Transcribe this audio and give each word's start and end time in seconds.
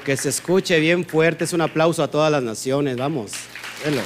Que 0.00 0.16
se 0.16 0.30
escuche 0.30 0.80
bien 0.80 1.04
fuerte, 1.04 1.44
es 1.44 1.52
un 1.52 1.60
aplauso 1.60 2.02
a 2.02 2.08
todas 2.08 2.32
las 2.32 2.42
naciones, 2.42 2.96
vamos, 2.96 3.32
velo. 3.84 4.00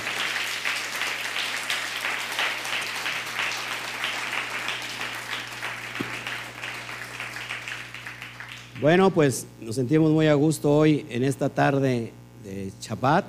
Bueno, 8.81 9.11
pues 9.11 9.47
nos 9.61 9.77
sentimos 9.77 10.11
muy 10.11 10.27
a 10.27 10.35
gusto 10.35 10.77
hoy 10.77 11.07
en 11.09 11.23
esta 11.23 11.49
tarde 11.49 12.13
de 12.43 12.73
Shabbat, 12.81 13.25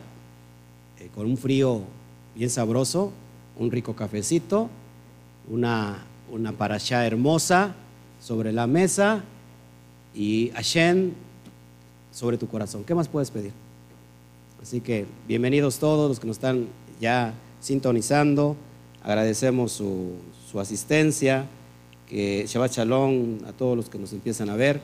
eh, 0.99 1.09
con 1.13 1.27
un 1.27 1.37
frío 1.37 1.83
bien 2.35 2.49
sabroso, 2.49 3.13
un 3.57 3.69
rico 3.69 3.95
cafecito, 3.95 4.67
una, 5.47 6.03
una 6.31 6.53
parashá 6.53 7.05
hermosa 7.05 7.75
sobre 8.19 8.51
la 8.51 8.65
mesa 8.65 9.23
y 10.15 10.49
Hashem 10.55 11.11
sobre 12.17 12.39
tu 12.39 12.47
corazón. 12.47 12.83
¿Qué 12.83 12.95
más 12.95 13.07
puedes 13.07 13.29
pedir? 13.29 13.51
Así 14.59 14.81
que 14.81 15.05
bienvenidos 15.27 15.77
todos 15.77 16.09
los 16.09 16.19
que 16.19 16.25
nos 16.25 16.37
están 16.37 16.65
ya 16.99 17.35
sintonizando. 17.61 18.55
Agradecemos 19.03 19.71
su, 19.71 20.13
su 20.49 20.59
asistencia. 20.59 21.45
Que 22.09 22.45
Shabbat 22.47 22.71
Shalom 22.71 23.39
a 23.45 23.51
todos 23.51 23.77
los 23.77 23.89
que 23.89 23.99
nos 23.99 24.13
empiezan 24.13 24.49
a 24.49 24.55
ver. 24.55 24.81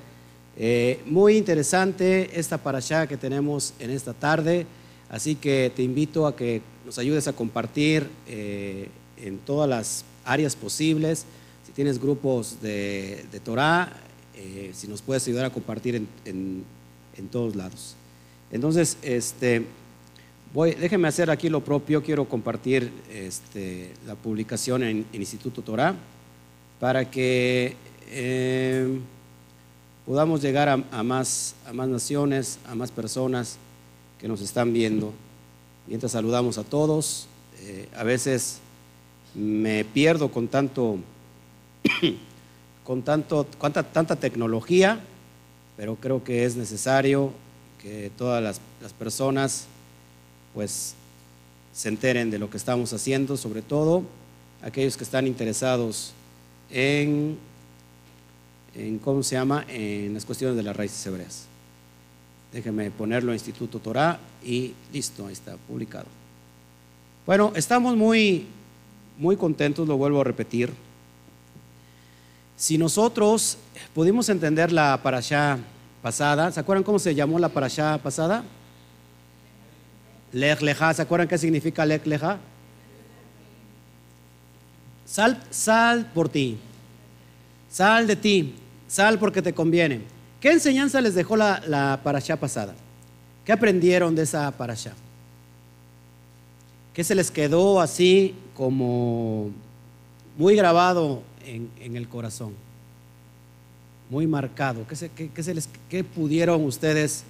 Eh, 0.58 1.02
muy 1.08 1.38
interesante 1.38 2.38
esta 2.40 2.59
parashá 2.59 3.08
que 3.08 3.17
tenemos 3.17 3.73
en 3.80 3.90
esta 3.90 4.14
tarde, 4.14 4.68
así 5.09 5.36
que 5.36 5.72
te 5.73 5.81
invito 5.81 6.28
a 6.28 6.36
que 6.36 6.62
nos 6.86 7.00
ayudes 7.00 7.28
a 7.28 7.34
compartir 7.34 8.09
eh, 8.28 8.90
en 9.18 9.40
todas 9.40 9.70
las 9.70 10.06
áreas 10.25 10.56
posibles. 10.56 11.25
Si 11.66 11.72
tienes 11.72 11.97
grupos 12.00 12.62
de, 12.62 13.25
de 13.31 13.40
Torah, 13.40 13.92
eh, 14.36 14.72
si 14.73 14.88
nos 14.88 15.02
puedes 15.02 15.25
ayudar 15.28 15.45
a 15.45 15.50
compartir 15.50 15.95
en, 15.95 16.08
en, 16.25 16.66
en 17.17 17.28
todos 17.28 17.56
lados. 17.56 17.95
Entonces, 18.52 18.97
este, 19.02 19.66
voy, 20.53 20.75
déjenme 20.75 21.08
hacer 21.08 21.30
aquí 21.30 21.50
lo 21.50 21.61
propio. 21.61 22.03
Quiero 22.03 22.25
compartir 22.25 22.92
este, 23.11 23.94
la 24.06 24.16
publicación 24.16 24.83
en, 24.83 25.06
Instituto 25.14 25.61
Torah 25.61 25.95
para 26.80 27.09
que 27.09 27.75
podamos 30.06 30.41
llegar 30.41 30.69
a, 30.69 30.84
a, 30.91 31.03
más, 31.03 31.56
a 31.66 31.73
más 31.73 31.88
naciones, 31.88 32.59
a 32.67 32.75
más 32.75 32.91
personas 32.91 33.58
que 34.19 34.28
nos 34.28 34.41
están 34.41 34.72
viendo. 34.72 35.14
Mientras 35.88 36.14
saludamos 36.14 36.58
a 36.58 36.64
todos, 36.64 37.28
eh, 37.59 37.89
a 37.95 38.03
veces 38.03 38.59
me 39.36 39.84
pierdo 39.84 40.30
con 40.30 40.47
tanto, 40.47 40.97
con 42.86 43.02
tanto, 43.02 43.45
cuanta, 43.58 43.84
tanta 43.84 44.16
tecnología, 44.16 45.00
pero 45.77 45.95
creo 45.95 46.23
que 46.23 46.45
es 46.45 46.55
necesario 46.55 47.31
que 47.81 48.11
todas 48.17 48.41
las, 48.41 48.59
personas 48.94 49.66
pues 50.53 50.95
se 51.73 51.89
enteren 51.89 52.29
de 52.29 52.39
lo 52.39 52.50
que 52.50 52.57
estamos 52.57 52.94
haciendo, 52.94 53.38
sobre 53.38 53.61
todo 53.61 54.03
aquellos 54.62 54.97
que 54.97 55.03
están 55.03 55.25
interesados 55.28 56.13
en 56.69 57.38
en 58.75 58.97
cómo 59.00 59.23
se 59.23 59.35
llama, 59.35 59.66
en 59.67 60.13
las 60.13 60.25
cuestiones 60.25 60.57
de 60.57 60.63
las 60.63 60.75
raíces 60.75 61.06
hebreas. 61.06 61.45
Déjenme 62.51 62.91
ponerlo 62.91 63.33
Instituto 63.33 63.79
Torah 63.79 64.19
y 64.44 64.73
listo, 64.91 65.28
ahí 65.28 65.33
está 65.33 65.57
publicado. 65.57 66.06
Bueno, 67.25 67.51
estamos 67.56 67.95
muy, 67.95 68.45
muy 69.17 69.38
contentos, 69.38 69.88
lo 69.88 69.97
vuelvo 69.97 70.22
a 70.22 70.23
repetir. 70.23 70.72
Si 72.63 72.78
nosotros 72.78 73.57
pudimos 73.94 74.29
entender 74.29 74.72
la 74.72 74.97
parashá 75.03 75.59
pasada, 76.01 76.50
¿se 76.50 76.62
acuerdan 76.62 76.85
cómo 76.85 76.97
se 76.97 77.13
llamó 77.13 77.38
la 77.38 77.50
parashá 77.50 77.97
pasada? 77.97 78.46
Lech 80.31 80.62
Leja, 80.62 80.94
¿se 80.94 81.01
acuerdan 81.01 81.28
qué 81.28 81.38
significa 81.38 81.85
Lech 81.85 82.06
Leja? 82.06 82.38
Sal, 85.06 85.44
sal 85.50 86.09
por 86.13 86.29
ti, 86.29 86.57
sal 87.69 88.07
de 88.07 88.16
ti, 88.16 88.56
sal 88.88 89.19
porque 89.19 89.41
te 89.41 89.53
conviene. 89.53 90.00
¿Qué 90.40 90.53
enseñanza 90.53 91.01
les 91.01 91.16
dejó 91.16 91.35
la, 91.35 91.62
la 91.68 92.00
parashá 92.01 92.38
pasada? 92.38 92.75
¿Qué 93.44 93.51
aprendieron 93.51 94.16
de 94.16 94.22
esa 94.22 94.50
parashá? 94.51 94.94
¿Qué 96.94 97.03
se 97.03 97.13
les 97.13 97.30
quedó 97.30 97.81
así 97.81 98.34
como 98.56 99.51
muy 100.38 100.56
grabado 100.56 101.24
en, 101.46 101.96
el 101.96 102.08
corazón? 102.08 102.54
Muy 104.09 104.28
marcado. 104.28 104.86
¿Qué, 104.88 104.96
se, 104.96 105.09
qué, 105.09 105.30
qué, 105.30 105.44
se 105.44 105.54
les, 105.54 105.70
¿Qué, 105.90 106.04
pudieron 106.04 106.64
ustedes 106.64 107.24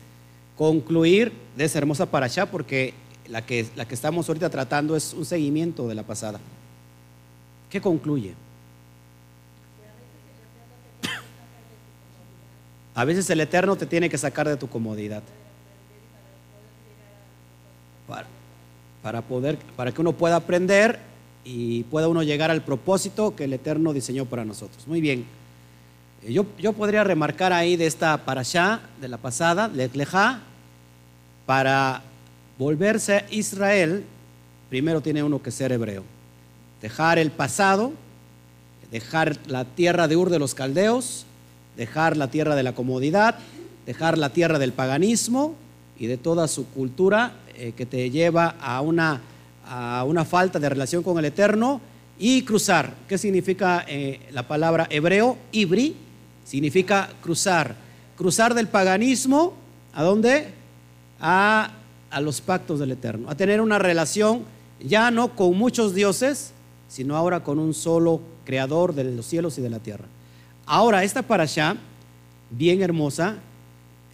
concluir 0.57 1.31
de 1.55 1.65
esa 1.65 1.77
hermosa 1.77 2.05
parashá? 2.05 2.45
Porque 2.45 2.93
la 3.27 3.45
que, 3.45 3.65
la 3.75 3.85
que 3.85 3.95
estamos 3.95 4.27
ahorita 4.27 4.49
tratando 4.49 4.95
es 4.95 5.13
un 5.13 5.25
seguimiento 5.25 5.87
de 5.87 5.95
la 5.95 6.03
pasada. 6.03 6.39
¿Qué 7.69 7.81
concluye? 7.81 8.33
A 12.95 13.05
veces 13.05 13.29
el 13.29 13.41
Eterno 13.41 13.75
te 13.75 13.85
tiene 13.85 14.09
que 14.09 14.17
sacar 14.17 14.47
de 14.47 14.57
tu 14.57 14.69
comodidad. 14.69 15.23
Para, 18.07 18.27
para, 19.01 19.21
poder, 19.21 19.57
para 19.75 19.91
que 19.91 20.01
uno 20.01 20.13
pueda 20.13 20.35
aprender 20.35 20.99
y 21.43 21.83
pueda 21.83 22.07
uno 22.07 22.23
llegar 22.23 22.51
al 22.51 22.63
propósito 22.63 23.35
que 23.35 23.45
el 23.45 23.53
Eterno 23.53 23.93
diseñó 23.93 24.25
para 24.25 24.45
nosotros. 24.45 24.87
Muy 24.87 25.01
bien. 25.01 25.25
Yo, 26.27 26.45
yo 26.57 26.73
podría 26.73 27.03
remarcar 27.03 27.51
ahí 27.51 27.75
de 27.75 27.85
esta 27.85 28.17
parashá, 28.25 28.81
de 29.01 29.09
la 29.09 29.17
pasada, 29.17 29.67
Letlejá, 29.67 30.39
para 31.45 32.01
volverse 32.57 33.25
Israel, 33.29 34.05
primero 34.69 35.01
tiene 35.01 35.23
uno 35.23 35.41
que 35.41 35.51
ser 35.51 35.71
hebreo. 35.71 36.03
Dejar 36.81 37.19
el 37.19 37.31
pasado, 37.31 37.91
dejar 38.91 39.37
la 39.47 39.65
tierra 39.65 40.07
de 40.07 40.15
Ur 40.15 40.29
de 40.29 40.39
los 40.39 40.53
caldeos, 40.53 41.25
dejar 41.75 42.15
la 42.15 42.29
tierra 42.29 42.55
de 42.55 42.63
la 42.63 42.73
comodidad, 42.73 43.35
dejar 43.85 44.17
la 44.17 44.29
tierra 44.29 44.59
del 44.59 44.73
paganismo 44.73 45.55
y 45.97 46.07
de 46.07 46.17
toda 46.17 46.47
su 46.47 46.67
cultura 46.67 47.33
eh, 47.55 47.73
que 47.75 47.85
te 47.85 48.09
lleva 48.09 48.55
a 48.61 48.81
una, 48.81 49.21
a 49.65 50.03
una, 50.05 50.25
falta 50.25 50.59
de 50.59 50.69
relación 50.69 51.03
con 51.03 51.17
el 51.17 51.25
Eterno 51.25 51.81
y 52.19 52.43
cruzar. 52.43 52.93
¿Qué 53.07 53.17
significa 53.17 53.85
eh, 53.87 54.19
la 54.31 54.47
palabra 54.47 54.87
hebreo? 54.89 55.37
Ibri 55.51 55.95
significa 56.43 57.09
cruzar. 57.21 57.75
Cruzar 58.15 58.53
del 58.53 58.67
paganismo, 58.67 59.53
¿a 59.93 60.03
dónde? 60.03 60.53
A, 61.19 61.71
a 62.09 62.21
los 62.21 62.41
pactos 62.41 62.79
del 62.79 62.91
Eterno, 62.91 63.29
a 63.29 63.35
tener 63.35 63.61
una 63.61 63.79
relación 63.79 64.43
ya 64.79 65.09
no 65.11 65.35
con 65.35 65.57
muchos 65.57 65.95
dioses, 65.95 66.51
sino 66.87 67.15
ahora 67.15 67.43
con 67.43 67.57
un 67.57 67.73
solo 67.73 68.21
creador 68.45 68.93
de 68.93 69.05
los 69.05 69.25
cielos 69.25 69.57
y 69.57 69.61
de 69.61 69.69
la 69.69 69.79
tierra. 69.79 70.05
Ahora, 70.65 71.03
esta 71.03 71.21
parasha, 71.21 71.75
bien 72.49 72.81
hermosa, 72.81 73.37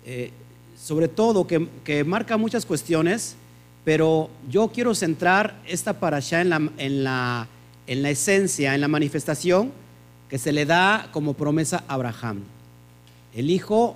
eh, 0.06 0.32
sobre 0.82 1.08
todo 1.08 1.46
que, 1.46 1.68
que, 1.84 2.04
marca 2.04 2.38
muchas 2.38 2.66
cuestiones, 2.66 3.36
pero 3.90 4.30
yo 4.48 4.68
quiero 4.68 4.94
centrar 4.94 5.56
esta 5.66 6.00
parasha 6.00 6.42
en 6.42 6.50
la, 6.52 6.62
en, 6.78 7.04
la, 7.04 7.48
en 7.88 8.04
la 8.04 8.12
esencia, 8.12 8.76
en 8.76 8.82
la 8.82 8.88
manifestación 8.88 9.72
que 10.30 10.38
se 10.38 10.52
le 10.52 10.68
da 10.68 11.10
como 11.12 11.34
promesa 11.34 11.84
a 11.88 11.96
Abraham, 11.96 12.44
el 13.34 13.50
hijo 13.50 13.96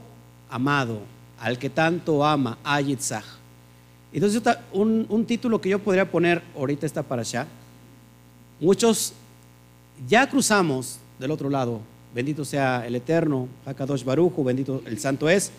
amado, 0.50 1.02
al 1.40 1.60
que 1.60 1.70
tanto 1.70 2.26
ama, 2.26 2.58
a 2.64 2.82
Yitzhak. 2.82 3.24
Entonces, 4.12 4.42
un, 4.72 5.06
un, 5.10 5.26
título 5.28 5.62
que 5.62 5.70
yo 5.70 5.78
podría 5.78 6.10
poner 6.10 6.42
ahorita 6.58 6.88
esta 6.88 7.04
parasha, 7.04 7.46
muchos 8.60 9.14
ya 10.08 10.28
cruzamos 10.28 10.98
del 11.20 11.30
otro 11.30 11.52
lado, 11.52 11.82
bendito 12.16 12.44
sea 12.44 12.84
el 12.88 12.96
Eterno, 12.96 13.48
Hakadosh 13.64 14.04
Barujo, 14.04 14.44
bendito 14.44 14.82
el 14.88 14.98
Santo 14.98 15.30
es, 15.30 15.52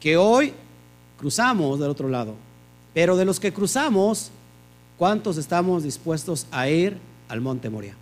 que 0.00 0.16
hoy 0.16 0.54
cruzamos 1.18 1.78
del 1.78 1.90
otro 1.90 2.08
lado. 2.08 2.51
Pero 2.94 3.16
de 3.16 3.24
los 3.24 3.40
que 3.40 3.52
cruzamos, 3.52 4.30
¿cuántos 4.98 5.36
estamos 5.36 5.82
dispuestos 5.82 6.46
a 6.50 6.68
ir 6.68 6.98
al 7.28 7.40
Monte 7.40 7.70
Moria? 7.70 7.96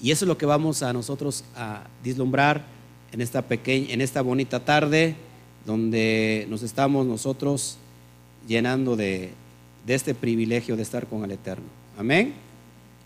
Y 0.00 0.10
eso 0.10 0.24
es 0.24 0.28
lo 0.28 0.38
que 0.38 0.46
vamos 0.46 0.82
a 0.82 0.92
nosotros 0.92 1.44
a 1.56 1.82
vislumbrar 2.02 2.64
en 3.12 3.20
esta 3.20 3.42
pequeña, 3.42 3.92
en 3.92 4.00
esta 4.00 4.22
bonita 4.22 4.60
tarde, 4.60 5.16
donde 5.66 6.46
nos 6.48 6.62
estamos 6.62 7.06
nosotros 7.06 7.76
llenando 8.48 8.96
de, 8.96 9.30
de 9.86 9.94
este 9.94 10.14
privilegio 10.14 10.76
de 10.76 10.82
estar 10.82 11.06
con 11.06 11.24
el 11.24 11.32
Eterno. 11.32 11.66
Amén. 11.98 12.32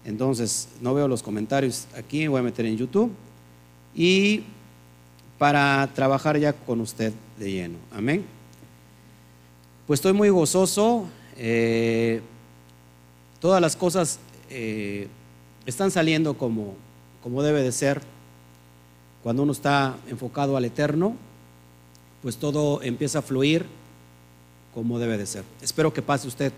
Entonces, 0.04 0.68
no 0.80 0.94
veo 0.94 1.08
los 1.08 1.22
comentarios 1.22 1.86
aquí, 1.96 2.26
voy 2.26 2.40
a 2.40 2.42
meter 2.42 2.66
en 2.66 2.76
YouTube 2.76 3.10
y 3.94 4.42
para 5.38 5.88
trabajar 5.94 6.38
ya 6.38 6.52
con 6.52 6.80
usted 6.80 7.12
de 7.38 7.50
lleno. 7.50 7.78
Amén. 7.92 8.24
Pues 9.86 9.98
estoy 9.98 10.14
muy 10.14 10.30
gozoso. 10.30 11.04
Eh, 11.36 12.22
todas 13.38 13.60
las 13.60 13.76
cosas 13.76 14.18
eh, 14.48 15.08
están 15.66 15.90
saliendo 15.90 16.38
como, 16.38 16.74
como 17.22 17.42
debe 17.42 17.62
de 17.62 17.70
ser. 17.70 18.00
Cuando 19.22 19.42
uno 19.42 19.52
está 19.52 19.96
enfocado 20.08 20.56
al 20.56 20.64
eterno, 20.64 21.16
pues 22.22 22.38
todo 22.38 22.82
empieza 22.82 23.18
a 23.18 23.22
fluir 23.22 23.66
como 24.72 24.98
debe 24.98 25.18
de 25.18 25.26
ser. 25.26 25.44
Espero 25.60 25.92
que 25.92 26.00
pase 26.00 26.28
usted, 26.28 26.52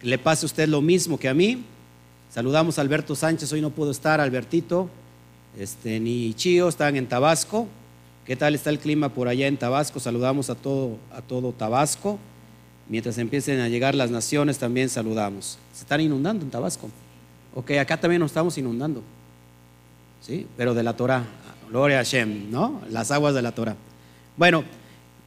le 0.00 0.16
pase 0.16 0.44
a 0.44 0.46
usted 0.46 0.68
lo 0.68 0.80
mismo 0.80 1.18
que 1.18 1.28
a 1.28 1.34
mí. 1.34 1.64
Saludamos 2.30 2.78
a 2.78 2.82
Alberto 2.82 3.16
Sánchez, 3.16 3.52
hoy 3.52 3.60
no 3.60 3.70
pudo 3.70 3.90
estar, 3.90 4.20
Albertito, 4.20 4.88
este, 5.58 5.98
ni 5.98 6.32
Chío, 6.34 6.68
están 6.68 6.94
en 6.94 7.08
Tabasco. 7.08 7.66
¿Qué 8.24 8.36
tal 8.36 8.54
está 8.54 8.70
el 8.70 8.78
clima 8.78 9.08
por 9.08 9.26
allá 9.26 9.48
en 9.48 9.56
Tabasco? 9.56 9.98
Saludamos 9.98 10.48
a 10.48 10.54
todo, 10.54 10.98
a 11.12 11.22
todo 11.22 11.50
Tabasco. 11.52 12.20
Mientras 12.88 13.18
empiecen 13.18 13.60
a 13.60 13.68
llegar 13.68 13.94
las 13.94 14.10
naciones, 14.10 14.58
también 14.58 14.88
saludamos. 14.88 15.58
Se 15.74 15.82
están 15.82 16.00
inundando 16.00 16.44
en 16.44 16.50
Tabasco. 16.50 16.88
Ok, 17.54 17.72
acá 17.72 17.98
también 17.98 18.20
nos 18.20 18.30
estamos 18.30 18.56
inundando. 18.56 19.02
¿Sí? 20.22 20.46
Pero 20.56 20.74
de 20.74 20.82
la 20.82 20.94
Torah. 20.96 21.24
Gloria 21.68 21.98
a 21.98 22.04
Hashem, 22.04 22.50
¿no? 22.50 22.80
Las 22.88 23.10
aguas 23.10 23.34
de 23.34 23.42
la 23.42 23.52
Torah. 23.52 23.76
Bueno, 24.38 24.64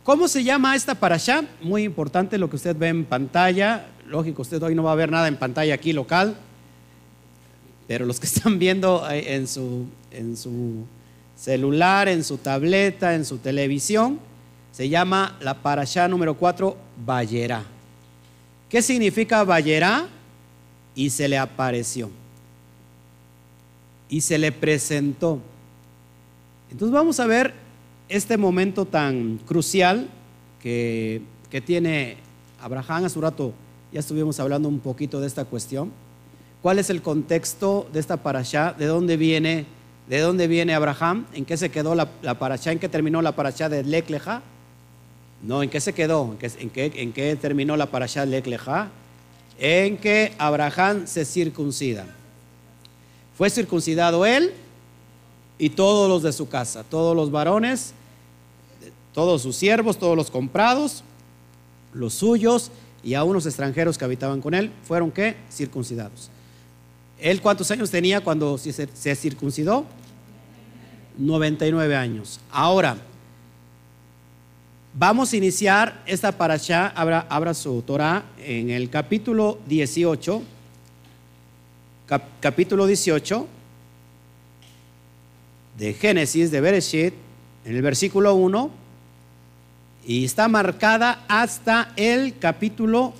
¿cómo 0.03 0.27
se 0.27 0.43
llama 0.43 0.75
esta 0.75 0.95
parasha? 0.95 1.43
Muy 1.61 1.83
importante 1.83 2.39
lo 2.39 2.49
que 2.49 2.55
usted 2.55 2.75
ve 2.75 2.87
en 2.87 3.05
pantalla. 3.05 3.85
Lógico, 4.07 4.41
usted 4.41 4.61
hoy 4.63 4.73
no 4.73 4.83
va 4.83 4.93
a 4.93 4.95
ver 4.95 5.11
nada 5.11 5.27
en 5.27 5.37
pantalla 5.37 5.75
aquí 5.75 5.93
local. 5.93 6.35
Pero 7.87 8.05
los 8.05 8.19
que 8.19 8.25
están 8.25 8.57
viendo 8.57 9.07
en 9.09 9.47
su, 9.47 9.85
en 10.09 10.35
su 10.35 10.85
celular, 11.35 12.07
en 12.07 12.23
su 12.23 12.37
tableta, 12.37 13.13
en 13.13 13.25
su 13.25 13.37
televisión, 13.37 14.19
se 14.71 14.89
llama 14.89 15.37
la 15.41 15.55
parashá 15.61 16.07
número 16.07 16.35
4, 16.35 16.77
Bayerá. 17.05 17.63
¿Qué 18.69 18.81
significa 18.81 19.43
Bayerá? 19.43 20.07
Y 20.95 21.09
se 21.09 21.27
le 21.27 21.37
apareció. 21.37 22.09
Y 24.09 24.21
se 24.21 24.37
le 24.37 24.51
presentó. 24.51 25.39
Entonces 26.71 26.93
vamos 26.93 27.19
a 27.19 27.27
ver 27.27 27.53
este 28.09 28.37
momento 28.37 28.85
tan 28.85 29.37
crucial 29.45 30.09
que, 30.61 31.21
que 31.49 31.61
tiene 31.61 32.17
Abraham. 32.61 33.05
Hace 33.05 33.19
un 33.19 33.23
rato 33.23 33.53
ya 33.91 33.99
estuvimos 33.99 34.39
hablando 34.39 34.69
un 34.69 34.79
poquito 34.79 35.19
de 35.19 35.27
esta 35.27 35.45
cuestión. 35.45 35.91
¿Cuál 36.61 36.79
es 36.79 36.89
el 36.89 37.01
contexto 37.01 37.89
de 37.91 37.99
esta 37.99 38.17
parashá? 38.17 38.73
¿De 38.73 38.85
dónde 38.85 39.17
viene? 39.17 39.65
¿De 40.07 40.19
dónde 40.19 40.47
viene 40.47 40.73
Abraham? 40.73 41.25
¿En 41.33 41.45
qué 41.45 41.57
se 41.57 41.71
quedó 41.71 41.95
la, 41.95 42.09
la? 42.21 42.59
¿En 42.65 42.79
qué 42.79 42.89
terminó 42.89 43.21
la 43.21 43.35
parashá 43.35 43.67
de 43.67 43.83
Lecleja? 43.83 44.43
No, 45.43 45.63
¿en 45.63 45.69
qué 45.69 45.81
se 45.81 45.93
quedó? 45.93 46.35
¿En 46.41 46.69
qué, 46.69 46.91
en 46.95 47.13
qué, 47.13 47.35
terminó 47.35 47.75
la 47.75 47.87
parashá 47.87 48.21
de 48.21 48.31
Lecleja? 48.31 48.89
En 49.59 49.97
que 49.97 50.33
Abraham 50.37 51.07
se 51.07 51.25
circuncida. 51.25 52.05
Fue 53.35 53.49
circuncidado 53.49 54.25
él 54.25 54.53
y 55.57 55.71
todos 55.71 56.07
los 56.09 56.23
de 56.23 56.31
su 56.31 56.47
casa, 56.47 56.83
todos 56.83 57.15
los 57.15 57.31
varones, 57.31 57.93
todos 59.13 59.41
sus 59.41 59.55
siervos, 59.55 59.97
todos 59.97 60.15
los 60.15 60.29
comprados, 60.29 61.03
los 61.93 62.13
suyos 62.13 62.71
y 63.03 63.15
a 63.15 63.23
unos 63.23 63.45
extranjeros 63.45 63.97
que 63.97 64.05
habitaban 64.05 64.41
con 64.41 64.53
él, 64.53 64.71
fueron 64.83 65.11
qué? 65.11 65.35
Circuncidados. 65.51 66.29
¿Él 67.19 67.41
cuántos 67.41 67.69
años 67.71 67.89
tenía 67.89 68.21
cuando 68.21 68.57
se 68.57 69.15
circuncidó? 69.15 69.85
99 71.17 71.95
años. 71.95 72.39
Ahora, 72.51 72.97
vamos 74.93 75.31
a 75.31 75.37
iniciar 75.37 76.01
esta 76.05 76.31
parasha, 76.31 76.87
abra, 76.87 77.53
su 77.53 77.81
Torah 77.81 78.23
en 78.39 78.69
el 78.69 78.89
capítulo 78.89 79.59
18, 79.67 80.41
capítulo 82.39 82.85
18 82.85 83.47
de 85.77 85.93
Génesis, 85.93 86.51
de 86.51 86.61
Bereshit, 86.61 87.13
en 87.65 87.75
el 87.75 87.81
versículo 87.81 88.35
1, 88.35 88.69
y 90.05 90.25
está 90.25 90.47
marcada 90.47 91.23
hasta 91.27 91.93
el 91.95 92.37
capítulo 92.37 93.13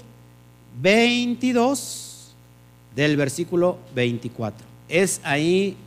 22 0.82 2.34
del 2.96 3.16
versículo 3.16 3.78
24. 3.96 4.66
Es 4.90 5.22
ahí 5.24 5.78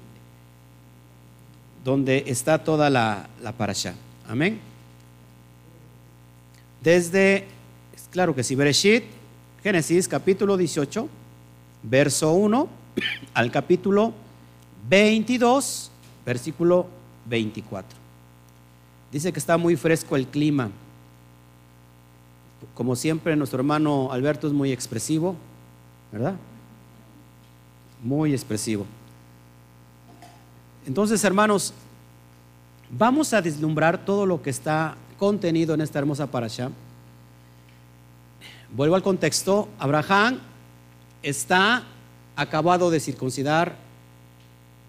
donde 1.85 2.25
está 2.27 2.65
toda 2.65 2.89
la, 2.89 3.29
la 3.43 3.53
parasha. 3.53 3.95
Amén. 4.27 4.74
Desde, 6.85 7.47
claro 8.11 8.35
que 8.35 8.45
sí, 8.45 8.55
Bereshit, 8.55 9.05
Génesis 9.63 10.07
capítulo 10.07 10.59
18, 10.59 11.09
verso 11.83 12.33
1 12.35 12.69
al 13.33 13.51
capítulo 13.51 14.13
22, 14.87 15.91
versículo 16.27 16.87
24. 17.25 17.99
Dice 19.11 19.33
que 19.33 19.39
está 19.39 19.57
muy 19.57 19.77
fresco 19.77 20.15
el 20.15 20.27
clima. 20.27 20.71
Como 22.75 22.95
siempre, 22.97 23.35
nuestro 23.35 23.61
hermano 23.61 24.13
Alberto 24.13 24.47
es 24.47 24.53
muy 24.53 24.71
expresivo, 24.71 25.37
¿verdad? 26.13 26.35
Muy 28.03 28.35
expresivo. 28.35 28.85
Entonces, 30.87 31.25
hermanos, 31.25 31.73
vamos 32.91 33.33
a 33.33 33.41
deslumbrar 33.41 34.05
todo 34.05 34.27
lo 34.27 34.43
que 34.43 34.51
está 34.51 34.99
contenido 35.19 35.75
en 35.75 35.81
esta 35.81 35.99
hermosa 35.99 36.27
parasha. 36.27 36.71
Vuelvo 38.75 38.97
al 38.97 39.03
contexto. 39.03 39.69
Abraham 39.79 40.41
está 41.23 41.85
acabado 42.37 42.91
de 42.91 43.01
circuncidar. 43.01 43.77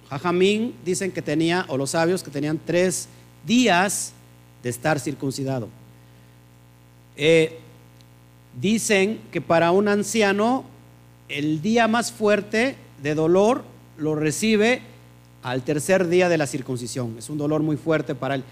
Jajamín 0.10 0.75
dicen 0.83 1.12
que 1.12 1.22
tenía, 1.22 1.65
o 1.67 1.77
los 1.77 1.91
sabios 1.91 2.24
que 2.24 2.32
tenían 2.32 2.60
tres 2.63 3.08
días 3.46 4.13
de 4.63 4.70
estar 4.70 5.00
circuncidado. 5.00 5.70
Eh, 7.15 7.60
dicen 8.60 9.22
que 9.32 9.41
para 9.41 9.72
un 9.72 9.88
anciano 9.88 10.65
el 11.27 11.62
día 11.62 11.88
más 11.88 12.12
fuerte 12.12 12.75
de 13.01 13.15
dolor 13.15 13.63
lo 13.98 14.15
recibe 14.15 14.82
al 15.44 15.63
tercer 15.63 16.08
día 16.08 16.29
de 16.29 16.38
la 16.38 16.48
circuncisión. 16.48 17.15
Es 17.17 17.29
un 17.29 17.38
dolor 17.38 17.62
muy 17.62 17.77
fuerte 17.77 18.15
para 18.15 18.36
él. 18.36 18.44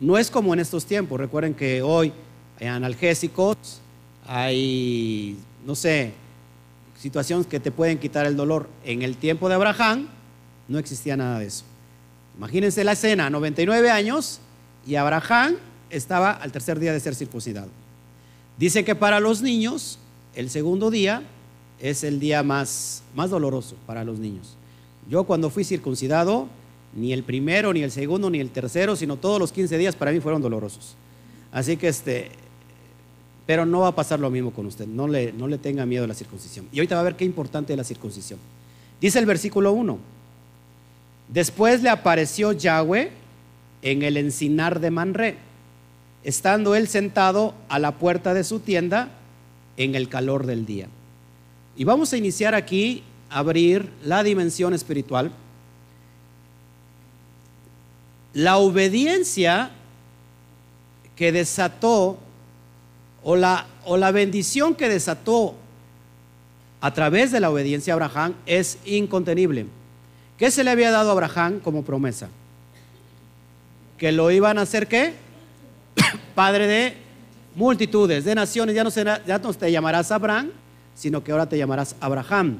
No 0.00 0.16
es 0.16 0.30
como 0.30 0.54
en 0.54 0.60
estos 0.60 0.84
tiempos. 0.84 1.18
Recuerden 1.18 1.54
que 1.54 1.82
hoy 1.82 2.12
hay 2.60 2.66
analgésicos, 2.66 3.56
hay, 4.26 5.36
no 5.64 5.74
sé, 5.74 6.12
situaciones 6.98 7.46
que 7.46 7.60
te 7.60 7.70
pueden 7.70 7.98
quitar 7.98 8.26
el 8.26 8.36
dolor. 8.36 8.68
En 8.84 9.02
el 9.02 9.16
tiempo 9.16 9.48
de 9.48 9.54
Abraham 9.56 10.08
no 10.68 10.78
existía 10.78 11.16
nada 11.16 11.38
de 11.38 11.46
eso. 11.46 11.64
Imagínense 12.36 12.84
la 12.84 12.92
escena, 12.92 13.30
99 13.30 13.90
años 13.90 14.40
y 14.86 14.94
Abraham 14.94 15.56
estaba 15.90 16.30
al 16.30 16.52
tercer 16.52 16.78
día 16.78 16.92
de 16.92 17.00
ser 17.00 17.14
circuncidado. 17.14 17.68
Dice 18.58 18.84
que 18.84 18.94
para 18.94 19.18
los 19.20 19.42
niños 19.42 19.98
el 20.34 20.50
segundo 20.50 20.90
día 20.90 21.22
es 21.80 22.04
el 22.04 22.20
día 22.20 22.42
más, 22.42 23.02
más 23.14 23.30
doloroso 23.30 23.76
para 23.86 24.04
los 24.04 24.18
niños. 24.18 24.56
Yo 25.08 25.24
cuando 25.24 25.50
fui 25.50 25.64
circuncidado, 25.64 26.48
ni 26.94 27.12
el 27.12 27.22
primero, 27.22 27.72
ni 27.72 27.82
el 27.82 27.90
segundo, 27.90 28.30
ni 28.30 28.40
el 28.40 28.50
tercero, 28.50 28.96
sino 28.96 29.16
todos 29.16 29.38
los 29.38 29.52
15 29.52 29.78
días 29.78 29.96
para 29.96 30.12
mí 30.12 30.20
fueron 30.20 30.42
dolorosos. 30.42 30.94
Así 31.52 31.76
que 31.76 31.88
este, 31.88 32.30
pero 33.46 33.64
no 33.64 33.80
va 33.80 33.88
a 33.88 33.94
pasar 33.94 34.20
lo 34.20 34.30
mismo 34.30 34.52
con 34.52 34.66
usted, 34.66 34.86
no 34.86 35.08
le, 35.08 35.32
no 35.32 35.48
le 35.48 35.58
tenga 35.58 35.86
miedo 35.86 36.04
a 36.04 36.06
la 36.06 36.14
circuncisión. 36.14 36.66
Y 36.72 36.78
ahorita 36.78 36.96
va 36.96 37.00
a 37.00 37.04
ver 37.04 37.16
qué 37.16 37.24
importante 37.24 37.72
es 37.72 37.76
la 37.76 37.84
circuncisión. 37.84 38.38
Dice 39.00 39.18
el 39.18 39.26
versículo 39.26 39.72
1, 39.72 39.98
después 41.28 41.82
le 41.82 41.88
apareció 41.88 42.52
Yahweh 42.52 43.10
en 43.82 44.02
el 44.02 44.16
encinar 44.16 44.80
de 44.80 44.90
Manré, 44.90 45.36
estando 46.24 46.74
él 46.74 46.88
sentado 46.88 47.54
a 47.68 47.78
la 47.78 47.92
puerta 47.92 48.34
de 48.34 48.44
su 48.44 48.60
tienda 48.60 49.10
en 49.76 49.94
el 49.94 50.08
calor 50.08 50.44
del 50.44 50.66
día. 50.66 50.88
Y 51.76 51.84
vamos 51.84 52.12
a 52.12 52.16
iniciar 52.16 52.54
aquí 52.54 53.04
abrir 53.30 53.90
la 54.04 54.22
dimensión 54.22 54.74
espiritual. 54.74 55.30
La 58.34 58.58
obediencia 58.58 59.70
que 61.16 61.32
desató 61.32 62.18
o 63.22 63.36
la, 63.36 63.66
o 63.84 63.96
la 63.96 64.12
bendición 64.12 64.74
que 64.74 64.88
desató 64.88 65.54
a 66.80 66.94
través 66.94 67.32
de 67.32 67.40
la 67.40 67.50
obediencia 67.50 67.92
a 67.92 67.96
Abraham 67.96 68.34
es 68.46 68.78
incontenible. 68.84 69.66
¿Qué 70.36 70.50
se 70.50 70.62
le 70.62 70.70
había 70.70 70.90
dado 70.90 71.08
a 71.08 71.12
Abraham 71.12 71.58
como 71.60 71.82
promesa? 71.82 72.28
Que 73.96 74.12
lo 74.12 74.30
iban 74.30 74.58
a 74.58 74.62
hacer 74.62 74.86
qué? 74.86 75.14
Padre 76.36 76.68
de 76.68 77.08
multitudes, 77.56 78.24
de 78.24 78.34
naciones. 78.36 78.74
Ya 78.76 78.84
no, 78.84 78.90
será, 78.90 79.24
ya 79.26 79.38
no 79.38 79.52
te 79.52 79.72
llamarás 79.72 80.12
Abraham, 80.12 80.50
sino 80.94 81.24
que 81.24 81.32
ahora 81.32 81.48
te 81.48 81.58
llamarás 81.58 81.96
Abraham. 82.00 82.58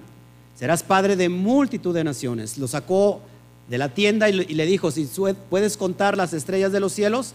Serás 0.57 0.83
padre 0.83 1.15
de 1.15 1.29
multitud 1.29 1.95
de 1.95 2.03
naciones. 2.03 2.59
Lo 2.59 2.67
sacó 2.67 3.21
de 3.69 3.79
la 3.79 3.91
tienda 3.91 4.29
y 4.29 4.33
le 4.33 4.67
dijo, 4.67 4.91
si 4.91 5.09
puedes 5.51 5.77
contar 5.77 6.17
las 6.17 6.33
estrellas 6.33 6.73
de 6.73 6.81
los 6.81 6.93
cielos, 6.93 7.35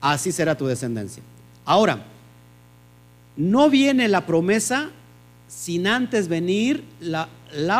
así 0.00 0.32
será 0.32 0.56
tu 0.56 0.66
descendencia. 0.66 1.22
Ahora, 1.64 2.04
no 3.36 3.70
viene 3.70 4.08
la 4.08 4.26
promesa 4.26 4.90
sin 5.48 5.86
antes 5.86 6.28
venir 6.28 6.84
la, 7.00 7.28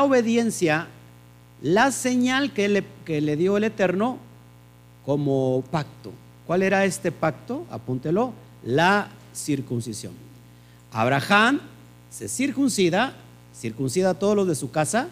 obediencia, 0.02 0.88
la 1.62 1.92
señal 1.92 2.52
que 2.52 2.68
le, 2.68 2.84
que 3.04 3.20
le 3.20 3.36
dio 3.36 3.56
el 3.56 3.64
Eterno 3.64 4.18
como 5.04 5.62
pacto. 5.70 6.12
¿Cuál 6.46 6.62
era 6.62 6.84
este 6.84 7.12
pacto? 7.12 7.66
Apúntelo, 7.70 8.32
la 8.64 9.08
circuncisión. 9.34 10.12
Abraham 10.92 11.60
se 12.10 12.28
circuncida, 12.28 13.14
circuncida 13.54 14.10
a 14.10 14.14
todos 14.14 14.36
los 14.36 14.46
de 14.46 14.54
su 14.54 14.70
casa, 14.70 15.08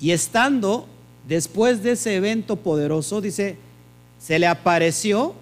y 0.00 0.12
estando 0.12 0.86
después 1.26 1.82
de 1.82 1.92
ese 1.92 2.16
evento 2.16 2.56
poderoso, 2.56 3.20
dice, 3.20 3.56
se 4.18 4.38
le 4.38 4.46
apareció 4.46 5.34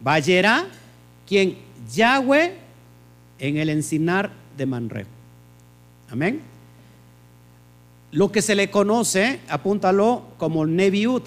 Vallera, 0.00 0.66
quien 1.26 1.58
Yahweh 1.92 2.56
en 3.38 3.56
el 3.56 3.68
encinar 3.68 4.32
de 4.56 4.66
Manre. 4.66 5.06
Amén. 6.10 6.42
Lo 8.10 8.30
que 8.30 8.42
se 8.42 8.54
le 8.54 8.70
conoce, 8.70 9.40
apúntalo 9.48 10.24
como 10.38 10.66
Nebiut. 10.66 11.26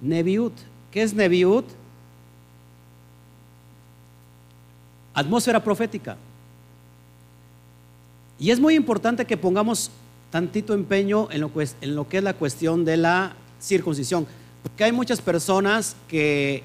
Nebiut. 0.00 0.52
¿Qué 0.90 1.02
es 1.02 1.14
Nebiut? 1.14 1.64
Atmósfera 5.14 5.62
profética. 5.62 6.16
Y 8.38 8.50
es 8.50 8.60
muy 8.60 8.74
importante 8.74 9.24
que 9.24 9.36
pongamos 9.36 9.90
tantito 10.30 10.74
empeño 10.74 11.28
en 11.30 11.40
lo, 11.40 11.52
que 11.52 11.62
es, 11.62 11.76
en 11.80 11.94
lo 11.94 12.08
que 12.08 12.18
es 12.18 12.24
la 12.24 12.34
cuestión 12.34 12.84
de 12.84 12.96
la 12.96 13.34
circuncisión. 13.60 14.26
Porque 14.62 14.84
hay 14.84 14.92
muchas 14.92 15.20
personas 15.20 15.96
que, 16.08 16.62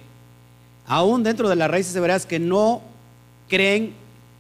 aún 0.86 1.24
dentro 1.24 1.50
de 1.50 1.56
las 1.56 1.70
raíces 1.70 1.96
hebreas, 1.96 2.26
que 2.26 2.40
no 2.40 2.82
creen 3.48 3.94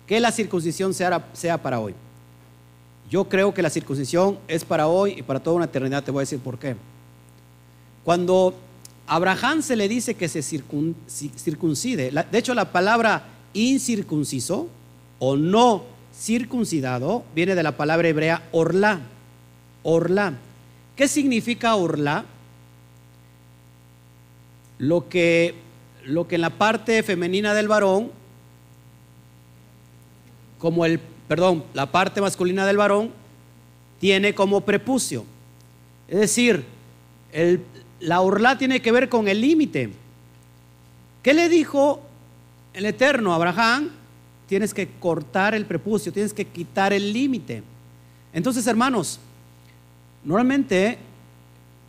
que 0.08 0.20
la 0.20 0.32
circuncisión 0.32 0.94
sea, 0.94 1.28
sea 1.34 1.62
para 1.62 1.80
hoy. 1.80 1.94
Yo 3.10 3.26
creo 3.26 3.54
que 3.54 3.62
la 3.62 3.70
circuncisión 3.70 4.40
es 4.48 4.66
para 4.66 4.88
hoy 4.88 5.16
y 5.18 5.22
para 5.22 5.40
toda 5.40 5.58
una 5.58 5.66
eternidad. 5.66 6.04
Te 6.04 6.12
voy 6.12 6.22
a 6.22 6.24
decir 6.24 6.40
por 6.40 6.58
qué. 6.58 6.76
Cuando 8.04 8.56
Abraham 9.08 9.62
se 9.62 9.76
le 9.76 9.88
dice 9.88 10.16
que 10.16 10.28
se 10.28 10.42
circuncide, 10.42 12.12
de 12.12 12.38
hecho 12.38 12.54
la 12.54 12.72
palabra 12.72 13.24
incircunciso 13.54 14.68
o 15.20 15.36
no 15.36 15.84
circuncidado 16.14 17.24
viene 17.34 17.56
de 17.56 17.64
la 17.64 17.78
palabra 17.78 18.08
hebrea 18.08 18.48
orla. 18.52 19.02
Orla. 19.88 20.34
¿Qué 20.96 21.08
significa 21.08 21.76
orla? 21.76 22.26
Lo 24.80 25.08
que, 25.08 25.54
lo 26.04 26.28
que 26.28 26.36
en 26.36 26.42
la 26.42 26.50
parte 26.50 27.04
femenina 27.04 27.54
del 27.54 27.68
varón, 27.68 28.12
como 30.58 30.86
el, 30.86 31.00
perdón, 31.28 31.64
la 31.76 31.92
parte 31.92 32.20
masculina 32.20 32.66
del 32.66 32.78
varón, 32.78 33.12
tiene 34.00 34.34
como 34.34 34.62
prepucio. 34.62 35.24
Es 36.08 36.20
decir, 36.20 36.66
la 38.00 38.22
orla 38.22 38.58
tiene 38.58 38.82
que 38.82 38.92
ver 38.92 39.08
con 39.08 39.28
el 39.28 39.40
límite. 39.40 39.92
¿Qué 41.22 41.36
le 41.36 41.48
dijo 41.48 42.02
el 42.74 42.88
Eterno 42.88 43.34
a 43.34 43.36
Abraham? 43.36 43.92
Tienes 44.48 44.74
que 44.74 44.90
cortar 45.00 45.54
el 45.54 45.68
prepucio, 45.68 46.12
tienes 46.12 46.34
que 46.34 46.46
quitar 46.46 46.92
el 46.92 47.14
límite. 47.14 47.62
Entonces, 48.34 48.66
hermanos, 48.66 49.20
normalmente 50.26 50.98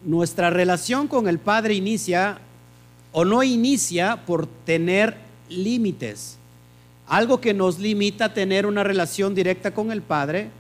nuestra 0.05 0.51
relación 0.51 1.09
con 1.09 1.27
el 1.27 1.39
Padre 1.39 1.75
inicia 1.75 2.39
o 3.11 3.25
no 3.25 3.43
inicia 3.43 4.25
por 4.27 4.47
tener 4.47 5.17
límites. 5.49 6.37
Algo 7.09 7.41
que 7.41 7.55
nos 7.55 7.79
limita 7.79 8.27
a 8.27 8.35
tener 8.35 8.67
una 8.67 8.85
relación 8.85 9.35
directa 9.35 9.73
con 9.73 9.91
el 9.91 10.03
Padre, 10.03 10.51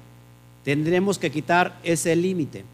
tendremos 0.64 1.18
que 1.18 1.30
quitar 1.30 1.78
ese 1.84 2.16
límite. 2.16 2.64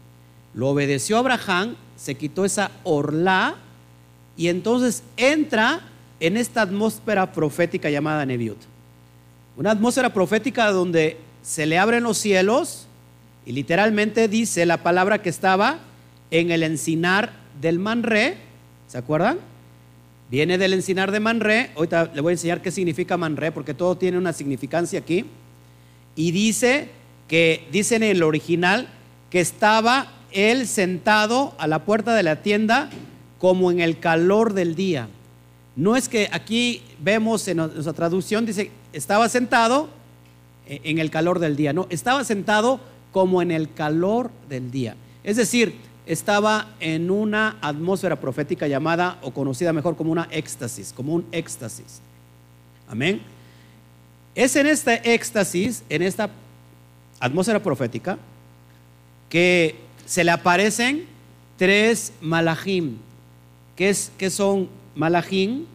Lo 0.53 0.69
obedeció 0.69 1.17
Abraham 1.17 1.75
se 1.97 2.15
quitó 2.15 2.45
esa 2.45 2.71
orla 2.83 3.55
y 4.37 4.47
entonces 4.47 5.03
entra 5.17 5.81
en 6.19 6.37
esta 6.37 6.61
atmósfera 6.61 7.31
profética 7.31 7.89
llamada 7.89 8.25
Nebiut. 8.25 8.57
Una 9.57 9.71
atmósfera 9.71 10.13
profética 10.13 10.71
donde 10.71 11.17
se 11.41 11.65
le 11.65 11.77
abren 11.77 12.03
los 12.03 12.17
cielos 12.17 12.87
y 13.45 13.51
literalmente 13.51 14.27
dice 14.27 14.65
la 14.65 14.83
palabra 14.83 15.21
que 15.21 15.29
estaba 15.29 15.79
en 16.31 16.51
el 16.51 16.63
encinar 16.63 17.33
del 17.61 17.79
Manré, 17.79 18.37
¿se 18.87 18.97
acuerdan? 18.97 19.37
Viene 20.31 20.57
del 20.57 20.73
encinar 20.73 21.11
de 21.11 21.19
Manré, 21.19 21.71
ahorita 21.75 22.11
le 22.13 22.21
voy 22.21 22.31
a 22.31 22.33
enseñar 22.33 22.61
qué 22.61 22.71
significa 22.71 23.17
Manré 23.17 23.51
porque 23.51 23.73
todo 23.73 23.97
tiene 23.97 24.17
una 24.17 24.33
significancia 24.33 24.99
aquí. 24.99 25.25
Y 26.15 26.31
dice 26.31 26.89
que, 27.27 27.67
dice 27.71 27.95
en 27.95 28.03
el 28.03 28.23
original, 28.23 28.87
que 29.29 29.39
estaba 29.39 30.11
él 30.31 30.67
sentado 30.67 31.53
a 31.57 31.67
la 31.67 31.85
puerta 31.85 32.15
de 32.15 32.23
la 32.23 32.41
tienda 32.41 32.89
como 33.39 33.71
en 33.71 33.79
el 33.79 33.99
calor 33.99 34.53
del 34.53 34.75
día. 34.75 35.07
No 35.75 35.95
es 35.95 36.07
que 36.07 36.29
aquí 36.31 36.81
vemos 36.99 37.47
en 37.47 37.57
nuestra 37.57 37.93
traducción, 37.93 38.45
dice, 38.45 38.71
estaba 38.93 39.27
sentado 39.29 39.89
e-, 40.67 40.81
en 40.83 40.99
el 40.99 41.09
calor 41.09 41.39
del 41.39 41.55
día. 41.55 41.73
No, 41.73 41.87
estaba 41.89 42.23
sentado 42.23 42.79
como 43.13 43.41
en 43.41 43.51
el 43.51 43.73
calor 43.73 44.31
del 44.49 44.69
día. 44.71 44.97
Es 45.23 45.37
decir, 45.37 45.75
estaba 46.05 46.67
en 46.81 47.09
una 47.09 47.57
atmósfera 47.61 48.19
profética 48.19 48.67
llamada 48.67 49.19
o 49.21 49.31
conocida 49.31 49.71
mejor 49.71 49.95
como 49.95 50.11
una 50.11 50.27
éxtasis, 50.31 50.91
como 50.91 51.13
un 51.13 51.25
éxtasis. 51.31 52.01
Amén. 52.89 53.21
Es 54.35 54.55
en 54.57 54.67
este 54.67 55.13
éxtasis, 55.13 55.83
en 55.87 56.01
esta 56.01 56.29
atmósfera 57.19 57.61
profética, 57.61 58.17
que 59.29 59.75
se 60.05 60.23
le 60.23 60.31
aparecen 60.31 61.05
tres 61.57 62.11
malachim. 62.19 62.97
¿Qué, 63.75 63.89
es, 63.89 64.11
son 64.29 64.67
malachim? 64.95 65.65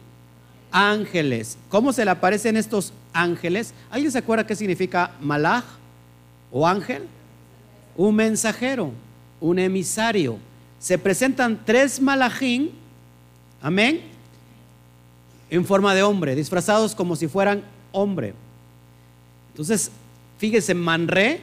Ángeles. 0.71 1.57
¿Cómo 1.69 1.91
se 1.91 2.05
le 2.05 2.11
aparecen 2.11 2.57
estos 2.57 2.93
ángeles? 3.13 3.73
¿Alguien 3.89 4.11
se 4.11 4.19
acuerda 4.19 4.45
qué 4.45 4.55
significa 4.55 5.11
malach 5.19 5.65
o 6.51 6.67
ángel? 6.67 7.07
Un 7.99 8.15
mensajero, 8.15 8.93
un 9.41 9.59
emisario. 9.59 10.37
Se 10.79 10.97
presentan 10.97 11.65
tres 11.65 11.99
malachim, 11.99 12.69
amén, 13.61 13.99
en 15.49 15.65
forma 15.65 15.93
de 15.93 16.01
hombre, 16.03 16.33
disfrazados 16.33 16.95
como 16.95 17.17
si 17.17 17.27
fueran 17.27 17.61
hombre. 17.91 18.33
Entonces, 19.51 19.91
fíjese, 20.37 20.73
Manré 20.73 21.41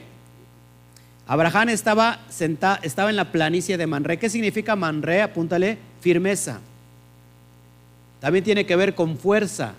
Abraham 1.26 1.68
estaba, 1.68 2.20
sentado, 2.30 2.78
estaba 2.82 3.10
en 3.10 3.16
la 3.16 3.30
planicie 3.30 3.76
de 3.76 3.86
Manré. 3.86 4.18
¿Qué 4.18 4.30
significa 4.30 4.74
Manré? 4.76 5.20
Apúntale, 5.20 5.76
firmeza. 6.00 6.60
También 8.18 8.44
tiene 8.44 8.64
que 8.64 8.76
ver 8.76 8.94
con 8.94 9.18
fuerza, 9.18 9.74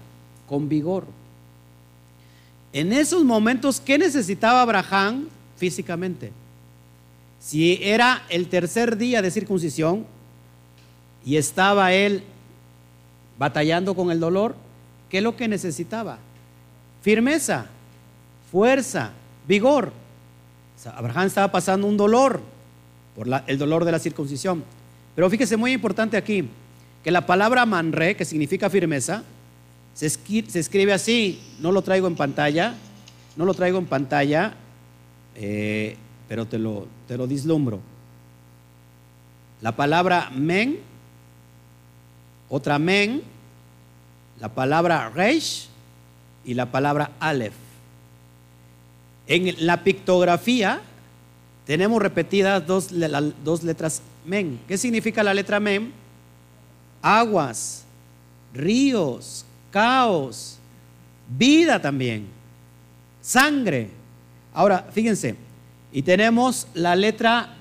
con 0.46 0.69
vigor. 0.69 1.05
En 2.72 2.93
esos 2.93 3.24
momentos, 3.24 3.79
¿qué 3.79 3.98
necesitaba 3.98 4.62
Abraham 4.62 5.27
físicamente? 5.55 6.31
Si 7.39 7.79
era 7.82 8.24
el 8.29 8.48
tercer 8.48 8.98
día 8.98 9.22
de 9.22 9.32
circuncisión 9.32 10.06
y 11.25 11.38
estaba 11.38 11.94
él 11.94 12.24
batallando 13.38 13.96
con 13.96 14.12
el 14.12 14.20
dolor, 14.20 14.56
¿qué 15.10 15.17
es 15.17 15.24
lo 15.24 15.36
que 15.36 15.48
necesitaba? 15.48 16.17
Firmeza, 17.01 17.67
fuerza, 18.51 19.12
vigor. 19.48 19.91
Abraham 20.96 21.27
estaba 21.27 21.51
pasando 21.51 21.88
un 21.88 21.98
dolor 21.98 22.41
por 23.15 23.27
el 23.48 23.58
dolor 23.58 23.86
de 23.86 23.91
la 23.91 24.00
circuncisión. 24.00 24.63
Pero 25.15 25.29
fíjese, 25.29 25.58
muy 25.58 25.74
importante 25.74 26.17
aquí, 26.17 26.48
que 27.03 27.12
la 27.12 27.25
palabra 27.25 27.65
manre, 27.65 28.15
que 28.15 28.25
significa 28.25 28.70
firmeza, 28.70 29.24
se, 29.94 30.06
escribe 30.06 30.94
así, 30.94 31.41
no 31.60 31.72
lo 31.72 31.82
traigo 31.82 32.08
en 32.08 32.15
pantalla, 32.15 32.75
no 33.36 33.46
lo 33.46 33.53
traigo 33.56 33.79
en 33.79 33.88
pantalla, 33.88 34.53
eh, 35.36 35.98
pero 36.27 36.46
te 36.46 36.60
lo, 36.60 36.86
te 37.08 37.18
lo 37.18 37.28
dislumbro. 37.28 37.80
La 39.62 39.76
palabra 39.76 40.30
men, 40.34 40.80
otra 42.50 42.78
men, 42.78 43.24
la 44.40 44.50
palabra 44.50 45.10
reish 45.10 45.68
y 46.46 46.54
la 46.54 46.72
palabra 46.72 47.12
aleph. 47.20 47.56
En 49.26 49.66
la 49.66 49.84
pictografía 49.84 50.82
tenemos 51.66 52.02
repetidas 52.02 52.66
dos, 52.66 52.90
dos 53.44 53.64
letras 53.64 54.02
men. 54.26 54.60
¿Qué 54.68 54.78
significa 54.78 55.24
la 55.24 55.34
letra 55.34 55.60
men? 55.60 55.92
Aguas, 57.02 57.84
ríos, 58.54 59.46
caos, 59.72 60.58
vida 61.28 61.82
también, 61.82 62.28
sangre. 63.22 63.90
Ahora, 64.54 64.88
fíjense, 64.92 65.36
y 65.91 66.01
tenemos 66.01 66.67
la 66.74 66.96
letra 66.96 67.53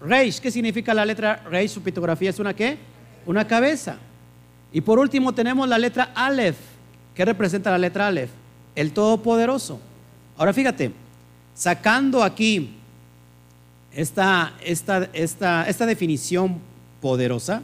Reish. 0.00 0.40
¿Qué 0.40 0.50
significa 0.50 0.94
la 0.94 1.04
letra 1.04 1.42
Reish? 1.48 1.72
Su 1.72 1.82
pictografía 1.82 2.30
es 2.30 2.38
una 2.38 2.54
qué? 2.54 2.78
Una 3.26 3.46
cabeza. 3.46 3.98
Y 4.72 4.80
por 4.80 4.98
último 4.98 5.32
tenemos 5.32 5.68
la 5.68 5.78
letra 5.78 6.12
Aleph. 6.14 6.56
¿Qué 7.14 7.24
representa 7.24 7.70
la 7.70 7.78
letra 7.78 8.06
Aleph? 8.06 8.30
El 8.74 8.92
Todopoderoso. 8.92 9.80
Ahora 10.36 10.52
fíjate, 10.52 10.92
sacando 11.54 12.22
aquí 12.22 12.76
esta, 13.92 14.54
esta, 14.64 15.10
esta, 15.12 15.68
esta 15.68 15.86
definición 15.86 16.58
poderosa, 17.00 17.62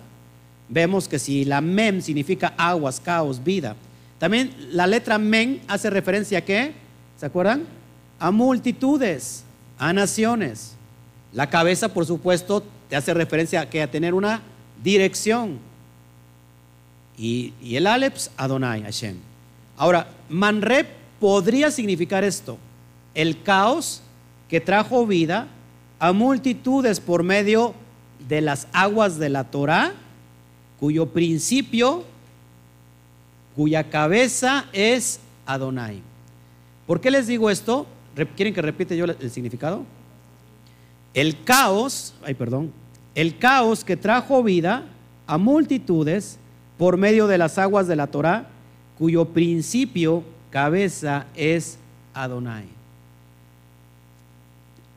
vemos 0.69 1.09
que 1.09 1.19
si 1.19 1.45
la 1.45 1.61
mem 1.61 2.01
significa 2.01 2.55
aguas, 2.57 3.01
caos, 3.01 3.43
vida, 3.43 3.77
también 4.19 4.55
la 4.73 4.87
letra 4.87 5.19
men 5.19 5.61
hace 5.69 5.91
referencia 5.91 6.39
a 6.39 6.43
qué? 6.43 6.73
¿Se 7.17 7.27
acuerdan? 7.27 7.65
A 8.19 8.31
multitudes, 8.31 9.45
a 9.79 9.93
naciones. 9.93 10.75
La 11.33 11.51
cabeza, 11.51 11.93
por 11.93 12.07
supuesto, 12.07 12.63
te 12.89 12.97
hace 12.97 13.13
referencia 13.15 13.63
a, 13.63 13.71
que 13.71 13.83
a 13.83 13.91
tener 13.91 14.15
una 14.15 14.43
dirección. 14.83 15.59
Y, 17.19 17.53
el 17.63 17.87
Aleps, 17.87 18.31
Adonai, 18.37 18.83
Hashem. 18.83 19.17
Ahora, 19.77 20.09
Manre 20.29 20.87
podría 21.21 21.71
significar 21.71 22.25
esto: 22.25 22.59
el 23.15 23.43
caos 23.43 24.03
que 24.49 24.61
trajo 24.61 25.07
vida 25.07 25.49
a 25.99 26.13
multitudes 26.13 27.01
por 27.01 27.23
medio 27.23 27.75
de 28.29 28.41
las 28.41 28.69
aguas 28.73 29.19
de 29.19 29.29
la 29.29 29.45
Torah, 29.45 29.93
cuyo 30.79 31.07
principio, 31.07 32.05
cuya 33.55 33.89
cabeza 33.89 34.67
es 34.73 35.21
Adonai. 35.47 36.03
¿Por 36.87 37.01
qué 37.01 37.11
les 37.11 37.27
digo 37.27 37.51
esto? 37.51 37.87
¿Quieren 38.35 38.55
que 38.55 38.63
repite 38.63 38.97
yo 38.97 39.05
el 39.05 39.31
significado? 39.31 39.85
El 41.13 41.45
caos, 41.45 42.15
ay 42.25 42.35
perdón, 42.35 42.73
el 43.15 43.39
caos 43.39 43.85
que 43.85 43.97
trajo 43.97 44.43
vida 44.43 44.85
a 45.27 45.39
multitudes 45.39 46.39
por 46.79 46.97
medio 46.97 47.27
de 47.27 47.39
las 47.39 47.59
aguas 47.59 47.87
de 47.87 47.97
la 47.97 48.07
Torah, 48.07 48.49
cuyo 48.99 49.27
principio, 49.27 50.25
cabeza 50.51 51.27
es 51.35 51.79
Adonai. 52.15 52.67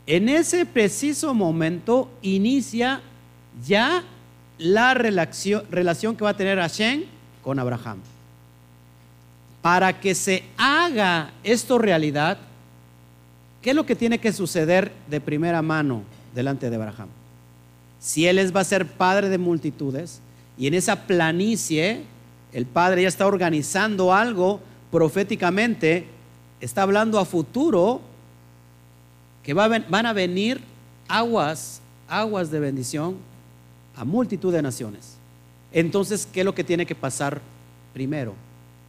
En 0.07 0.27
ese 0.27 0.65
preciso 0.65 1.33
momento 1.33 2.09
inicia 2.21 3.01
ya 3.65 4.03
la 4.57 4.93
relación, 4.93 5.63
relación 5.69 6.15
que 6.15 6.23
va 6.23 6.31
a 6.31 6.38
tener 6.38 6.57
Hashem 6.57 7.03
con 7.43 7.59
Abraham. 7.59 7.99
Para 9.61 9.99
que 9.99 10.15
se 10.15 10.43
haga 10.57 11.31
esto 11.43 11.77
realidad, 11.77 12.38
¿qué 13.61 13.71
es 13.71 13.75
lo 13.75 13.85
que 13.85 13.95
tiene 13.95 14.19
que 14.19 14.33
suceder 14.33 14.91
de 15.09 15.21
primera 15.21 15.61
mano 15.61 16.03
delante 16.33 16.69
de 16.69 16.75
Abraham? 16.75 17.09
Si 17.99 18.25
él 18.27 18.55
va 18.55 18.61
a 18.61 18.65
ser 18.65 18.85
padre 18.85 19.29
de 19.29 19.37
multitudes 19.37 20.21
y 20.57 20.67
en 20.67 20.73
esa 20.73 21.07
planicie 21.07 22.03
el 22.53 22.65
padre 22.65 23.03
ya 23.03 23.07
está 23.07 23.27
organizando 23.27 24.13
algo 24.13 24.59
proféticamente, 24.91 26.07
está 26.61 26.83
hablando 26.83 27.19
a 27.19 27.25
futuro 27.25 28.01
que 29.43 29.53
van 29.53 30.05
a 30.05 30.13
venir 30.13 30.61
aguas, 31.07 31.81
aguas 32.07 32.51
de 32.51 32.59
bendición 32.59 33.17
a 33.95 34.05
multitud 34.05 34.53
de 34.53 34.61
naciones. 34.61 35.15
Entonces, 35.71 36.27
¿qué 36.31 36.39
es 36.39 36.45
lo 36.45 36.55
que 36.55 36.63
tiene 36.63 36.85
que 36.85 36.95
pasar 36.95 37.41
primero? 37.93 38.33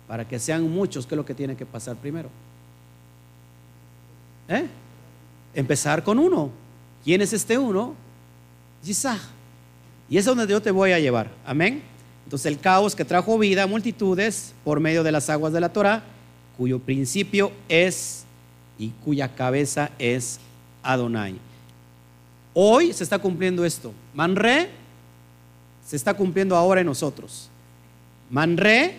Para 0.07 0.27
que 0.27 0.39
sean 0.39 0.71
muchos, 0.71 1.07
¿qué 1.07 1.15
es 1.15 1.17
lo 1.17 1.27
que 1.27 1.35
tiene 1.35 1.57
que 1.57 1.67
pasar 1.67 1.97
primero? 1.97 2.31
¿Eh? 4.51 4.67
Empezar 5.55 6.03
con 6.05 6.19
uno. 6.19 6.51
¿Quién 7.05 7.23
es 7.23 7.33
este 7.33 7.57
uno? 7.57 7.95
Yisach. 8.85 9.21
Y 10.09 10.19
es 10.19 10.25
donde 10.25 10.47
yo 10.47 10.61
te 10.61 10.73
voy 10.73 10.91
a 10.91 10.99
llevar. 10.99 11.31
Amén. 11.47 11.83
Entonces 12.25 12.47
el 12.47 12.59
caos 12.59 12.95
que 12.95 13.05
trajo 13.05 13.39
vida 13.39 13.63
a 13.63 13.67
multitudes 13.67 14.55
por 14.65 14.81
medio 14.81 15.03
de 15.03 15.13
las 15.13 15.31
aguas 15.31 15.53
de 15.53 15.61
la 15.61 15.73
Torah, 15.73 16.03
cuyo 16.59 16.81
principio 16.81 17.53
es 17.69 18.25
y 18.79 18.89
cuya 19.05 19.35
cabeza 19.35 19.91
es 19.99 20.41
Adonai. 20.83 21.37
Hoy 22.53 22.93
se 22.93 23.05
está 23.05 23.19
cumpliendo 23.19 23.65
esto. 23.65 23.93
Manre 24.13 24.69
se 25.87 25.97
está 25.97 26.15
cumpliendo 26.15 26.57
ahora 26.57 26.81
en 26.81 26.87
nosotros. 26.87 27.49
Manre, 28.31 28.95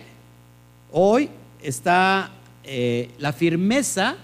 hoy 0.90 1.30
está 1.62 2.30
eh, 2.64 3.10
la 3.18 3.32
firmeza 3.32 4.16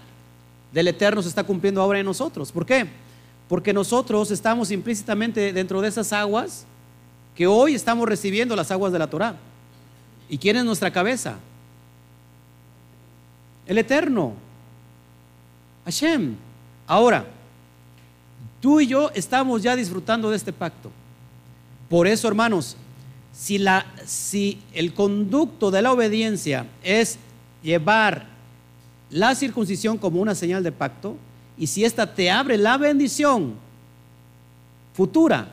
del 0.72 0.88
Eterno 0.88 1.22
se 1.22 1.28
está 1.28 1.44
cumpliendo 1.44 1.80
ahora 1.80 1.98
en 1.98 2.06
nosotros. 2.06 2.52
¿Por 2.52 2.66
qué? 2.66 2.86
Porque 3.48 3.72
nosotros 3.72 4.30
estamos 4.30 4.70
implícitamente 4.70 5.52
dentro 5.52 5.80
de 5.80 5.88
esas 5.88 6.12
aguas 6.12 6.66
que 7.34 7.46
hoy 7.46 7.74
estamos 7.74 8.08
recibiendo 8.08 8.56
las 8.56 8.70
aguas 8.70 8.92
de 8.92 8.98
la 8.98 9.08
Torah. 9.08 9.36
¿Y 10.28 10.38
quién 10.38 10.56
es 10.56 10.64
nuestra 10.64 10.92
cabeza? 10.92 11.38
El 13.66 13.78
Eterno. 13.78 14.34
Hashem. 15.84 16.36
Ahora, 16.86 17.26
tú 18.60 18.80
y 18.80 18.86
yo 18.86 19.10
estamos 19.14 19.62
ya 19.62 19.76
disfrutando 19.76 20.30
de 20.30 20.36
este 20.36 20.52
pacto. 20.52 20.90
Por 21.88 22.06
eso, 22.06 22.28
hermanos, 22.28 22.76
si, 23.32 23.58
la, 23.58 23.86
si 24.04 24.60
el 24.74 24.92
conducto 24.92 25.70
de 25.70 25.80
la 25.80 25.92
obediencia 25.92 26.66
es 26.82 27.18
llevar 27.62 28.26
la 29.10 29.34
circuncisión 29.34 29.98
como 29.98 30.20
una 30.20 30.34
señal 30.34 30.62
de 30.62 30.72
pacto, 30.72 31.16
y 31.56 31.66
si 31.66 31.84
ésta 31.84 32.14
te 32.14 32.30
abre 32.30 32.56
la 32.56 32.76
bendición 32.78 33.54
futura, 34.94 35.48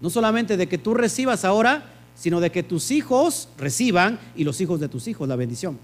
no 0.00 0.10
solamente 0.10 0.56
de 0.56 0.68
que 0.68 0.78
tú 0.78 0.94
recibas 0.94 1.44
ahora, 1.44 1.92
sino 2.14 2.40
de 2.40 2.50
que 2.50 2.62
tus 2.62 2.90
hijos 2.90 3.48
reciban 3.58 4.18
y 4.34 4.44
los 4.44 4.60
hijos 4.60 4.80
de 4.80 4.88
tus 4.88 5.06
hijos 5.06 5.28
la 5.28 5.36
bendición. 5.36 5.78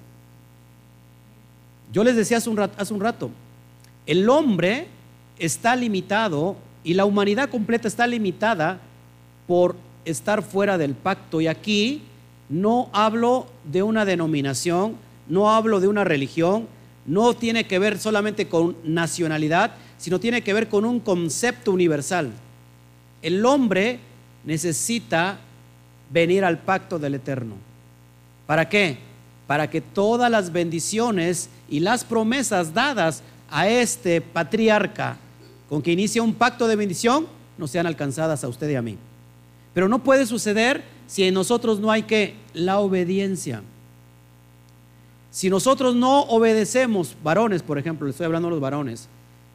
Yo 1.93 2.05
les 2.05 2.17
decía 2.17 2.39
hace 2.39 2.49
un 2.49 2.57
rato, 2.57 2.75
hace 2.79 2.95
un 2.95 3.01
rato 3.01 3.31
el 4.07 4.29
hombre 4.29 4.89
está 5.39 5.77
limitado 5.77 6.57
y 6.85 6.95
la 6.95 7.05
humanidad 7.05 7.49
completa 7.49 7.87
está 7.87 8.07
limitada 8.07 8.81
por 9.47 9.77
estar 10.05 10.43
fuera 10.43 10.79
del 10.79 10.95
pacto. 10.95 11.41
Y 11.41 11.47
aquí 11.47 12.03
no 12.49 12.89
hablo 12.93 13.47
de 13.65 13.83
una 13.83 14.05
denominación, 14.05 14.97
no 15.29 15.51
hablo 15.51 15.81
de 15.81 15.89
una 15.89 16.05
religión, 16.05 16.67
no 17.07 17.35
tiene 17.35 17.67
que 17.67 17.79
ver 17.79 17.99
solamente 17.99 18.49
con 18.49 18.77
nacionalidad, 18.85 19.75
sino 19.99 20.21
tiene 20.21 20.43
que 20.43 20.53
ver 20.53 20.69
con 20.69 20.85
un 20.85 21.01
concepto 21.01 21.73
universal. 21.73 22.33
El 23.23 23.45
hombre 23.45 23.99
necesita 24.45 25.39
venir 26.11 26.45
al 26.45 26.59
pacto 26.59 26.99
del 26.99 27.15
Eterno. 27.15 27.55
¿Para 28.47 28.69
qué? 28.69 28.99
Para 29.47 29.71
que 29.71 29.81
todas 29.81 30.31
las 30.31 30.53
bendiciones 30.53 31.49
y 31.69 31.81
las 31.81 32.05
promesas 32.05 32.75
dadas 32.75 33.23
a 33.51 33.69
este 33.69 34.21
patriarca 34.21 35.19
con 35.69 35.83
que 35.83 35.93
inicia 35.93 36.23
un 36.23 36.35
pacto 36.35 36.67
de 36.67 36.77
bendición 36.77 37.27
no 37.59 37.67
sean 37.67 37.87
alcanzadas 37.87 38.45
a 38.45 38.49
usted 38.49 38.69
y 38.71 38.75
a 38.75 38.83
mí. 38.83 38.97
Pero 39.75 39.89
no 39.89 40.03
puede 40.03 40.27
suceder 40.27 40.85
si 41.07 41.25
en 41.25 41.35
nosotros 41.35 41.81
no 41.81 41.91
hay 41.91 42.03
que 42.03 42.35
la 42.53 42.81
obediencia. 42.81 43.63
Si 45.33 45.49
nosotros 45.49 45.97
no 45.97 46.25
obedecemos, 46.25 47.17
varones, 47.25 47.63
por 47.63 47.79
ejemplo, 47.79 48.07
le 48.07 48.11
estoy 48.11 48.27
hablando 48.27 48.49
a 48.49 48.51
los 48.51 48.61
varones, 48.61 49.09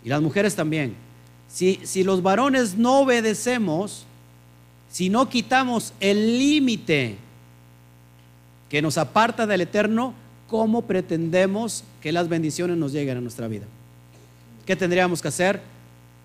y 0.03 0.09
las 0.09 0.21
mujeres 0.21 0.55
también, 0.55 0.95
si, 1.47 1.79
si 1.83 2.03
los 2.03 2.23
varones 2.23 2.75
no 2.75 3.01
obedecemos, 3.01 4.03
si 4.91 5.09
no 5.09 5.29
quitamos 5.29 5.93
el 5.99 6.39
límite 6.39 7.17
que 8.69 8.81
nos 8.81 8.97
aparta 8.97 9.45
del 9.45 9.61
eterno, 9.61 10.15
¿cómo 10.47 10.81
pretendemos 10.81 11.83
que 12.01 12.11
las 12.11 12.27
bendiciones 12.27 12.75
nos 12.75 12.91
lleguen 12.91 13.17
a 13.17 13.21
nuestra 13.21 13.47
vida? 13.47 13.65
¿Qué 14.65 14.75
tendríamos 14.75 15.21
que 15.21 15.27
hacer? 15.27 15.61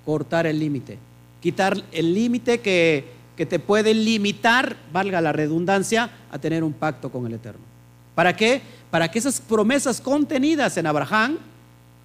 Cortar 0.07 0.47
el 0.47 0.59
límite. 0.59 0.97
Quitar 1.43 1.77
el 1.93 2.15
límite 2.15 2.61
que, 2.61 3.05
que 3.37 3.45
te 3.45 3.59
puede 3.59 3.93
limitar, 3.93 4.77
valga 4.93 5.21
la 5.21 5.33
redundancia, 5.33 6.11
a 6.31 6.39
tener 6.39 6.65
un 6.65 6.73
pacto 6.73 7.13
con 7.13 7.27
el 7.27 7.35
Eterno. 7.35 7.72
¿Para 8.15 8.37
qué? 8.37 8.61
Para 8.91 9.11
que 9.11 9.19
esas 9.19 9.41
promesas 9.41 10.01
contenidas 10.01 10.77
en 10.77 10.87
Abraham 10.87 11.39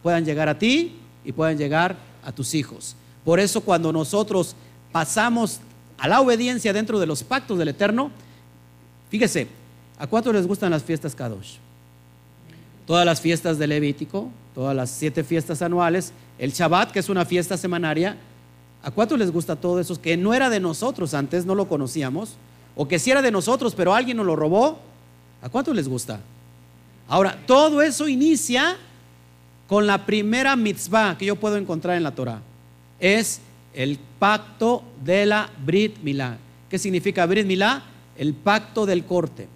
puedan 0.02 0.26
llegar 0.26 0.50
a 0.50 0.58
ti 0.58 0.96
y 1.26 1.32
puedan 1.32 1.58
llegar 1.58 1.96
a 2.24 2.32
tus 2.32 2.54
hijos. 2.54 2.96
Por 3.26 3.40
eso 3.40 3.62
cuando 3.62 3.92
nosotros 3.92 4.56
pasamos 4.92 5.60
a 5.98 6.08
la 6.08 6.22
obediencia 6.22 6.72
dentro 6.74 7.00
de 7.00 7.08
los 7.08 7.24
pactos 7.24 7.58
del 7.58 7.70
Eterno, 7.70 8.12
fíjese, 9.10 9.48
¿a 10.00 10.08
cuántos 10.08 10.34
les 10.34 10.48
gustan 10.48 10.72
las 10.72 10.84
fiestas 10.84 11.16
Kadosh? 11.16 11.56
Todas 12.86 13.06
las 13.06 13.20
fiestas 13.20 13.58
de 13.58 13.68
Levítico, 13.68 14.30
todas 14.56 14.76
las 14.76 14.90
siete 14.90 15.24
fiestas 15.24 15.62
anuales, 15.62 16.14
el 16.40 16.52
Shabbat, 16.52 16.92
que 16.92 17.00
es 17.00 17.10
una 17.10 17.26
fiesta 17.26 17.58
semanaria, 17.58 18.18
¿A 18.84 18.92
cuántos 18.92 19.20
les 19.20 19.32
gusta 19.32 19.56
todo 19.56 19.80
eso? 19.80 20.00
Que 20.02 20.16
no 20.18 20.34
era 20.34 20.50
de 20.50 20.62
nosotros 20.62 21.14
antes, 21.14 21.46
no 21.46 21.56
lo 21.56 21.68
conocíamos. 21.68 22.36
O 22.76 22.88
que 22.88 23.00
sí 23.00 23.12
era 23.12 23.22
de 23.22 23.32
nosotros, 23.32 23.74
pero 23.76 23.94
alguien 23.94 24.16
nos 24.16 24.26
lo 24.26 24.36
robó. 24.36 24.80
¿A 25.42 25.50
cuántos 25.50 25.76
les 25.76 25.88
gusta? 25.88 26.20
Ahora, 27.08 27.38
todo 27.46 27.82
eso 27.82 28.08
inicia 28.08 28.78
con 29.68 29.86
la 29.86 30.06
primera 30.06 30.56
mitzvah 30.56 31.18
que 31.18 31.26
yo 31.26 31.36
puedo 31.36 31.58
encontrar 31.58 31.98
en 31.98 32.04
la 32.04 32.12
Torah. 32.12 32.42
Es 33.00 33.42
el 33.74 34.00
pacto 34.20 34.84
de 35.04 35.26
la 35.26 35.50
Brit 35.66 35.98
Milá. 36.02 36.38
¿Qué 36.70 36.80
significa 36.80 37.26
Brit 37.26 37.46
Milá? 37.46 37.84
El 38.18 38.34
pacto 38.34 38.86
del 38.86 39.06
corte. 39.06 39.48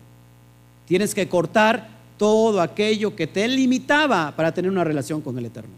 Tienes 0.85 1.15
que 1.15 1.27
cortar 1.27 1.89
todo 2.17 2.61
aquello 2.61 3.15
que 3.15 3.25
te 3.25 3.47
limitaba 3.47 4.33
para 4.35 4.53
tener 4.53 4.69
una 4.69 4.83
relación 4.83 5.21
con 5.21 5.37
el 5.37 5.45
Eterno. 5.45 5.73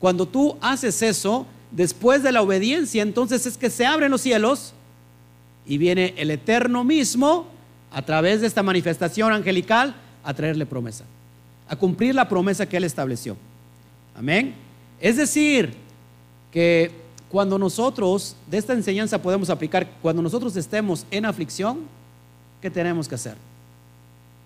Cuando 0.00 0.26
tú 0.26 0.56
haces 0.60 1.00
eso, 1.02 1.46
después 1.70 2.22
de 2.22 2.32
la 2.32 2.42
obediencia, 2.42 3.02
entonces 3.02 3.46
es 3.46 3.56
que 3.56 3.70
se 3.70 3.86
abren 3.86 4.10
los 4.10 4.20
cielos 4.20 4.72
y 5.64 5.78
viene 5.78 6.14
el 6.16 6.30
Eterno 6.30 6.84
mismo 6.84 7.46
a 7.96 8.02
través 8.02 8.42
de 8.42 8.46
esta 8.46 8.62
manifestación 8.62 9.32
angelical 9.32 9.94
a 10.22 10.34
traerle 10.34 10.66
promesa, 10.66 11.04
a 11.66 11.76
cumplir 11.76 12.14
la 12.14 12.28
promesa 12.28 12.66
que 12.66 12.76
Él 12.76 12.84
estableció. 12.84 13.38
Amén. 14.14 14.54
Es 15.00 15.16
decir, 15.16 15.72
que 16.52 16.90
cuando 17.30 17.58
nosotros, 17.58 18.36
de 18.50 18.58
esta 18.58 18.74
enseñanza 18.74 19.22
podemos 19.22 19.48
aplicar, 19.48 19.88
cuando 20.02 20.20
nosotros 20.20 20.54
estemos 20.56 21.06
en 21.10 21.24
aflicción, 21.24 21.84
¿qué 22.60 22.70
tenemos 22.70 23.08
que 23.08 23.14
hacer? 23.14 23.36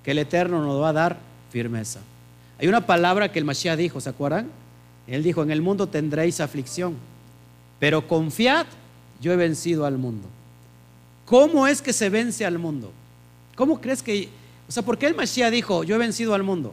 Que 0.04 0.12
el 0.12 0.18
Eterno 0.20 0.64
nos 0.64 0.80
va 0.80 0.90
a 0.90 0.92
dar 0.92 1.18
firmeza. 1.50 1.98
Hay 2.56 2.68
una 2.68 2.86
palabra 2.86 3.32
que 3.32 3.40
el 3.40 3.44
Mashiach 3.44 3.76
dijo, 3.76 4.00
¿se 4.00 4.10
acuerdan? 4.10 4.46
Él 5.08 5.24
dijo, 5.24 5.42
en 5.42 5.50
el 5.50 5.60
mundo 5.60 5.88
tendréis 5.88 6.38
aflicción, 6.38 6.94
pero 7.80 8.06
confiad, 8.06 8.66
yo 9.20 9.32
he 9.32 9.36
vencido 9.36 9.86
al 9.86 9.98
mundo. 9.98 10.28
¿Cómo 11.26 11.66
es 11.66 11.82
que 11.82 11.92
se 11.92 12.10
vence 12.10 12.46
al 12.46 12.60
mundo? 12.60 12.92
¿Cómo 13.60 13.78
crees 13.78 14.02
que... 14.02 14.30
O 14.70 14.72
sea, 14.72 14.82
¿por 14.82 14.96
qué 14.96 15.06
el 15.06 15.14
Mashiach 15.14 15.52
dijo, 15.52 15.84
yo 15.84 15.94
he 15.94 15.98
vencido 15.98 16.32
al 16.32 16.42
mundo? 16.42 16.72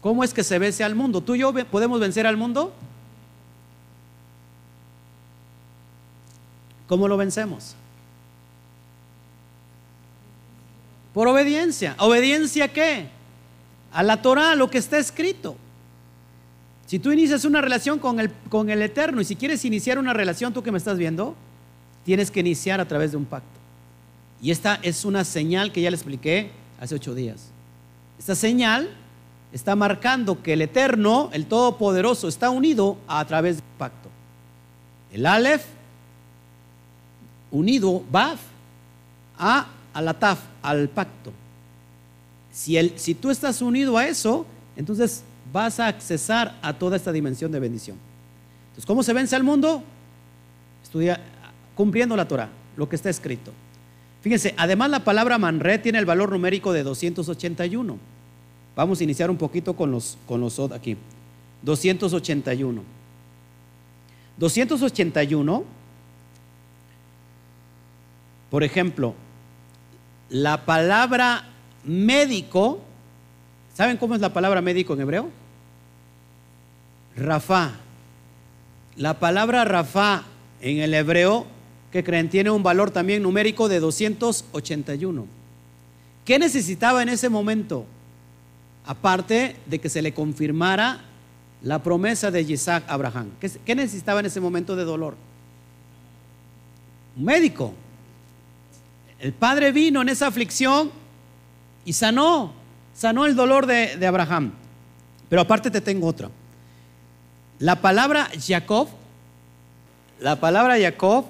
¿Cómo 0.00 0.22
es 0.22 0.32
que 0.32 0.44
se 0.44 0.56
vence 0.60 0.84
al 0.84 0.94
mundo? 0.94 1.20
¿Tú 1.20 1.34
y 1.34 1.40
yo 1.40 1.52
podemos 1.66 1.98
vencer 1.98 2.28
al 2.28 2.36
mundo? 2.36 2.72
¿Cómo 6.86 7.08
lo 7.08 7.16
vencemos? 7.16 7.74
Por 11.12 11.26
obediencia. 11.26 11.96
¿Obediencia 11.98 12.66
a 12.66 12.68
qué? 12.68 13.08
A 13.90 14.04
la 14.04 14.22
Torah, 14.22 14.52
a 14.52 14.54
lo 14.54 14.70
que 14.70 14.78
está 14.78 14.98
escrito. 14.98 15.56
Si 16.86 17.00
tú 17.00 17.10
inicias 17.10 17.44
una 17.44 17.60
relación 17.60 17.98
con 17.98 18.20
el, 18.20 18.30
con 18.48 18.70
el 18.70 18.80
Eterno 18.80 19.20
y 19.20 19.24
si 19.24 19.34
quieres 19.34 19.64
iniciar 19.64 19.98
una 19.98 20.12
relación, 20.12 20.54
tú 20.54 20.62
que 20.62 20.70
me 20.70 20.78
estás 20.78 20.98
viendo, 20.98 21.34
tienes 22.04 22.30
que 22.30 22.38
iniciar 22.38 22.80
a 22.80 22.86
través 22.86 23.10
de 23.10 23.16
un 23.16 23.24
pacto. 23.24 23.57
Y 24.40 24.50
esta 24.50 24.78
es 24.82 25.04
una 25.04 25.24
señal 25.24 25.72
que 25.72 25.80
ya 25.80 25.90
le 25.90 25.96
expliqué 25.96 26.50
hace 26.80 26.94
ocho 26.94 27.14
días. 27.14 27.50
Esta 28.18 28.34
señal 28.34 28.90
está 29.52 29.74
marcando 29.76 30.42
que 30.42 30.52
el 30.52 30.62
Eterno, 30.62 31.30
el 31.32 31.46
Todopoderoso, 31.46 32.28
está 32.28 32.50
unido 32.50 32.98
a 33.08 33.24
través 33.24 33.56
del 33.56 33.64
pacto. 33.78 34.08
El 35.12 35.26
Aleph, 35.26 35.64
unido, 37.50 38.02
Baf, 38.10 38.40
a, 39.38 39.68
a 39.92 40.02
la 40.02 40.14
Taf, 40.14 40.40
al 40.62 40.88
pacto. 40.88 41.32
Si, 42.52 42.76
si 42.96 43.14
tú 43.14 43.30
estás 43.30 43.62
unido 43.62 43.96
a 43.96 44.06
eso, 44.06 44.46
entonces 44.76 45.22
vas 45.52 45.80
a 45.80 45.86
accesar 45.86 46.58
a 46.62 46.72
toda 46.72 46.96
esta 46.96 47.12
dimensión 47.12 47.50
de 47.50 47.60
bendición. 47.60 47.96
Entonces, 48.68 48.86
¿cómo 48.86 49.02
se 49.02 49.12
vence 49.12 49.34
al 49.34 49.44
mundo? 49.44 49.82
Estudia 50.82 51.20
cumpliendo 51.74 52.16
la 52.16 52.28
Torah, 52.28 52.50
lo 52.76 52.88
que 52.88 52.96
está 52.96 53.10
escrito. 53.10 53.52
Fíjense, 54.20 54.54
además 54.56 54.90
la 54.90 55.04
palabra 55.04 55.38
manre 55.38 55.78
tiene 55.78 55.98
el 55.98 56.06
valor 56.06 56.30
numérico 56.32 56.72
de 56.72 56.82
281. 56.82 57.98
Vamos 58.74 59.00
a 59.00 59.04
iniciar 59.04 59.30
un 59.30 59.36
poquito 59.36 59.74
con 59.74 59.90
los, 59.90 60.18
con 60.26 60.40
los 60.40 60.58
aquí. 60.58 60.96
281. 61.62 62.82
281, 64.38 65.64
por 68.50 68.62
ejemplo, 68.62 69.14
la 70.30 70.64
palabra 70.64 71.48
médico, 71.84 72.80
¿saben 73.74 73.96
cómo 73.96 74.14
es 74.14 74.20
la 74.20 74.32
palabra 74.32 74.60
médico 74.60 74.94
en 74.94 75.00
hebreo? 75.00 75.30
Rafa. 77.16 77.72
La 78.96 79.18
palabra 79.18 79.64
Rafa 79.64 80.24
en 80.60 80.78
el 80.78 80.94
hebreo, 80.94 81.46
que 81.92 82.04
creen, 82.04 82.28
tiene 82.28 82.50
un 82.50 82.62
valor 82.62 82.90
también 82.90 83.22
numérico 83.22 83.68
de 83.68 83.80
281. 83.80 85.26
¿Qué 86.24 86.38
necesitaba 86.38 87.02
en 87.02 87.08
ese 87.08 87.28
momento? 87.28 87.86
Aparte 88.84 89.56
de 89.66 89.78
que 89.78 89.88
se 89.88 90.02
le 90.02 90.12
confirmara 90.12 91.04
la 91.62 91.82
promesa 91.82 92.30
de 92.30 92.42
Isaac 92.42 92.84
a 92.88 92.94
Abraham. 92.94 93.30
¿Qué 93.64 93.74
necesitaba 93.74 94.20
en 94.20 94.26
ese 94.26 94.40
momento 94.40 94.76
de 94.76 94.84
dolor? 94.84 95.16
Un 97.16 97.24
médico. 97.24 97.74
El 99.18 99.32
padre 99.32 99.72
vino 99.72 100.02
en 100.02 100.08
esa 100.08 100.28
aflicción 100.28 100.90
y 101.84 101.92
sanó, 101.92 102.52
sanó 102.94 103.26
el 103.26 103.34
dolor 103.34 103.66
de, 103.66 104.06
Abraham. 104.06 104.52
Pero 105.28 105.42
aparte 105.42 105.70
te 105.70 105.80
tengo 105.80 106.06
otra. 106.06 106.30
La 107.58 107.80
palabra 107.80 108.28
Jacob, 108.38 108.88
la 110.20 110.38
palabra 110.38 110.78
Jacob, 110.78 111.24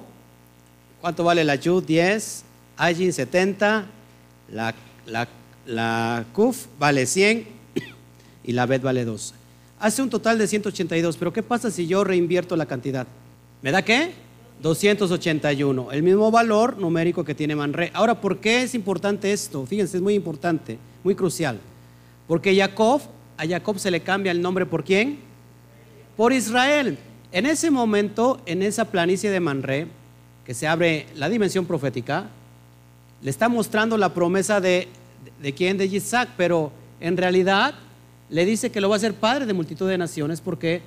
¿cuánto 1.01 1.23
vale 1.23 1.43
la 1.43 1.55
Yud? 1.55 1.83
10, 1.83 2.43
Ajin 2.77 3.13
70, 3.13 3.85
la, 4.51 4.73
la, 5.05 5.27
la 5.65 6.25
Kuf 6.33 6.67
vale 6.77 7.05
100 7.05 7.47
y 8.43 8.51
la 8.51 8.65
Bet 8.65 8.81
vale 8.81 9.05
2. 9.05 9.33
Hace 9.79 10.01
un 10.01 10.09
total 10.09 10.37
de 10.37 10.47
182, 10.47 11.17
pero 11.17 11.31
¿qué 11.31 11.43
pasa 11.43 11.71
si 11.71 11.87
yo 11.87 12.03
reinvierto 12.03 12.55
la 12.55 12.65
cantidad? 12.65 13.07
¿Me 13.61 13.71
da 13.71 13.83
qué? 13.83 14.11
281, 14.61 15.91
el 15.93 16.03
mismo 16.03 16.31
valor 16.31 16.77
numérico 16.77 17.23
que 17.23 17.33
tiene 17.33 17.55
Manre. 17.55 17.91
Ahora, 17.93 18.19
¿por 18.19 18.39
qué 18.39 18.63
es 18.63 18.75
importante 18.75 19.31
esto? 19.31 19.65
Fíjense, 19.65 19.97
es 19.97 20.03
muy 20.03 20.15
importante, 20.15 20.77
muy 21.03 21.15
crucial. 21.15 21.59
Porque 22.27 22.55
Jacob, 22.55 23.01
a 23.37 23.47
Jacob 23.47 23.79
se 23.79 23.89
le 23.89 24.01
cambia 24.01 24.33
el 24.33 24.41
nombre 24.41 24.65
por 24.65 24.83
quién? 24.83 25.19
Por 26.17 26.33
Israel. 26.33 26.97
En 27.31 27.45
ese 27.45 27.71
momento, 27.71 28.41
en 28.45 28.61
esa 28.61 28.85
planicie 28.85 29.29
de 29.29 29.39
Manre, 29.39 29.87
que 30.49 30.55
se 30.55 30.65
abre 30.65 31.05
la 31.13 31.29
dimensión 31.29 31.67
profética, 31.67 32.27
le 33.21 33.29
está 33.29 33.47
mostrando 33.49 33.99
la 33.99 34.15
promesa 34.15 34.59
de, 34.59 34.87
de, 35.39 35.53
quién, 35.53 35.77
de 35.77 35.85
Isaac, 35.85 36.29
pero 36.37 36.71
en 36.99 37.17
realidad 37.17 37.75
le 38.31 38.45
dice 38.45 38.71
que 38.71 38.81
lo 38.81 38.89
va 38.89 38.95
a 38.95 38.97
hacer 38.97 39.13
padre 39.13 39.45
de 39.45 39.53
multitud 39.53 39.87
de 39.87 39.99
naciones 39.99 40.41
porque 40.41 40.81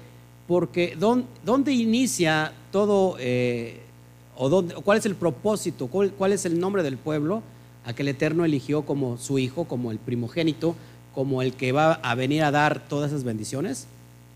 porque 0.48 0.98
¿dónde, 0.98 1.72
inicia 1.72 2.53
todo, 2.72 3.14
eh, 3.20 3.83
o 4.37 4.64
cuál 4.83 4.98
es 4.98 5.07
el 5.07 5.14
propósito, 5.14 5.87
cuál, 5.87 6.33
es 6.33 6.44
el 6.44 6.59
nombre 6.59 6.83
del 6.83 6.96
pueblo 6.96 7.44
a 7.85 7.92
que 7.92 8.03
el 8.03 8.09
Eterno 8.09 8.44
eligió 8.44 8.83
como 8.83 9.16
su 9.16 9.38
hijo, 9.38 9.66
como 9.66 9.92
el 9.92 10.01
primogénito, 10.01 10.75
como 11.14 11.40
el 11.40 11.53
que 11.53 11.70
va 11.70 11.92
a 12.03 12.16
venir 12.16 12.42
a 12.42 12.51
dar 12.51 12.88
todas 12.88 13.12
esas 13.12 13.22
bendiciones? 13.22 13.87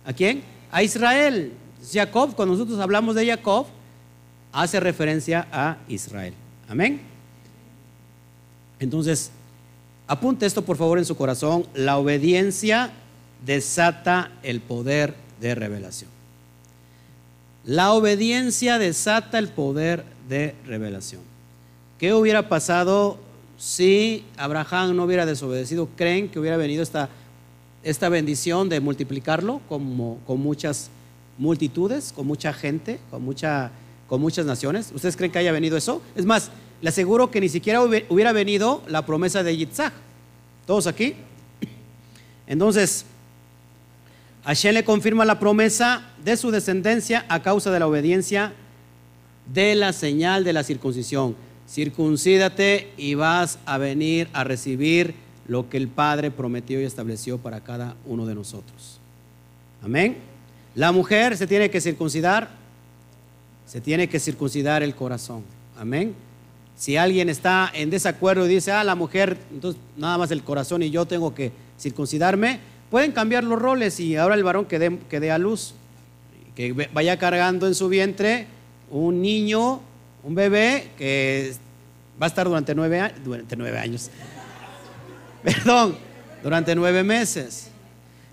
¿A 0.04 0.12
quién? 0.12 0.44
A 0.70 0.84
Israel. 0.84 1.52
Jacob, 1.92 2.36
cuando 2.36 2.54
nosotros 2.54 2.78
hablamos 2.78 3.16
de 3.16 3.26
Jacob, 3.26 3.66
hace 4.56 4.80
referencia 4.80 5.46
a 5.52 5.76
Israel. 5.86 6.32
Amén. 6.66 7.00
Entonces, 8.80 9.30
apunte 10.06 10.46
esto 10.46 10.62
por 10.62 10.78
favor 10.78 10.98
en 10.98 11.04
su 11.04 11.14
corazón. 11.14 11.66
La 11.74 11.98
obediencia 11.98 12.90
desata 13.44 14.32
el 14.42 14.60
poder 14.60 15.14
de 15.40 15.54
revelación. 15.54 16.10
La 17.64 17.92
obediencia 17.92 18.78
desata 18.78 19.38
el 19.38 19.48
poder 19.48 20.04
de 20.26 20.54
revelación. 20.66 21.20
¿Qué 21.98 22.14
hubiera 22.14 22.48
pasado 22.48 23.18
si 23.58 24.24
Abraham 24.38 24.96
no 24.96 25.04
hubiera 25.04 25.26
desobedecido? 25.26 25.88
¿Creen 25.96 26.30
que 26.30 26.38
hubiera 26.38 26.56
venido 26.56 26.82
esta, 26.82 27.10
esta 27.82 28.08
bendición 28.08 28.70
de 28.70 28.80
multiplicarlo 28.80 29.60
como, 29.68 30.18
con 30.26 30.40
muchas 30.40 30.88
multitudes, 31.36 32.12
con 32.14 32.26
mucha 32.26 32.54
gente, 32.54 33.00
con, 33.10 33.22
mucha, 33.22 33.70
con 34.08 34.20
muchas 34.20 34.46
naciones? 34.46 34.90
¿Ustedes 34.94 35.16
creen 35.16 35.32
que 35.32 35.38
haya 35.38 35.52
venido 35.52 35.76
eso? 35.76 36.02
Es 36.14 36.24
más, 36.24 36.50
le 36.80 36.88
aseguro 36.88 37.30
que 37.30 37.40
ni 37.40 37.48
siquiera 37.48 37.82
hubiera 37.82 38.32
venido 38.32 38.82
la 38.88 39.04
promesa 39.04 39.42
de 39.42 39.56
Yitzhak. 39.56 39.92
¿Todos 40.66 40.86
aquí? 40.86 41.14
Entonces, 42.46 43.04
Hashem 44.44 44.74
le 44.74 44.84
confirma 44.84 45.24
la 45.24 45.40
promesa 45.40 46.02
de 46.24 46.36
su 46.36 46.50
descendencia 46.50 47.24
a 47.28 47.42
causa 47.42 47.70
de 47.70 47.80
la 47.80 47.86
obediencia 47.86 48.52
de 49.52 49.74
la 49.74 49.92
señal 49.92 50.44
de 50.44 50.52
la 50.52 50.62
circuncisión. 50.62 51.36
Circuncídate 51.68 52.92
y 52.96 53.14
vas 53.14 53.58
a 53.66 53.78
venir 53.78 54.28
a 54.32 54.44
recibir 54.44 55.14
lo 55.48 55.68
que 55.68 55.76
el 55.76 55.88
Padre 55.88 56.30
prometió 56.30 56.80
y 56.80 56.84
estableció 56.84 57.38
para 57.38 57.60
cada 57.60 57.96
uno 58.04 58.26
de 58.26 58.34
nosotros. 58.34 59.00
Amén. 59.82 60.18
La 60.74 60.92
mujer 60.92 61.36
se 61.36 61.46
tiene 61.46 61.70
que 61.70 61.80
circuncidar, 61.80 62.50
se 63.66 63.80
tiene 63.80 64.08
que 64.08 64.20
circuncidar 64.20 64.82
el 64.82 64.94
corazón. 64.94 65.42
Amén. 65.78 66.14
Si 66.76 66.96
alguien 66.96 67.28
está 67.28 67.70
en 67.74 67.90
desacuerdo 67.90 68.46
y 68.46 68.48
dice, 68.48 68.72
ah, 68.72 68.84
la 68.84 68.94
mujer, 68.94 69.36
entonces 69.52 69.80
nada 69.96 70.18
más 70.18 70.30
el 70.30 70.42
corazón 70.42 70.82
y 70.82 70.90
yo 70.90 71.06
tengo 71.06 71.34
que 71.34 71.52
circuncidarme, 71.78 72.60
Pueden 72.90 73.10
cambiar 73.10 73.42
los 73.42 73.60
roles 73.60 73.98
y 73.98 74.16
ahora 74.16 74.36
el 74.36 74.44
varón 74.44 74.66
que 74.66 74.78
dé, 74.78 75.30
a 75.30 75.38
luz, 75.38 75.74
que 76.54 76.72
vaya 76.92 77.18
cargando 77.18 77.66
en 77.66 77.74
su 77.74 77.88
vientre 77.88 78.46
un 78.90 79.20
niño, 79.20 79.80
un 80.22 80.34
bebé 80.36 80.90
que 80.96 81.52
va 82.20 82.26
a 82.26 82.28
estar 82.28 82.46
durante 82.46 82.74
nueve, 82.76 83.12
durante 83.24 83.56
nueve 83.56 83.78
años. 83.78 84.10
Perdón, 85.42 85.96
durante 86.44 86.76
nueve 86.76 87.02
meses. 87.02 87.70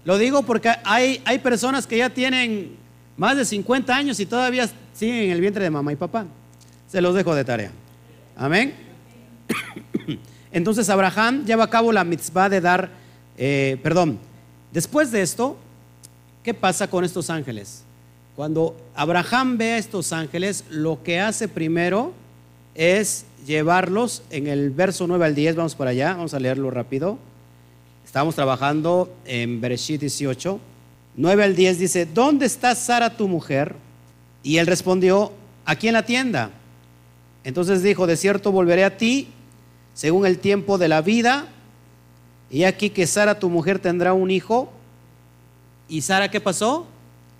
Lo 0.05 0.19
digo 0.19 0.43
porque 0.43 0.71
hay, 0.83 1.19
hay 1.25 1.39
personas 1.39 1.87
que 1.87 1.97
ya 1.97 2.11
tienen 2.11 2.75
más 3.17 3.35
de 3.35 3.45
50 3.45 3.95
años 3.95 4.19
y 4.19 4.25
todavía 4.27 4.69
siguen 4.93 5.25
en 5.25 5.31
el 5.31 5.41
vientre 5.41 5.63
de 5.63 5.69
mamá 5.69 5.91
y 5.91 5.95
papá. 5.95 6.25
Se 6.87 7.01
los 7.01 7.15
dejo 7.15 7.33
de 7.35 7.43
tarea. 7.43 7.71
Amén. 8.35 8.73
Entonces 10.51 10.89
Abraham 10.89 11.45
lleva 11.45 11.63
a 11.63 11.69
cabo 11.69 11.91
la 11.91 12.03
mitzvah 12.03 12.49
de 12.49 12.61
dar, 12.61 12.89
eh, 13.37 13.77
perdón, 13.81 14.19
después 14.71 15.11
de 15.11 15.21
esto, 15.21 15.57
¿qué 16.43 16.53
pasa 16.53 16.87
con 16.87 17.03
estos 17.03 17.29
ángeles? 17.29 17.83
Cuando 18.35 18.75
Abraham 18.95 19.57
ve 19.57 19.73
a 19.73 19.77
estos 19.77 20.13
ángeles, 20.13 20.63
lo 20.69 21.01
que 21.03 21.19
hace 21.19 21.47
primero 21.47 22.13
es 22.75 23.25
llevarlos 23.45 24.23
en 24.29 24.47
el 24.47 24.71
verso 24.71 25.05
9 25.07 25.25
al 25.25 25.35
10, 25.35 25.55
vamos 25.55 25.75
para 25.75 25.91
allá, 25.91 26.13
vamos 26.13 26.33
a 26.33 26.39
leerlo 26.39 26.71
rápido. 26.71 27.17
Estamos 28.05 28.35
trabajando 28.35 29.13
en 29.25 29.61
Bereshit 29.61 30.01
18. 30.01 30.59
9 31.15 31.43
al 31.43 31.55
10 31.55 31.79
dice, 31.79 32.05
¿dónde 32.05 32.45
está 32.45 32.73
Sara 32.75 33.15
tu 33.15 33.27
mujer? 33.27 33.75
Y 34.43 34.57
él 34.57 34.67
respondió, 34.67 35.31
aquí 35.65 35.87
en 35.87 35.93
la 35.93 36.05
tienda. 36.05 36.51
Entonces 37.43 37.81
dijo, 37.81 38.07
de 38.07 38.17
cierto 38.17 38.51
volveré 38.51 38.83
a 38.83 38.97
ti 38.97 39.29
según 39.93 40.25
el 40.25 40.39
tiempo 40.39 40.77
de 40.77 40.89
la 40.89 41.01
vida. 41.01 41.47
Y 42.49 42.65
aquí 42.65 42.89
que 42.89 43.07
Sara 43.07 43.39
tu 43.39 43.49
mujer 43.49 43.79
tendrá 43.79 44.13
un 44.13 44.29
hijo. 44.29 44.71
¿Y 45.87 46.01
Sara 46.01 46.29
qué 46.29 46.41
pasó? 46.41 46.85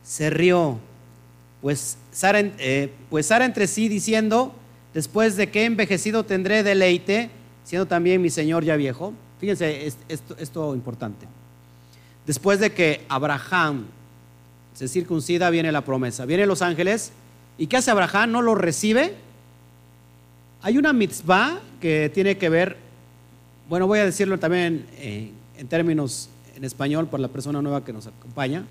Se 0.03 0.29
rió. 0.29 0.79
Pues 1.61 1.97
Sara, 2.11 2.39
eh, 2.39 2.91
pues 3.09 3.29
entre 3.31 3.67
sí 3.67 3.87
diciendo, 3.87 4.53
después 4.93 5.35
de 5.35 5.49
que 5.49 5.61
he 5.61 5.65
envejecido 5.65 6.23
tendré 6.23 6.63
deleite, 6.63 7.29
siendo 7.63 7.85
también 7.85 8.21
mi 8.21 8.29
Señor 8.29 8.63
ya 8.63 8.75
viejo. 8.75 9.13
Fíjense 9.39 9.93
esto, 10.07 10.35
esto 10.37 10.75
importante. 10.75 11.27
Después 12.25 12.59
de 12.59 12.73
que 12.73 13.05
Abraham 13.09 13.85
se 14.73 14.87
circuncida, 14.87 15.49
viene 15.49 15.71
la 15.71 15.81
promesa. 15.81 16.25
Vienen 16.25 16.47
los 16.47 16.61
ángeles. 16.61 17.11
¿Y 17.57 17.67
qué 17.67 17.77
hace 17.77 17.91
Abraham? 17.91 18.31
¿No 18.31 18.41
lo 18.41 18.55
recibe? 18.55 19.13
Hay 20.61 20.77
una 20.77 20.93
mitzvah 20.93 21.59
que 21.81 22.09
tiene 22.13 22.37
que 22.37 22.49
ver, 22.49 22.77
bueno, 23.69 23.85
voy 23.85 23.99
a 23.99 24.05
decirlo 24.05 24.39
también 24.39 24.85
en 24.97 25.67
términos 25.67 26.29
en 26.55 26.63
español 26.63 27.07
por 27.07 27.19
la 27.19 27.27
persona 27.27 27.61
nueva 27.61 27.83
que 27.83 27.93
nos 27.93 28.07
acompaña. 28.07 28.65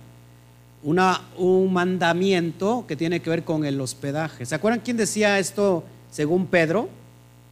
Una, 0.82 1.20
un 1.36 1.72
mandamiento 1.72 2.84
que 2.88 2.96
tiene 2.96 3.20
que 3.20 3.30
ver 3.30 3.44
con 3.44 3.64
el 3.64 3.80
hospedaje. 3.80 4.46
¿Se 4.46 4.54
acuerdan 4.54 4.80
quién 4.80 4.96
decía 4.96 5.38
esto 5.38 5.84
según 6.10 6.46
Pedro? 6.46 6.88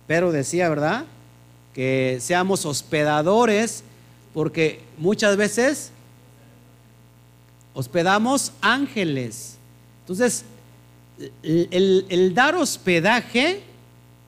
Pedro 0.07 0.33
decía, 0.33 0.69
¿verdad? 0.69 1.05
Que 1.75 2.19
seamos 2.21 2.67
hospedadores 2.67 3.85
porque 4.35 4.81
muchas 4.99 5.37
veces 5.37 5.93
hospedamos 7.75 8.53
ángeles. 8.61 9.59
Entonces, 10.03 10.45
el, 11.43 12.33
dar 12.35 12.55
hospedaje 12.55 13.61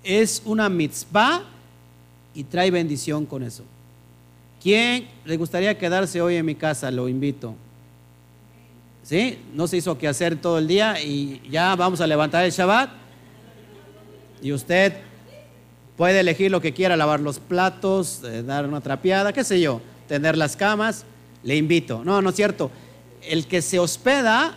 es 0.02 0.42
una 0.44 0.68
mitzvah 0.68 1.42
y 2.34 2.44
trae 2.44 2.70
bendición 2.70 3.26
con 3.26 3.42
eso. 3.42 3.64
¿Quién 4.62 5.08
le 5.24 5.36
gustaría 5.36 5.76
quedarse 5.76 6.20
hoy 6.20 6.36
en 6.36 6.46
mi 6.46 6.54
casa? 6.54 6.90
Lo 6.90 7.08
invito. 7.08 7.54
¿Sí? 9.02 9.38
No 9.54 9.66
se 9.66 9.78
hizo 9.78 9.98
que 9.98 10.06
hacer 10.06 10.36
todo 10.36 10.58
el 10.58 10.68
día 10.68 11.02
y 11.02 11.42
ya 11.50 11.74
vamos 11.74 12.00
a 12.00 12.06
levantar 12.06 12.44
el 12.44 12.52
Shabbat. 12.52 12.90
Y 14.40 14.52
usted 14.52 14.94
puede 15.96 16.20
elegir 16.20 16.50
lo 16.50 16.60
que 16.60 16.72
quiera, 16.72 16.96
lavar 16.96 17.20
los 17.20 17.38
platos, 17.38 18.22
eh, 18.24 18.42
dar 18.42 18.66
una 18.66 18.80
trapeada, 18.80 19.32
qué 19.32 19.42
sé 19.44 19.60
yo 19.60 19.80
tener 20.12 20.36
las 20.36 20.56
camas, 20.56 21.06
le 21.42 21.56
invito. 21.56 22.04
No, 22.04 22.20
no 22.20 22.28
es 22.28 22.36
cierto. 22.36 22.70
El 23.22 23.46
que 23.46 23.62
se 23.62 23.78
hospeda, 23.78 24.54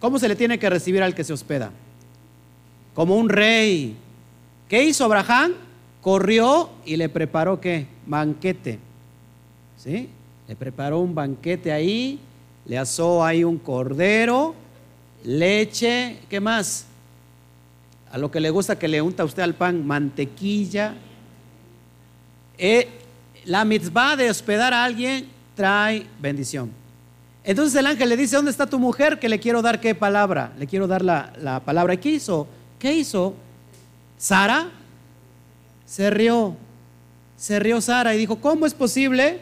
¿cómo 0.00 0.18
se 0.18 0.28
le 0.28 0.36
tiene 0.36 0.58
que 0.58 0.68
recibir 0.70 1.02
al 1.02 1.14
que 1.14 1.24
se 1.24 1.32
hospeda? 1.32 1.70
Como 2.94 3.16
un 3.16 3.28
rey. 3.28 3.96
¿Qué 4.68 4.84
hizo 4.84 5.04
Abraham? 5.04 5.52
Corrió 6.00 6.70
y 6.84 6.96
le 6.96 7.08
preparó 7.08 7.60
qué? 7.60 7.86
Banquete. 8.06 8.78
¿Sí? 9.76 10.08
Le 10.46 10.56
preparó 10.56 11.00
un 11.00 11.14
banquete 11.14 11.72
ahí, 11.72 12.18
le 12.66 12.78
asó 12.78 13.24
ahí 13.24 13.44
un 13.44 13.58
cordero, 13.58 14.54
leche, 15.24 16.18
¿qué 16.28 16.40
más? 16.40 16.86
A 18.10 18.18
lo 18.18 18.30
que 18.30 18.40
le 18.40 18.50
gusta 18.50 18.78
que 18.78 18.88
le 18.88 19.02
unta 19.02 19.24
usted 19.24 19.42
al 19.42 19.54
pan, 19.54 19.86
mantequilla. 19.86 20.94
Eh, 22.58 22.88
la 23.44 23.64
mitzvah 23.64 24.16
de 24.16 24.30
hospedar 24.30 24.72
a 24.72 24.84
alguien 24.84 25.28
trae 25.54 26.06
bendición. 26.20 26.70
Entonces 27.44 27.78
el 27.78 27.86
ángel 27.86 28.08
le 28.08 28.16
dice, 28.16 28.36
¿dónde 28.36 28.50
está 28.50 28.66
tu 28.66 28.78
mujer? 28.78 29.18
Que 29.18 29.28
le 29.28 29.38
quiero 29.38 29.60
dar 29.60 29.80
qué 29.80 29.94
palabra. 29.94 30.52
Le 30.58 30.66
quiero 30.66 30.86
dar 30.86 31.02
la, 31.02 31.62
palabra. 31.64 31.94
¿Y 31.94 31.98
qué 31.98 32.10
hizo? 32.10 32.48
¿Qué 32.78 32.92
hizo? 32.94 33.34
Sara 34.16 34.70
se 35.84 36.10
rió. 36.10 36.56
Se 37.36 37.58
rió 37.58 37.80
Sara 37.80 38.14
y 38.14 38.18
dijo, 38.18 38.36
¿cómo 38.36 38.64
es 38.64 38.72
posible 38.72 39.40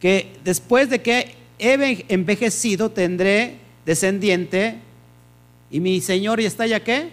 que 0.00 0.36
después 0.42 0.90
de 0.90 1.00
que 1.00 1.34
he 1.58 2.04
envejecido 2.08 2.90
tendré 2.90 3.58
descendiente 3.86 4.78
y 5.70 5.80
mi 5.80 6.00
Señor 6.00 6.40
ya 6.40 6.48
está 6.48 6.66
ya 6.66 6.80
qué? 6.80 7.10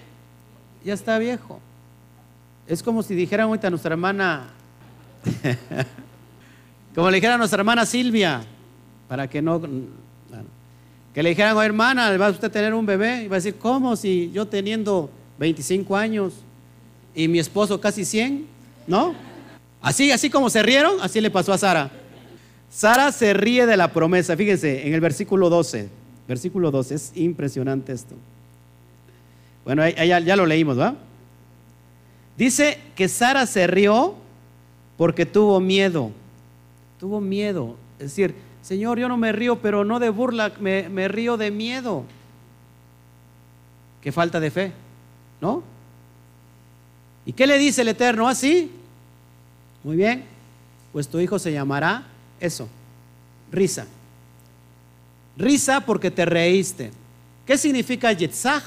Ya 0.84 0.94
está 0.94 1.20
viejo. 1.20 1.60
Es 2.68 2.82
como 2.82 3.04
si 3.04 3.14
dijeran 3.14 3.48
ahorita 3.48 3.68
a 3.68 3.70
nuestra 3.70 3.94
hermana 3.94 4.56
Como 6.96 7.10
le 7.10 7.16
dijera 7.18 7.36
a 7.36 7.38
nuestra 7.38 7.60
hermana 7.60 7.86
Silvia, 7.86 8.42
para 9.08 9.28
que 9.30 9.42
no... 9.42 9.62
Que 11.14 11.24
le 11.24 11.30
dijeran, 11.30 11.56
oh, 11.56 11.64
hermana, 11.64 12.16
¿va 12.18 12.30
usted 12.30 12.48
a 12.48 12.52
tener 12.52 12.74
un 12.74 12.86
bebé? 12.86 13.24
Y 13.24 13.28
va 13.30 13.38
a 13.38 13.40
decir, 13.40 13.56
¿cómo? 13.56 13.96
Si 13.96 14.32
yo 14.34 14.46
teniendo 14.46 15.10
25 15.40 15.96
años 15.96 16.34
y 17.14 17.30
mi 17.30 17.40
esposo 17.40 17.80
casi 17.80 18.04
100, 18.04 18.46
¿no? 18.86 19.16
Así, 19.82 20.12
así 20.12 20.30
como 20.30 20.50
se 20.50 20.62
rieron, 20.62 20.96
así 21.02 21.22
le 21.22 21.32
pasó 21.32 21.54
a 21.54 21.58
Sara. 21.58 21.90
Sara 22.70 23.14
se 23.14 23.34
ríe 23.34 23.66
de 23.66 23.78
la 23.78 23.94
promesa. 23.94 24.36
Fíjense, 24.36 24.86
en 24.86 24.94
el 24.94 25.00
versículo 25.00 25.50
12. 25.50 25.88
Versículo 26.28 26.72
12, 26.72 26.96
es 26.96 27.12
impresionante 27.16 27.94
esto. 27.94 28.16
Bueno, 29.64 29.88
ya, 29.88 30.20
ya 30.20 30.36
lo 30.36 30.46
leímos, 30.46 30.78
¿va? 30.78 30.96
Dice 32.38 32.78
que 32.96 33.08
Sara 33.08 33.46
se 33.46 33.68
rió 33.68 34.16
porque 34.98 35.26
tuvo 35.26 35.60
miedo. 35.62 36.12
Tuvo 37.00 37.22
miedo. 37.22 37.76
Es 38.00 38.08
decir, 38.08 38.36
Señor, 38.66 38.98
yo 38.98 39.08
no 39.08 39.16
me 39.16 39.32
río, 39.32 39.58
pero 39.62 39.86
no 39.86 40.00
de 40.00 40.10
burla, 40.10 40.52
me, 40.60 41.08
río 41.08 41.38
de 41.38 41.52
miedo. 41.52 42.04
Qué 44.02 44.12
falta 44.12 44.40
de 44.40 44.50
fe, 44.50 44.72
¿no? 45.40 45.62
¿Y 47.28 47.34
qué 47.34 47.46
le 47.46 47.60
dice 47.60 47.84
el 47.84 47.90
Eterno? 47.90 48.28
Así. 48.28 48.72
¿Ah, 48.74 49.80
Muy 49.84 49.98
bien. 49.98 50.26
Pues 50.92 51.08
tu 51.08 51.20
hijo 51.20 51.38
se 51.38 51.52
llamará 51.52 52.08
eso, 52.40 52.68
risa. 53.52 53.86
Risa 55.38 55.82
porque 55.82 56.10
te 56.10 56.26
reíste. 56.26 56.92
¿Qué 57.46 57.60
significa 57.60 58.12
Yitzhak? 58.14 58.64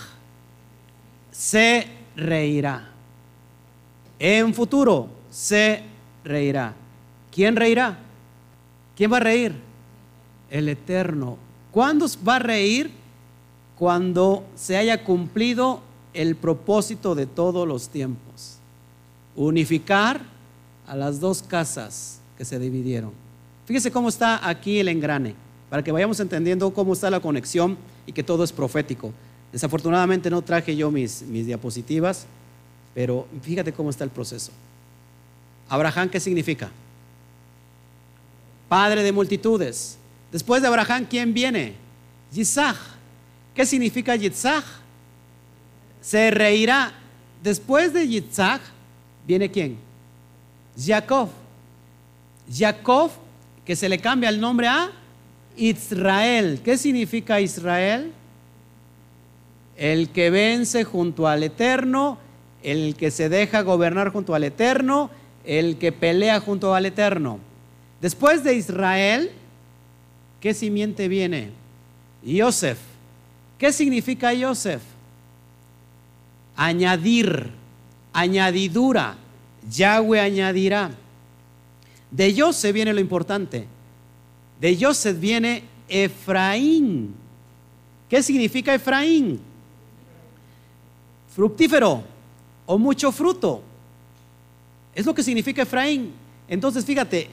Se 1.33 1.89
reirá. 2.15 2.89
En 4.21 4.55
futuro, 4.55 5.09
se 5.29 5.83
reirá. 6.23 6.73
¿Quién 7.33 7.57
reirá? 7.57 7.99
¿Quién 8.95 9.13
va 9.13 9.17
a 9.17 9.21
reír? 9.21 9.68
El 10.51 10.69
Eterno. 10.69 11.37
¿Cuándo 11.71 12.07
va 12.27 12.37
a 12.37 12.41
reír? 12.41 12.91
Cuando 13.79 14.45
se 14.55 14.77
haya 14.77 15.05
cumplido 15.05 15.81
el 16.15 16.37
propósito 16.37 17.15
de 17.15 17.27
todos 17.27 17.67
los 17.67 17.89
tiempos. 17.89 18.59
Unificar 19.37 20.21
a 20.87 20.97
las 20.97 21.21
dos 21.21 21.43
casas 21.43 22.21
que 22.37 22.45
se 22.45 22.59
dividieron. 22.59 23.13
Fíjese 23.67 23.93
cómo 23.93 24.09
está 24.09 24.49
aquí 24.49 24.79
el 24.79 24.89
engrane, 24.89 25.35
para 25.69 25.85
que 25.85 25.93
vayamos 25.93 26.19
entendiendo 26.21 26.73
cómo 26.73 26.95
está 26.95 27.11
la 27.11 27.21
conexión 27.21 27.77
y 28.07 28.13
que 28.13 28.23
todo 28.23 28.43
es 28.43 28.53
profético. 28.53 29.13
Desafortunadamente 29.53 30.31
no 30.31 30.43
traje 30.43 30.75
yo 30.75 30.91
mis, 30.91 31.23
mis 31.23 31.47
diapositivas, 31.47 32.27
pero 32.95 33.27
fíjate 33.43 33.73
cómo 33.73 33.91
está 33.91 34.05
el 34.05 34.11
proceso. 34.11 34.51
Abraham, 35.69 36.09
¿qué 36.09 36.19
significa? 36.19 36.71
Padre 38.69 39.03
de 39.03 39.13
multitudes. 39.13 39.99
Después 40.31 40.63
de 40.63 40.69
Abraham, 40.69 41.07
¿quién 41.09 41.33
viene? 41.33 41.75
Yitzhak. 42.33 42.77
¿Qué 43.55 43.65
significa 43.65 44.15
Yitzhak? 44.15 44.65
Se 46.01 46.31
reirá. 46.31 46.93
Después 47.43 47.93
de 47.93 48.07
Yitzhak, 48.07 48.61
¿viene 49.27 49.51
quién? 49.51 49.79
Jacob. 50.79 51.29
Jacob, 52.53 53.11
que 53.65 53.77
se 53.77 53.89
le 53.89 53.99
cambia 53.99 54.29
el 54.29 54.41
nombre 54.41 54.69
a 54.69 54.91
Israel. 55.57 56.61
¿Qué 56.65 56.79
significa 56.79 57.41
Israel? 57.41 58.13
El 59.77 60.11
que 60.11 60.31
vence 60.31 60.85
junto 60.85 61.27
al 61.27 61.43
Eterno, 61.43 62.19
el 62.63 62.97
que 62.97 63.11
se 63.11 63.29
deja 63.29 63.63
gobernar 63.63 64.11
junto 64.11 64.35
al 64.35 64.45
Eterno, 64.45 65.11
el 65.45 65.79
que 65.79 65.93
pelea 65.93 66.41
junto 66.41 66.75
al 66.75 66.87
Eterno. 66.87 67.39
Después 68.01 68.45
de 68.45 68.55
Israel, 68.55 69.31
¿qué 70.41 70.55
simiente 70.55 71.09
viene? 71.09 71.51
Yosef. 72.23 72.79
¿Qué 73.59 73.73
significa 73.73 74.33
Joseph? 74.39 74.83
Añadir, 76.57 77.51
añadidura. 78.13 79.17
Yahweh 79.71 80.21
añadirá. 80.21 80.91
De 82.11 82.35
Joseph 82.37 82.73
viene 82.73 82.93
lo 82.93 83.01
importante. 83.01 83.67
De 84.61 84.77
Joseph 84.81 85.19
viene 85.19 85.65
Efraín. 85.89 87.15
¿Qué 88.09 88.23
significa 88.23 88.75
Efraín? 88.75 89.41
Fructífero 91.35 92.03
o 92.67 92.79
mucho 92.79 93.13
fruto. 93.13 93.63
Es 94.95 95.07
lo 95.07 95.15
que 95.15 95.23
significa 95.23 95.63
Efraín. 95.63 96.13
Entonces, 96.49 96.85
fíjate, 96.85 97.29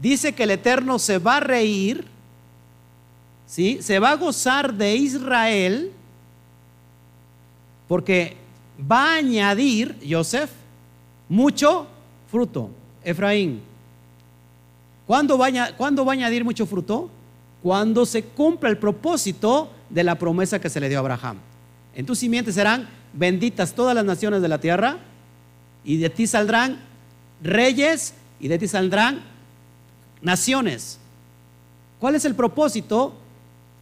dice 0.00 0.32
que 0.34 0.44
el 0.44 0.50
Eterno 0.50 0.98
se 0.98 1.18
va 1.18 1.38
a 1.38 1.40
reír, 1.40 2.04
¿sí? 3.48 3.78
Se 3.80 3.98
va 3.98 4.10
a 4.10 4.16
gozar 4.16 4.74
de 4.74 4.94
Israel 4.94 5.90
porque 7.88 8.36
va 8.80 9.14
a 9.14 9.16
añadir, 9.16 9.96
Joseph, 10.08 10.50
mucho 11.28 11.86
fruto. 12.30 12.70
Efraín. 13.02 13.62
¿Cuándo 15.06 15.38
va, 15.38 15.46
a, 15.46 15.76
¿Cuándo 15.76 16.04
va 16.04 16.12
a 16.12 16.14
añadir 16.14 16.44
mucho 16.44 16.66
fruto? 16.66 17.08
Cuando 17.62 18.04
se 18.04 18.22
cumpla 18.22 18.68
el 18.68 18.76
propósito 18.76 19.70
de 19.88 20.04
la 20.04 20.16
promesa 20.16 20.60
que 20.60 20.68
se 20.68 20.80
le 20.80 20.88
dio 20.90 20.98
a 20.98 21.00
Abraham. 21.00 21.38
En 21.94 22.04
tus 22.04 22.18
simientes 22.18 22.54
serán 22.54 22.88
benditas 23.14 23.72
todas 23.72 23.94
las 23.94 24.04
naciones 24.04 24.42
de 24.42 24.48
la 24.48 24.60
tierra 24.60 24.98
y 25.82 25.96
de 25.96 26.10
ti 26.10 26.26
saldrán 26.26 26.80
reyes 27.42 28.12
y 28.38 28.48
de 28.48 28.58
ti 28.58 28.68
saldrán 28.68 29.22
naciones. 30.20 30.98
¿Cuál 31.98 32.14
es 32.14 32.26
el 32.26 32.34
propósito? 32.34 33.14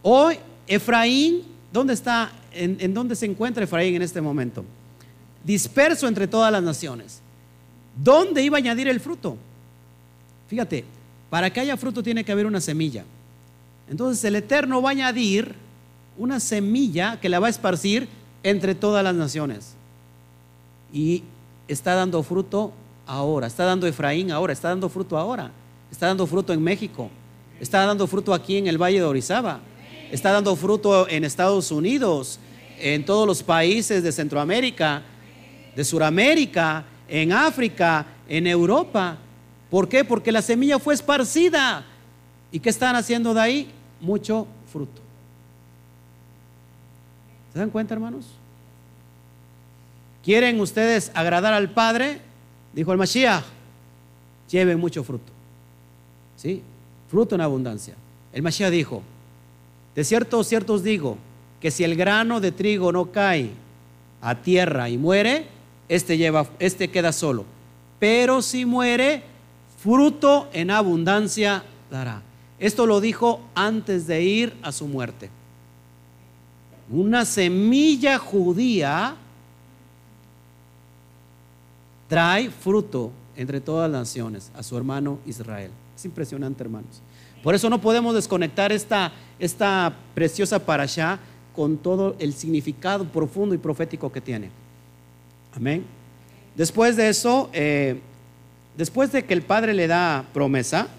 Hoy 0.01 0.37
Efraín, 0.67 1.43
¿dónde 1.71 1.93
está? 1.93 2.31
¿En, 2.51 2.93
dónde 2.93 3.15
se 3.15 3.25
encuentra 3.25 3.63
Efraín 3.63 3.95
en 3.95 4.01
este 4.01 4.21
momento? 4.21 4.63
Disperso 5.43 6.07
entre 6.07 6.27
todas 6.27 6.51
las 6.51 6.63
naciones. 6.63 7.21
¿Dónde 7.95 8.43
iba 8.43 8.57
a 8.57 8.59
añadir 8.59 8.87
el 8.87 8.99
fruto? 8.99 9.37
Fíjate, 10.47 10.85
para 11.29 11.51
que 11.51 11.59
haya 11.59 11.77
fruto 11.77 12.03
tiene 12.03 12.23
que 12.23 12.31
haber 12.31 12.45
una 12.45 12.61
semilla. 12.61 13.03
Entonces 13.89 14.23
el 14.23 14.35
Eterno 14.35 14.81
va 14.81 14.89
a 14.89 14.91
añadir 14.91 15.55
una 16.17 16.39
semilla 16.39 17.19
que 17.19 17.29
la 17.29 17.39
va 17.39 17.47
a 17.47 17.49
esparcir 17.49 18.07
entre 18.43 18.75
todas 18.75 19.03
las 19.03 19.15
naciones. 19.15 19.75
Y 20.93 21.23
está 21.67 21.95
dando 21.95 22.23
fruto 22.23 22.71
ahora, 23.05 23.47
está 23.47 23.65
dando 23.65 23.87
Efraín 23.87 24.31
ahora, 24.31 24.53
está 24.53 24.69
dando 24.69 24.89
fruto 24.89 25.17
ahora, 25.17 25.51
está 25.91 26.07
dando 26.07 26.27
fruto 26.27 26.53
en 26.53 26.61
México, 26.61 27.09
está 27.59 27.85
dando 27.85 28.07
fruto 28.07 28.33
aquí 28.33 28.57
en 28.57 28.67
el 28.67 28.81
Valle 28.81 28.99
de 28.99 29.05
Orizaba, 29.05 29.59
está 30.11 30.31
dando 30.31 30.55
fruto 30.55 31.07
en 31.09 31.23
Estados 31.23 31.71
Unidos, 31.71 32.39
en 32.79 33.05
todos 33.05 33.27
los 33.27 33.43
países 33.43 34.03
de 34.03 34.11
Centroamérica, 34.11 35.03
de 35.75 35.83
Suramérica, 35.83 36.85
en 37.07 37.31
África, 37.31 38.05
en 38.27 38.47
Europa. 38.47 39.17
¿Por 39.69 39.87
qué? 39.89 40.03
Porque 40.03 40.31
la 40.31 40.41
semilla 40.41 40.79
fue 40.79 40.93
esparcida. 40.93 41.85
¿Y 42.51 42.59
qué 42.59 42.69
están 42.69 42.95
haciendo 42.95 43.33
de 43.33 43.41
ahí? 43.41 43.71
Mucho 43.99 44.47
fruto. 44.71 45.01
¿Se 47.53 47.59
dan 47.59 47.69
cuenta, 47.69 47.93
hermanos? 47.93 48.25
¿Quieren 50.23 50.59
ustedes 50.59 51.11
agradar 51.13 51.53
al 51.53 51.71
Padre? 51.71 52.19
Dijo 52.73 52.91
el 52.91 52.97
Mashiach, 52.97 53.43
lleven 54.49 54.79
mucho 54.79 55.03
fruto. 55.03 55.31
¿Sí? 56.35 56.61
Fruto 57.09 57.35
en 57.35 57.41
abundancia. 57.41 57.95
El 58.33 58.43
Mashiach 58.43 58.69
dijo, 58.69 59.01
de 59.97 60.03
cierto, 60.03 60.43
cierto 60.43 60.75
os 60.75 60.83
digo, 60.83 61.17
que 61.59 61.71
si 61.71 61.83
el 61.83 61.95
grano 61.95 62.39
de 62.39 62.51
trigo 62.51 62.91
no 62.91 63.11
cae 63.11 63.49
a 64.21 64.35
tierra 64.35 64.89
y 64.89 64.97
muere, 64.99 65.47
este, 65.89 66.17
lleva, 66.17 66.47
este 66.59 66.91
queda 66.91 67.11
solo. 67.11 67.45
Pero 67.97 68.43
si 68.43 68.63
muere, 68.63 69.23
fruto 69.79 70.49
en 70.53 70.69
abundancia 70.69 71.63
dará. 71.89 72.21
Esto 72.59 72.85
lo 72.85 73.01
dijo 73.01 73.41
antes 73.55 74.05
de 74.05 74.21
ir 74.21 74.55
a 74.61 74.71
su 74.71 74.85
muerte. 74.85 75.31
Una 76.91 77.25
semilla 77.25 78.19
judía 78.19 79.15
trae 82.07 82.51
fruto 82.51 83.11
entre 83.35 83.61
todas 83.61 83.89
las 83.89 84.01
naciones 84.01 84.51
a 84.55 84.61
su 84.61 84.77
hermano 84.77 85.17
Israel. 85.25 85.71
Es 85.95 86.05
impresionante, 86.05 86.63
hermanos. 86.63 87.01
Por 87.47 87.55
eso 87.55 87.69
no 87.69 87.79
podemos 87.79 88.13
desconectar 88.13 88.73
esta, 88.73 89.13
esta 89.39 89.95
preciosa 90.13 90.59
parasha 90.59 91.17
con 91.55 91.77
todo 91.77 92.17
el 92.19 92.33
significado 92.33 93.05
profundo 93.05 93.55
y 93.55 93.57
profético 93.57 94.11
que 94.11 94.19
tiene. 94.19 94.49
Amén. 95.55 95.85
Después 96.57 96.97
de 96.97 97.07
eso, 97.07 97.49
eh, 97.53 98.01
después 98.75 99.13
de 99.13 99.23
que 99.23 99.33
el 99.33 99.43
Padre 99.43 99.73
le 99.73 99.87
da 99.87 100.25
promesa, 100.33 100.89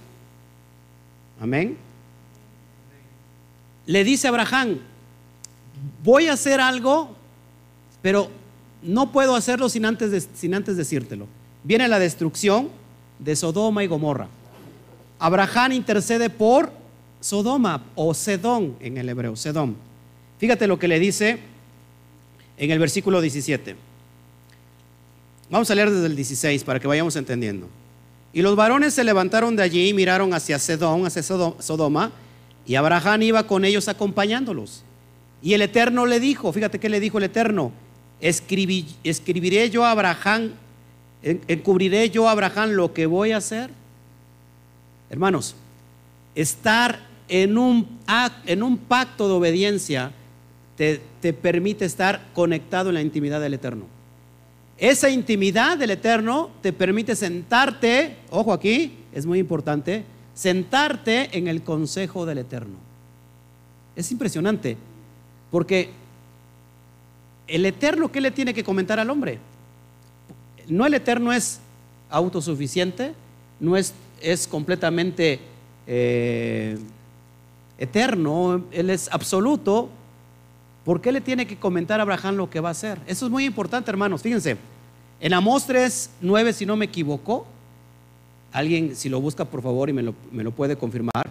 amén, 1.39 1.77
le 3.85 4.03
dice 4.03 4.27
a 4.27 4.31
Abraham, 4.31 4.79
voy 6.03 6.29
a 6.29 6.33
hacer 6.33 6.63
algo, 6.63 7.11
pero 8.01 8.31
no 8.83 9.13
puedo 9.13 9.37
hacerlo 9.37 9.69
sin 9.69 9.85
antes, 9.85 10.27
sin 10.33 10.55
antes 10.55 10.79
decírtelo. 10.79 11.27
Viene 11.63 11.87
la 11.89 11.99
destrucción 11.99 12.71
de 13.19 13.37
Sodoma 13.37 13.85
y 13.85 13.87
Gomorra. 13.87 14.29
Abraham 15.19 15.73
intercede 15.73 16.31
por 16.31 16.71
Sodoma 17.21 17.83
o 17.95 18.15
Sedón 18.15 18.77
en 18.81 18.99
el 18.99 19.09
hebreo, 19.09 19.35
Sedón. 19.37 19.77
Fíjate 20.39 20.67
lo 20.67 20.79
que 20.79 20.89
le 20.89 21.01
dice 21.01 21.39
en 22.57 22.71
el 22.71 22.79
versículo 22.79 23.21
17. 23.21 23.75
Vamos 25.51 25.71
a 25.71 25.75
leer 25.75 25.91
desde 25.91 26.07
el 26.07 26.15
16 26.15 26.63
para 26.65 26.79
que 26.79 26.87
vayamos 26.87 27.17
entendiendo. 27.17 27.69
Y 28.33 28.43
los 28.43 28.55
varones 28.55 28.95
se 28.95 29.03
levantaron 29.03 29.57
de 29.57 29.63
allí 29.63 29.89
y 29.89 29.95
miraron 29.95 30.35
hacia 30.35 30.59
Sedón, 30.59 31.07
hacia 31.07 31.23
Sodoma, 31.23 32.13
y 32.67 32.75
Abraham 32.75 33.23
iba 33.23 33.47
con 33.47 33.65
ellos 33.65 33.89
acompañándolos. 33.89 34.85
Y 35.43 35.55
el 35.55 35.63
Eterno 35.63 36.05
le 36.05 36.21
dijo, 36.21 36.53
fíjate 36.53 36.79
qué 36.79 36.89
le 36.89 37.01
dijo 37.01 37.19
el 37.19 37.25
Eterno, 37.25 37.73
escribiré 38.21 39.71
yo 39.71 39.85
a 39.85 39.93
Abraham, 39.93 40.53
encubriré 41.23 42.11
yo 42.11 42.29
a 42.29 42.33
Abraham 42.33 42.71
lo 42.71 42.93
que 42.93 43.07
voy 43.07 43.33
a 43.33 43.39
hacer. 43.39 43.71
Hermanos, 45.11 45.55
estar 46.35 47.01
en 47.29 47.59
un, 47.59 48.79
pacto 48.89 49.29
de 49.29 49.35
obediencia 49.35 50.13
te, 50.77 51.01
te 51.21 51.33
permite 51.33 51.85
estar 51.85 52.27
conectado 52.35 52.91
en 52.91 52.95
la 52.95 53.03
intimidad 53.03 53.41
del 53.41 53.55
Eterno. 53.55 53.87
Esa 54.77 55.11
intimidad 55.11 55.77
del 55.77 55.91
Eterno 55.91 56.51
te 56.63 56.73
permite 56.73 57.17
sentarte, 57.17 58.17
ojo 58.31 58.53
aquí, 58.53 58.93
es 59.13 59.27
muy 59.27 59.39
importante, 59.39 60.05
sentarte 60.35 61.37
en 61.37 61.49
el 61.49 61.63
consejo 61.63 62.25
del 62.27 62.39
Eterno. 62.39 62.77
Es 63.97 64.13
impresionante, 64.13 64.77
porque 65.51 65.91
el 67.49 67.65
eterno, 67.67 68.13
¿qué 68.13 68.21
le 68.21 68.31
tiene 68.31 68.55
que 68.55 68.63
comentar 68.63 69.01
al 69.01 69.11
hombre? 69.11 69.39
No 70.69 70.87
el 70.87 70.95
eterno 70.95 71.33
es 71.33 71.61
autosuficiente, 72.11 73.15
no 73.59 73.77
es, 73.77 73.95
es 74.21 74.47
completamente 74.47 75.41
eh, 75.87 76.79
eterno, 77.79 78.65
él 78.73 78.91
es 78.91 79.09
absoluto. 79.13 79.89
¿Por 80.85 81.01
qué 81.01 81.13
le 81.13 81.21
tiene 81.21 81.47
que 81.47 81.59
comentar 81.59 82.01
a 82.01 82.03
Abraham 82.03 82.37
lo 82.37 82.51
que 82.51 82.61
va 82.61 82.69
a 82.69 82.73
hacer? 82.73 82.99
Eso 83.07 83.27
es 83.27 83.33
muy 83.33 83.45
importante, 83.45 83.91
hermanos. 83.91 84.23
Fíjense, 84.23 84.57
en 85.21 85.35
Amós 85.35 85.67
3, 85.67 86.11
9, 86.21 86.53
si 86.53 86.67
no 86.67 86.77
me 86.77 86.87
equivoco, 86.87 87.47
alguien 88.53 88.97
si 88.97 89.09
lo 89.09 89.21
busca 89.21 89.45
por 89.45 89.63
favor 89.63 89.89
y 89.91 89.93
me 89.93 90.03
lo, 90.03 90.15
me 90.33 90.43
lo 90.43 90.51
puede 90.51 90.77
confirmar, 90.77 91.29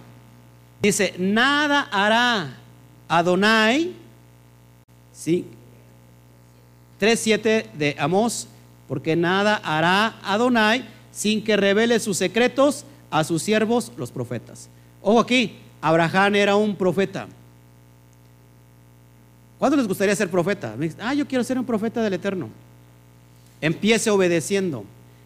dice, 0.82 1.16
nada 1.18 1.88
hará 1.92 2.58
Adonai, 3.08 3.94
¿sí? 5.14 5.46
3.7 7.00 7.72
de 7.74 7.96
Amós, 8.00 8.48
porque 8.88 9.16
nada 9.16 9.56
hará 9.64 10.20
Adonai 10.24 10.97
sin 11.18 11.44
que 11.44 11.58
revele 11.58 12.00
sus 12.00 12.16
secretos 12.16 12.86
a 13.10 13.24
sus 13.24 13.42
siervos 13.42 13.92
los 13.98 14.12
profetas. 14.12 14.70
Ojo 15.02 15.20
aquí, 15.20 15.56
Abraham 15.82 16.36
era 16.36 16.56
un 16.56 16.76
profeta. 16.76 17.28
¿Cuándo 19.58 19.78
les 19.78 19.88
gustaría 19.88 20.16
ser 20.16 20.30
profeta? 20.30 20.76
Ah, 21.00 21.16
yo 21.16 21.28
quiero 21.28 21.44
ser 21.44 21.58
un 21.58 21.66
profeta 21.66 22.04
del 22.04 22.14
Eterno. 22.14 22.50
Empiece 23.60 24.12
obedeciendo. 24.12 24.86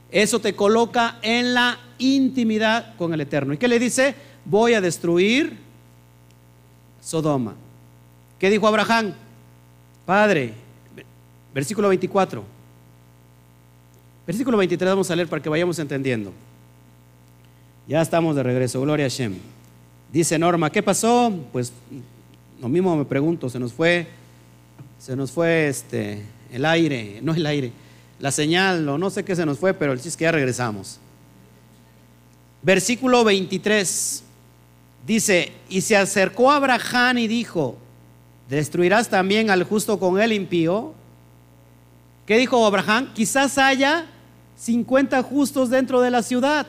Eso 0.09 0.39
te 0.39 0.55
coloca 0.55 1.19
en 1.21 1.53
la 1.53 1.77
intimidad 1.97 2.95
con 2.95 3.13
el 3.13 3.19
Eterno. 3.19 3.53
¿Y 3.53 3.57
qué 3.57 3.67
le 3.67 3.77
dice? 3.77 4.15
Voy 4.45 4.75
a 4.75 4.79
destruir 4.79 5.57
Sodoma. 7.01 7.55
¿Qué 8.39 8.49
dijo 8.49 8.65
Abraham? 8.65 9.13
Padre, 10.05 10.53
Versículo 11.53 11.89
24. 11.89 12.60
Versículo 14.25 14.57
23 14.57 14.89
vamos 14.89 15.09
a 15.09 15.15
leer 15.15 15.27
para 15.27 15.41
que 15.41 15.49
vayamos 15.49 15.79
entendiendo. 15.79 16.31
Ya 17.87 18.01
estamos 18.01 18.35
de 18.35 18.43
regreso, 18.43 18.79
gloria 18.81 19.05
a 19.07 19.09
Shem. 19.09 19.35
Dice 20.11 20.37
Norma, 20.37 20.69
¿qué 20.69 20.83
pasó? 20.83 21.33
Pues 21.51 21.73
lo 22.61 22.69
mismo 22.69 22.95
me 22.95 23.05
pregunto, 23.05 23.49
se 23.49 23.59
nos 23.59 23.73
fue 23.73 24.07
Se 24.99 25.15
nos 25.15 25.31
fue 25.31 25.67
este, 25.67 26.21
el 26.51 26.63
aire, 26.65 27.19
no 27.23 27.33
el 27.33 27.45
aire, 27.45 27.71
la 28.19 28.31
señal, 28.31 28.87
o 28.87 28.97
no 28.99 29.09
sé 29.09 29.25
qué 29.25 29.35
se 29.35 29.45
nos 29.45 29.57
fue, 29.57 29.73
pero 29.73 29.93
el 29.93 29.99
es 29.99 30.15
que 30.15 30.25
ya 30.25 30.31
regresamos. 30.31 30.99
Versículo 32.61 33.23
23 33.23 34.23
dice, 35.07 35.51
y 35.69 35.81
se 35.81 35.97
acercó 35.97 36.51
a 36.51 36.57
Abraham 36.57 37.17
y 37.17 37.27
dijo, 37.27 37.77
¿destruirás 38.47 39.09
también 39.09 39.49
al 39.49 39.63
justo 39.63 39.99
con 39.99 40.21
el 40.21 40.31
impío? 40.33 40.93
¿Qué 42.25 42.37
dijo 42.37 42.65
Abraham? 42.65 43.13
Quizás 43.13 43.57
haya 43.57 44.05
50 44.57 45.23
justos 45.23 45.69
dentro 45.69 46.01
de 46.01 46.11
la 46.11 46.21
ciudad. 46.21 46.67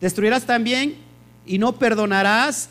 ¿Destruirás 0.00 0.44
también 0.44 0.96
y 1.46 1.58
no 1.58 1.72
perdonarás 1.72 2.70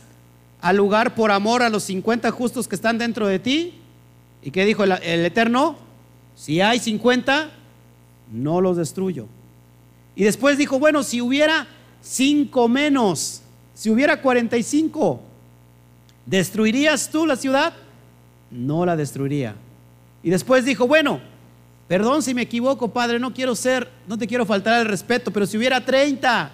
al 0.62 0.78
lugar 0.78 1.14
por 1.14 1.32
amor 1.32 1.62
a 1.62 1.70
los 1.70 1.84
50 1.84 2.32
justos 2.32 2.68
que 2.68 2.76
están 2.76 2.98
dentro 2.98 3.28
de 3.28 3.40
ti? 3.40 3.76
¿Y 4.42 4.52
qué 4.52 4.66
dijo 4.66 4.84
el, 4.84 4.92
Eterno? 5.26 5.78
Si 6.36 6.62
hay 6.62 6.80
50, 6.80 7.52
no 8.32 8.62
los 8.62 8.78
destruyo. 8.78 9.28
Y 10.16 10.24
después 10.24 10.58
dijo, 10.58 10.80
bueno, 10.80 11.04
si 11.04 11.22
hubiera 11.22 11.68
5 12.02 12.68
menos, 12.68 13.42
si 13.74 13.90
hubiera 13.92 14.22
45, 14.22 15.22
¿destruirías 16.26 17.10
tú 17.12 17.26
la 17.26 17.36
ciudad? 17.36 17.74
No 18.50 18.86
la 18.86 18.96
destruiría. 18.96 19.56
Y 20.24 20.30
después 20.32 20.66
dijo, 20.66 20.88
bueno, 20.88 21.20
perdón 21.88 22.22
si 22.24 22.34
me 22.34 22.44
equivoco, 22.44 22.90
Padre, 22.90 23.20
no 23.20 23.34
quiero 23.34 23.56
ser, 23.56 23.90
no 24.08 24.18
te 24.18 24.28
quiero 24.28 24.46
faltar 24.46 24.80
el 24.82 24.88
respeto, 24.88 25.32
pero 25.32 25.46
si 25.46 25.58
hubiera 25.58 25.84
30, 25.84 26.52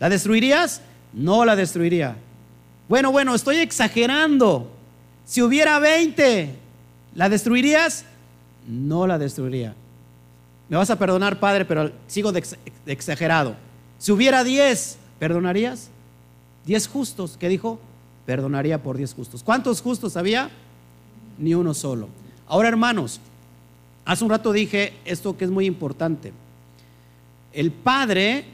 ¿la 0.00 0.08
destruirías? 0.08 0.80
No 1.12 1.44
la 1.44 1.56
destruiría. 1.56 2.16
Bueno, 2.88 3.12
bueno, 3.12 3.34
estoy 3.34 3.56
exagerando. 3.56 4.70
Si 5.24 5.40
hubiera 5.40 5.78
20, 5.78 6.54
¿la 7.14 7.28
destruirías? 7.28 8.04
No 8.68 9.06
la 9.06 9.18
destruiría. 9.18 9.74
Me 10.68 10.76
vas 10.76 10.90
a 10.90 10.98
perdonar, 10.98 11.38
Padre, 11.38 11.64
pero 11.64 11.92
sigo 12.06 12.32
exagerado. 12.86 13.54
Si 13.98 14.12
hubiera 14.12 14.44
10, 14.44 14.98
¿perdonarías? 15.18 15.88
10 16.66 16.88
justos, 16.88 17.36
¿qué 17.38 17.48
dijo? 17.48 17.78
Perdonaría 18.26 18.82
por 18.82 18.96
10 18.96 19.14
justos. 19.14 19.42
¿Cuántos 19.42 19.80
justos 19.80 20.16
había? 20.16 20.50
Ni 21.38 21.54
uno 21.54 21.74
solo. 21.74 22.08
Ahora, 22.46 22.68
hermanos, 22.68 23.20
hace 24.04 24.24
un 24.24 24.30
rato 24.30 24.52
dije 24.52 24.94
esto 25.04 25.36
que 25.36 25.44
es 25.44 25.50
muy 25.50 25.66
importante. 25.66 26.32
El 27.52 27.70
Padre, 27.70 28.44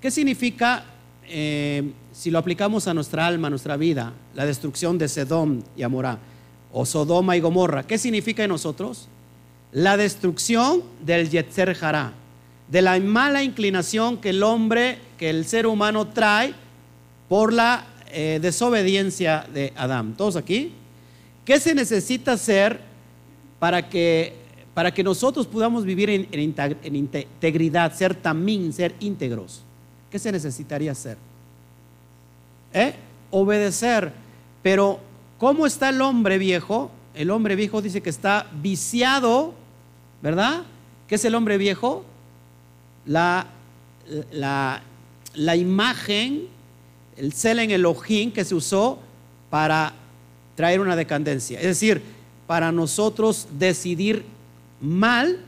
¿qué 0.00 0.10
significa 0.10 0.84
eh, 1.26 1.92
si 2.12 2.30
lo 2.30 2.38
aplicamos 2.38 2.88
a 2.88 2.94
nuestra 2.94 3.26
alma, 3.26 3.48
a 3.48 3.50
nuestra 3.50 3.76
vida? 3.76 4.12
La 4.34 4.46
destrucción 4.46 4.98
de 4.98 5.08
Sedom 5.08 5.62
y 5.76 5.82
Amorá, 5.82 6.18
o 6.72 6.86
Sodoma 6.86 7.36
y 7.36 7.40
Gomorra. 7.40 7.86
¿Qué 7.86 7.98
significa 7.98 8.42
en 8.42 8.50
nosotros? 8.50 9.08
la 9.72 9.96
destrucción 9.96 10.82
del 11.04 11.30
Yetzer 11.30 11.76
Hará, 11.80 12.12
de 12.68 12.82
la 12.82 12.98
mala 13.00 13.42
inclinación 13.42 14.18
que 14.18 14.30
el 14.30 14.42
hombre, 14.42 14.98
que 15.18 15.30
el 15.30 15.46
ser 15.46 15.66
humano 15.66 16.08
trae 16.08 16.54
por 17.28 17.52
la 17.52 17.86
eh, 18.08 18.38
desobediencia 18.40 19.46
de 19.52 19.72
Adán. 19.74 20.14
¿Todos 20.16 20.36
aquí? 20.36 20.72
¿Qué 21.44 21.58
se 21.58 21.74
necesita 21.74 22.32
hacer 22.32 22.80
para 23.58 23.88
que, 23.88 24.36
para 24.74 24.92
que 24.92 25.02
nosotros 25.02 25.46
podamos 25.46 25.84
vivir 25.84 26.10
en, 26.10 26.28
en 26.32 26.96
integridad, 26.96 27.94
ser 27.94 28.14
tamín, 28.14 28.72
ser 28.72 28.94
íntegros? 29.00 29.62
¿Qué 30.10 30.18
se 30.18 30.32
necesitaría 30.32 30.92
hacer? 30.92 31.16
¿Eh? 32.72 32.94
Obedecer. 33.30 34.12
Pero, 34.62 35.00
¿cómo 35.38 35.66
está 35.66 35.88
el 35.88 36.00
hombre 36.00 36.38
viejo? 36.38 36.90
El 37.14 37.30
hombre 37.30 37.56
viejo 37.56 37.82
dice 37.82 38.00
que 38.00 38.10
está 38.10 38.46
viciado 38.62 39.54
¿verdad? 40.22 40.62
¿Qué 41.08 41.16
es 41.16 41.24
el 41.24 41.34
hombre 41.34 41.58
viejo? 41.58 42.04
La, 43.04 43.48
la, 44.30 45.56
imagen, 45.56 46.46
el 47.16 47.32
Selen 47.32 47.72
Elohim 47.72 48.30
que 48.32 48.44
se 48.44 48.54
usó 48.54 49.00
para 49.50 49.92
traer 50.54 50.80
una 50.80 50.94
decadencia. 50.94 51.58
Es 51.58 51.66
decir, 51.66 52.00
para 52.46 52.70
nosotros 52.70 53.48
decidir 53.58 54.24
mal 54.82 55.38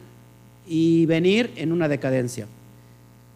y 0.67 1.05
venir 1.05 1.53
en 1.57 1.73
una 1.73 1.89
decadencia. 1.89 2.47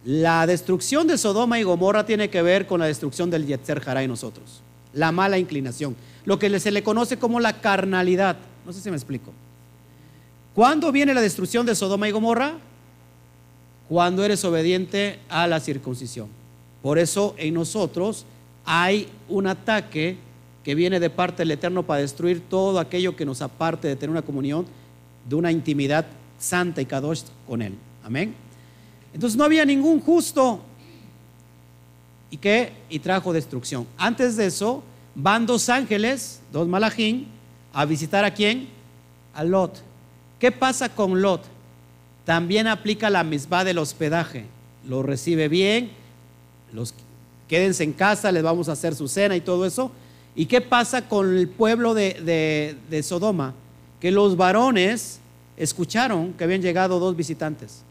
La 0.05 0.47
destrucción 0.47 1.05
de 1.07 1.17
Sodoma 1.17 1.59
y 1.59 1.63
Gomorra 1.63 2.05
tiene 2.05 2.29
que 2.29 2.41
ver 2.41 2.65
con 2.65 2.79
la 2.79 2.87
destrucción 2.87 3.29
del 3.29 3.45
Yetzer 3.45 3.81
Hará 3.85 4.01
en 4.01 4.09
nosotros. 4.09 4.61
La 4.93 5.11
mala 5.11 5.37
inclinación. 5.37 5.95
Lo 6.25 6.39
que 6.39 6.59
se 6.59 6.71
le 6.71 6.81
conoce 6.81 7.19
como 7.19 7.39
la 7.39 7.61
carnalidad. 7.61 8.37
No 8.65 8.73
sé 8.73 8.81
si 8.81 8.89
me 8.89 8.95
explico. 8.95 9.31
¿Cuándo 10.55 10.91
viene 10.91 11.13
la 11.13 11.21
destrucción 11.21 11.65
de 11.65 11.75
Sodoma 11.75 12.07
y 12.07 12.11
Gomorra? 12.11 12.53
Cuando 13.87 14.23
eres 14.23 14.43
obediente 14.45 15.19
a 15.29 15.47
la 15.47 15.59
circuncisión. 15.59 16.27
Por 16.81 16.97
eso 16.97 17.35
en 17.37 17.53
nosotros 17.53 18.25
hay 18.65 19.09
un 19.27 19.47
ataque 19.47 20.17
que 20.63 20.75
viene 20.75 20.99
de 20.99 21.09
parte 21.09 21.37
del 21.37 21.51
Eterno 21.51 21.83
para 21.83 22.01
destruir 22.01 22.41
todo 22.41 22.79
aquello 22.79 23.15
que 23.15 23.25
nos 23.25 23.41
aparte 23.41 23.87
de 23.87 23.95
tener 23.95 24.11
una 24.11 24.21
comunión, 24.21 24.65
de 25.29 25.35
una 25.35 25.51
intimidad 25.51 26.05
santa 26.39 26.81
y 26.81 26.85
kadosh 26.85 27.21
con 27.47 27.61
Él. 27.61 27.75
Amén. 28.03 28.33
Entonces 29.13 29.37
no 29.37 29.43
había 29.43 29.63
ningún 29.65 30.01
justo. 30.01 30.61
¿Y 32.31 32.37
qué? 32.37 32.73
Y 32.89 32.99
trajo 32.99 33.31
destrucción. 33.31 33.87
Antes 33.97 34.35
de 34.35 34.47
eso, 34.47 34.83
van 35.15 35.45
dos 35.45 35.69
ángeles, 35.69 36.41
dos 36.51 36.67
malajín, 36.67 37.27
a 37.73 37.85
visitar 37.85 38.25
a 38.25 38.33
quién? 38.33 38.67
A 39.33 39.43
Lot. 39.43 39.81
¿Qué 40.39 40.51
pasa 40.51 40.89
con 40.89 41.21
Lot? 41.21 41.43
También 42.25 42.67
aplica 42.67 43.09
la 43.09 43.23
misma 43.23 43.63
del 43.63 43.77
hospedaje. 43.77 44.45
Lo 44.87 45.03
recibe 45.03 45.47
bien, 45.47 45.91
los 46.73 46.93
quédense 47.47 47.83
en 47.83 47.93
casa, 47.93 48.31
les 48.31 48.43
vamos 48.43 48.69
a 48.69 48.73
hacer 48.73 48.95
su 48.95 49.07
cena 49.07 49.35
y 49.35 49.41
todo 49.41 49.65
eso. 49.65 49.91
¿Y 50.35 50.45
qué 50.45 50.61
pasa 50.61 51.09
con 51.09 51.35
el 51.35 51.49
pueblo 51.49 51.93
de, 51.93 53.03
Sodoma? 53.03 53.53
Que 53.99 54.11
los 54.11 54.37
varones 54.37 55.19
escucharon 55.57 56.33
que 56.33 56.43
habían 56.43 56.61
llegado 56.61 56.99
dos 56.99 57.15
visitantes. 57.15 57.83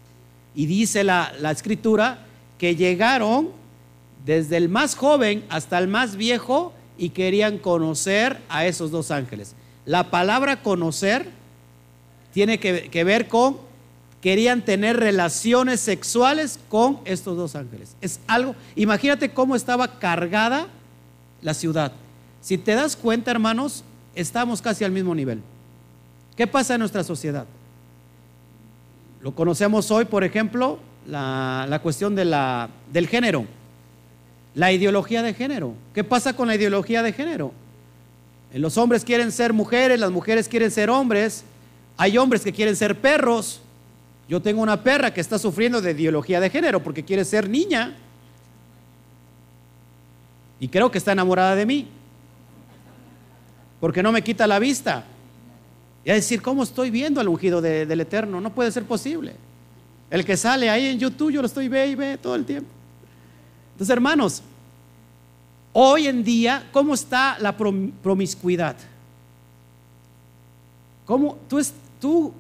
Y 0.55 0.67
dice 0.67 1.05
la, 1.05 1.33
la 1.41 1.51
escritura 1.51 2.27
que 2.57 2.77
llegaron 2.77 3.51
desde 4.25 4.57
el 4.57 4.69
más 4.69 4.95
joven 4.95 5.45
hasta 5.49 5.79
el 5.79 5.89
más 5.89 6.17
viejo 6.17 6.73
y 6.99 7.11
querían 7.11 7.59
conocer 7.59 8.39
a 8.49 8.67
esos 8.67 8.91
dos 8.91 9.11
ángeles. 9.11 9.55
La 9.87 10.11
palabra 10.11 10.63
conocer 10.63 11.31
tiene 12.33 12.59
que, 12.59 13.05
ver 13.05 13.29
con, 13.29 13.57
querían 14.21 14.63
tener 14.63 14.97
relaciones 14.97 15.81
sexuales 15.81 16.59
con 16.69 17.01
estos 17.05 17.37
dos 17.37 17.55
ángeles. 17.55 17.97
Es 18.01 18.21
algo, 18.27 18.55
imagínate 18.77 19.33
cómo 19.33 19.57
estaba 19.57 19.99
cargada 19.99 20.69
la 21.41 21.55
ciudad. 21.55 21.93
Si 22.41 22.59
te 22.59 22.75
das 22.75 22.97
cuenta, 22.97 23.31
hermanos, 23.31 23.83
estamos 24.15 24.61
casi 24.61 24.85
al 24.85 24.93
mismo 24.93 25.15
nivel. 25.15 25.41
¿Qué 26.39 26.47
pasa 26.47 26.75
en 26.75 26.79
nuestra 26.79 27.03
sociedad? 27.03 27.47
Lo 29.21 29.35
conocemos 29.35 29.91
hoy, 29.91 30.05
por 30.05 30.23
ejemplo, 30.23 30.79
la, 31.05 31.81
cuestión 31.83 32.15
del 32.15 33.09
género, 33.09 33.45
la 34.55 34.71
ideología 34.71 35.21
de 35.25 35.35
género. 35.35 35.75
¿Qué 35.93 36.05
pasa 36.05 36.37
con 36.37 36.47
la 36.47 36.55
ideología 36.55 37.03
de 37.03 37.13
género? 37.13 37.53
Los 38.55 38.79
hombres 38.79 39.05
quieren 39.05 39.33
ser 39.33 39.53
mujeres, 39.53 39.99
las 39.99 40.13
mujeres 40.13 40.47
quieren 40.47 40.71
ser 40.71 40.91
hombres, 40.91 41.43
hay 41.97 42.17
hombres 42.17 42.43
que 42.43 42.53
quieren 42.53 42.77
ser 42.77 43.01
perros. 43.01 43.61
Yo 44.29 44.41
tengo 44.41 44.63
una 44.63 44.81
perra 44.81 45.13
que 45.13 45.21
está 45.21 45.41
sufriendo 45.41 45.81
de 45.81 45.91
ideología 45.91 46.39
de 46.39 46.51
género 46.51 46.81
porque 46.81 47.05
quiere 47.05 47.25
ser 47.25 47.49
niña. 47.49 47.97
Y 50.61 50.69
creo 50.69 50.89
que 50.89 50.99
está 50.99 51.11
enamorada 51.11 51.57
de 51.57 51.67
mí. 51.67 51.89
Porque 53.81 54.05
no 54.05 54.13
me 54.13 54.23
quita 54.23 54.47
la 54.47 54.61
vista. 54.61 55.05
Y 56.09 56.11
a 56.11 56.15
decir, 56.15 56.41
¿cómo 56.41 56.63
estoy 56.63 56.91
viendo 56.91 57.21
al 57.21 57.29
ungido 57.29 57.61
del 57.61 58.01
Eterno? 58.01 58.41
No 58.41 58.49
puede 58.55 58.73
ser 58.73 58.85
posible. 58.85 59.35
El 60.09 60.25
que 60.25 60.39
sale 60.39 60.71
ahí 60.71 60.87
en 60.87 60.99
YouTube, 60.99 61.31
yo 61.31 61.43
lo 61.43 61.47
estoy 61.47 61.69
ve 61.69 61.87
y 61.87 61.95
ve 61.95 62.17
todo 62.17 62.35
el 62.35 62.47
tiempo. 62.47 62.71
Entonces, 63.73 63.93
hermanos, 63.93 64.43
hoy 65.75 66.07
en 66.07 66.25
día, 66.25 66.67
¿cómo 66.73 66.95
está 66.95 67.37
la 67.41 67.55
promiscuidad? 67.55 68.75
¿Cómo 71.05 71.37
tú, 71.47 71.61
tú 72.01 72.33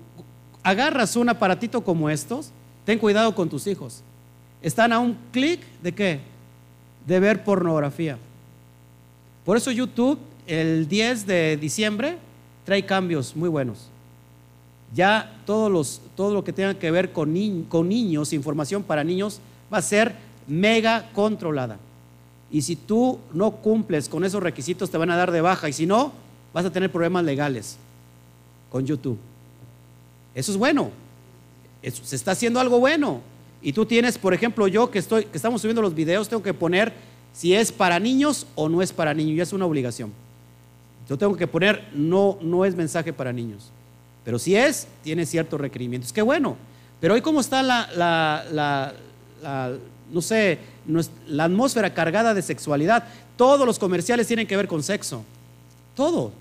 agarras 0.62 1.14
un 1.16 1.28
aparatito 1.28 1.84
como 1.84 2.08
estos, 2.08 2.50
ten 2.86 2.98
cuidado 2.98 3.34
con 3.34 3.50
tus 3.50 3.66
hijos. 3.66 4.00
Están 4.62 4.94
a 4.94 4.98
un 4.98 5.14
clic 5.30 5.60
de 5.82 5.94
qué? 5.94 6.20
De 7.06 7.20
ver 7.20 7.44
pornografía. 7.44 8.16
Por 9.44 9.58
eso 9.58 9.70
YouTube 9.70 10.18
el 10.46 10.88
10 10.88 11.26
de 11.26 11.58
diciembre 11.58 12.16
trae 12.68 12.84
cambios 12.84 13.34
muy 13.34 13.48
buenos. 13.48 13.88
Ya 14.94 15.40
todo 15.46 15.70
lo 15.70 16.44
que 16.44 16.52
tenga 16.52 16.74
que 16.74 16.90
ver 16.90 17.12
con, 17.12 17.32
niños, 17.32 18.34
información 18.34 18.82
para 18.82 19.02
niños, 19.02 19.40
va 19.72 19.78
a 19.78 19.82
ser 19.82 20.14
mega 20.46 21.08
controlada. 21.14 21.78
Y 22.50 22.60
si 22.60 22.76
tú 22.76 23.20
no 23.32 23.52
cumples 23.52 24.06
con 24.06 24.22
esos 24.22 24.42
requisitos, 24.42 24.90
te 24.90 24.98
van 24.98 25.10
a 25.10 25.16
dar 25.16 25.32
de 25.32 25.40
baja. 25.40 25.70
Y 25.70 25.72
si 25.72 25.86
no, 25.86 26.12
vas 26.52 26.66
a 26.66 26.70
tener 26.70 26.92
problemas 26.92 27.24
legales. 27.24 27.78
con 28.70 28.84
YouTube. 28.84 29.16
Eso 30.34 30.52
es 30.52 30.58
bueno. 30.58 30.90
se 31.82 32.16
está 32.16 32.32
haciendo 32.32 32.60
algo 32.60 32.80
bueno. 32.80 33.22
Y 33.62 33.72
tú 33.72 33.86
tienes, 33.86 34.18
por 34.18 34.34
ejemplo, 34.34 34.68
yo 34.68 34.90
que 34.90 34.98
estoy, 34.98 35.26
estamos 35.32 35.62
subiendo 35.62 35.80
los 35.80 35.94
videos, 35.94 36.28
tengo 36.28 36.42
que 36.42 36.52
poner 36.52 36.92
si 37.32 37.54
es 37.54 37.72
para 37.72 37.98
niños 37.98 38.46
o 38.56 38.68
no 38.68 38.82
es 38.82 38.92
para 38.92 39.14
niños. 39.14 39.38
Ya 39.38 39.42
es 39.44 39.54
una 39.54 39.64
obligación. 39.64 40.12
Yo 41.08 41.16
tengo 41.16 41.36
que 41.36 41.46
poner 41.46 41.88
no, 41.94 42.38
no 42.42 42.64
es 42.64 42.74
mensaje 42.74 43.12
para 43.12 43.32
niños. 43.32 43.70
Pero 44.24 44.38
si 44.38 44.54
es, 44.54 44.86
tiene 45.02 45.24
ciertos 45.24 45.60
requerimientos. 45.60 46.12
Qué 46.12 46.20
bueno. 46.20 46.56
Pero 47.00 47.14
hoy 47.14 47.22
cómo 47.22 47.40
está 47.40 47.62
la, 47.62 47.88
la, 48.52 48.92
no 50.12 50.20
sé, 50.20 50.58
la 51.26 51.44
atmósfera 51.44 51.94
cargada 51.94 52.34
de 52.34 52.42
sexualidad. 52.42 53.04
Todos 53.36 53.64
los 53.64 53.78
comerciales 53.78 54.26
tienen 54.26 54.46
que 54.46 54.56
ver 54.56 54.68
con 54.68 54.82
sexo. 54.82 55.22
Todo. 55.94 56.32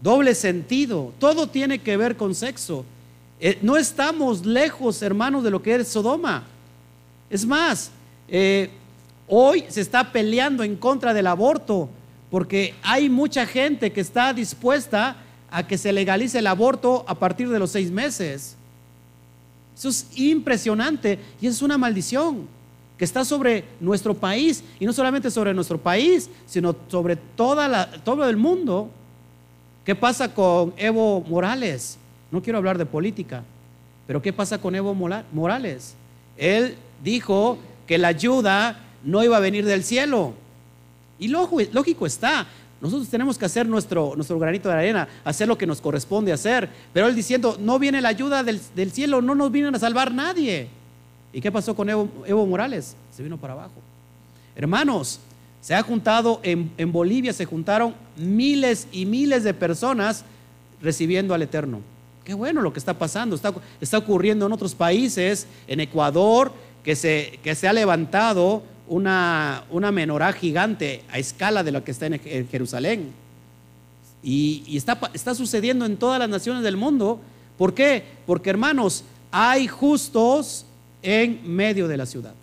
Doble 0.00 0.34
sentido. 0.34 1.12
Todo 1.20 1.46
tiene 1.46 1.78
que 1.78 1.96
ver 1.96 2.16
con 2.16 2.34
sexo. 2.34 2.84
Eh, 3.38 3.58
no 3.62 3.76
estamos 3.76 4.44
lejos, 4.44 5.02
hermanos, 5.02 5.44
de 5.44 5.50
lo 5.50 5.62
que 5.62 5.74
es 5.74 5.88
Sodoma. 5.88 6.44
Es 7.30 7.46
más, 7.46 7.90
eh, 8.28 8.70
hoy 9.28 9.64
se 9.68 9.80
está 9.80 10.10
peleando 10.10 10.64
en 10.64 10.76
contra 10.76 11.14
del 11.14 11.26
aborto 11.26 11.88
porque 12.32 12.74
hay 12.82 13.10
mucha 13.10 13.44
gente 13.44 13.92
que 13.92 14.00
está 14.00 14.32
dispuesta 14.32 15.16
a 15.50 15.66
que 15.66 15.76
se 15.76 15.92
legalice 15.92 16.38
el 16.38 16.46
aborto 16.46 17.04
a 17.06 17.14
partir 17.14 17.50
de 17.50 17.58
los 17.58 17.70
seis 17.70 17.90
meses. 17.90 18.56
Eso 19.76 19.90
es 19.90 20.06
impresionante 20.16 21.18
y 21.42 21.46
es 21.46 21.60
una 21.60 21.76
maldición 21.76 22.48
que 22.96 23.04
está 23.04 23.26
sobre 23.26 23.64
nuestro 23.80 24.14
país 24.14 24.64
y 24.80 24.86
no 24.86 24.94
solamente 24.94 25.30
sobre 25.30 25.52
nuestro 25.52 25.76
país, 25.76 26.30
sino 26.46 26.74
sobre 26.88 27.16
toda 27.16 27.90
todo 28.02 28.26
el 28.26 28.38
mundo. 28.38 28.88
¿Qué 29.84 29.94
pasa 29.94 30.32
con 30.32 30.72
Evo 30.78 31.20
Morales? 31.28 31.98
No 32.30 32.40
quiero 32.40 32.56
hablar 32.56 32.78
de 32.78 32.86
política, 32.86 33.44
pero 34.06 34.22
¿qué 34.22 34.32
pasa 34.32 34.56
con 34.56 34.74
Evo 34.74 34.94
Morales? 34.94 35.96
Él 36.38 36.76
dijo 37.04 37.58
que 37.86 37.98
la 37.98 38.08
ayuda 38.08 38.80
no 39.04 39.22
iba 39.22 39.36
a 39.36 39.40
venir 39.40 39.66
del 39.66 39.84
cielo. 39.84 40.32
Y 41.22 41.28
lógico 41.28 42.04
está, 42.04 42.46
nosotros 42.82 43.08
tenemos 43.08 43.38
que 43.38 43.44
hacer 43.44 43.68
nuestro, 43.68 44.14
nuestro 44.16 44.40
granito 44.40 44.68
de 44.68 44.74
arena, 44.74 45.06
hacer 45.24 45.46
lo 45.46 45.56
que 45.56 45.68
nos 45.68 45.80
corresponde 45.80 46.32
hacer. 46.32 46.68
Pero 46.92 47.06
él 47.06 47.14
diciendo, 47.14 47.56
no 47.60 47.78
viene 47.78 48.00
la 48.00 48.08
ayuda 48.08 48.42
del, 48.42 48.90
cielo, 48.90 49.22
no 49.22 49.36
nos 49.36 49.52
vienen 49.52 49.72
a 49.76 49.78
salvar 49.78 50.12
nadie. 50.12 50.66
¿Y 51.32 51.40
qué 51.40 51.52
pasó 51.52 51.76
con 51.76 51.88
Evo, 51.88 52.46
Morales? 52.46 52.96
Se 53.14 53.22
vino 53.22 53.38
para 53.38 53.52
abajo. 53.52 53.74
Hermanos, 54.56 55.20
se 55.60 55.76
ha 55.76 55.82
juntado 55.82 56.40
en, 56.42 56.72
en, 56.76 56.90
Bolivia, 56.90 57.32
se 57.32 57.44
juntaron 57.44 57.94
miles 58.16 58.88
y 58.90 59.06
miles 59.06 59.44
de 59.44 59.54
personas 59.54 60.24
recibiendo 60.82 61.34
al 61.34 61.42
Eterno. 61.42 61.82
Qué 62.24 62.34
bueno 62.34 62.62
lo 62.62 62.72
que 62.72 62.80
está 62.80 62.98
pasando, 62.98 63.36
está, 63.36 63.54
está 63.80 63.96
ocurriendo 63.96 64.46
en 64.46 64.52
otros 64.52 64.74
países, 64.74 65.46
en 65.68 65.78
Ecuador, 65.78 66.52
que 66.82 66.96
se, 66.96 67.38
que 67.44 67.54
se 67.54 67.68
ha 67.68 67.72
levantado 67.72 68.64
una, 68.88 69.64
una 69.70 69.92
menorá 69.92 70.32
gigante 70.32 71.02
a 71.10 71.18
escala 71.18 71.62
de 71.62 71.72
lo 71.72 71.84
que 71.84 71.90
está 71.90 72.06
en 72.06 72.48
Jerusalén. 72.48 73.12
Y, 74.22 74.62
y 74.66 74.76
está, 74.76 74.98
está 75.14 75.34
sucediendo 75.34 75.84
en 75.84 75.96
todas 75.96 76.18
las 76.18 76.28
naciones 76.28 76.62
del 76.62 76.76
mundo. 76.76 77.20
¿Por 77.58 77.74
qué? 77.74 78.04
Porque 78.26 78.50
hermanos, 78.50 79.04
hay 79.30 79.66
justos 79.66 80.66
en 81.02 81.40
medio 81.44 81.88
de 81.88 81.96
la 81.96 82.06
ciudad. 82.06 82.34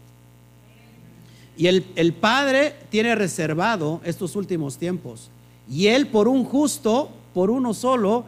Y 1.58 1.68
el, 1.68 1.86
el, 1.96 2.14
Padre 2.14 2.76
tiene 2.90 3.16
reservado 3.16 4.02
estos 4.04 4.36
últimos 4.36 4.78
tiempos. 4.78 5.30
Y 5.70 5.88
Él 5.88 6.08
por 6.08 6.28
un 6.28 6.46
justo, 6.46 7.12
por 7.34 7.50
uno 7.50 7.74
solo, 7.74 8.24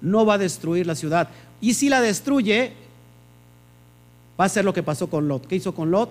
no 0.00 0.26
va 0.26 0.34
a 0.34 0.38
destruir 0.38 0.86
la 0.86 0.94
ciudad. 0.94 1.28
Y 1.60 1.74
si 1.74 1.88
la 1.88 2.00
destruye, 2.00 2.72
va 4.38 4.44
a 4.44 4.48
ser 4.48 4.64
lo 4.64 4.72
que 4.72 4.82
pasó 4.82 5.08
con 5.08 5.28
Lot. 5.28 5.46
¿Qué 5.46 5.56
hizo 5.56 5.74
con 5.74 5.90
Lot? 5.90 6.10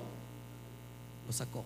Lo 1.28 1.34
sacó. 1.34 1.64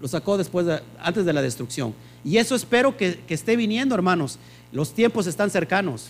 Lo 0.00 0.06
sacó 0.06 0.38
después 0.38 0.66
antes 1.00 1.24
de 1.24 1.32
la 1.32 1.42
destrucción. 1.42 1.94
Y 2.24 2.36
eso 2.36 2.54
espero 2.54 2.96
que, 2.96 3.20
esté 3.28 3.56
viniendo, 3.56 3.94
hermanos. 3.94 4.38
Los 4.70 4.92
tiempos 4.92 5.26
están 5.26 5.50
cercanos. 5.50 6.08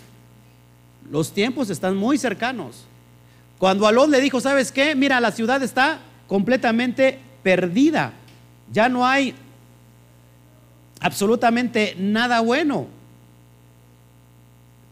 Los 1.09 1.31
tiempos 1.31 1.69
están 1.69 1.95
muy 1.95 2.17
cercanos. 2.17 2.83
Cuando 3.57 3.87
a 3.87 3.91
Lot 3.91 4.09
le 4.09 4.21
dijo, 4.21 4.39
¿sabes 4.39 4.71
qué? 4.71 4.95
Mira, 4.95 5.19
la 5.19 5.31
ciudad 5.31 5.63
está 5.63 5.99
completamente 6.27 7.19
perdida. 7.41 8.13
Ya 8.71 8.89
no 8.89 9.05
hay 9.05 9.33
absolutamente 10.99 11.95
nada 11.97 12.41
bueno. 12.41 12.87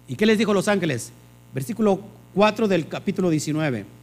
¿Y 0.08 0.16
qué 0.16 0.26
les 0.26 0.38
dijo 0.38 0.54
los 0.54 0.68
ángeles? 0.68 1.12
Versículo 1.54 2.00
4 2.34 2.68
del 2.68 2.88
capítulo 2.88 3.30
19. 3.30 3.97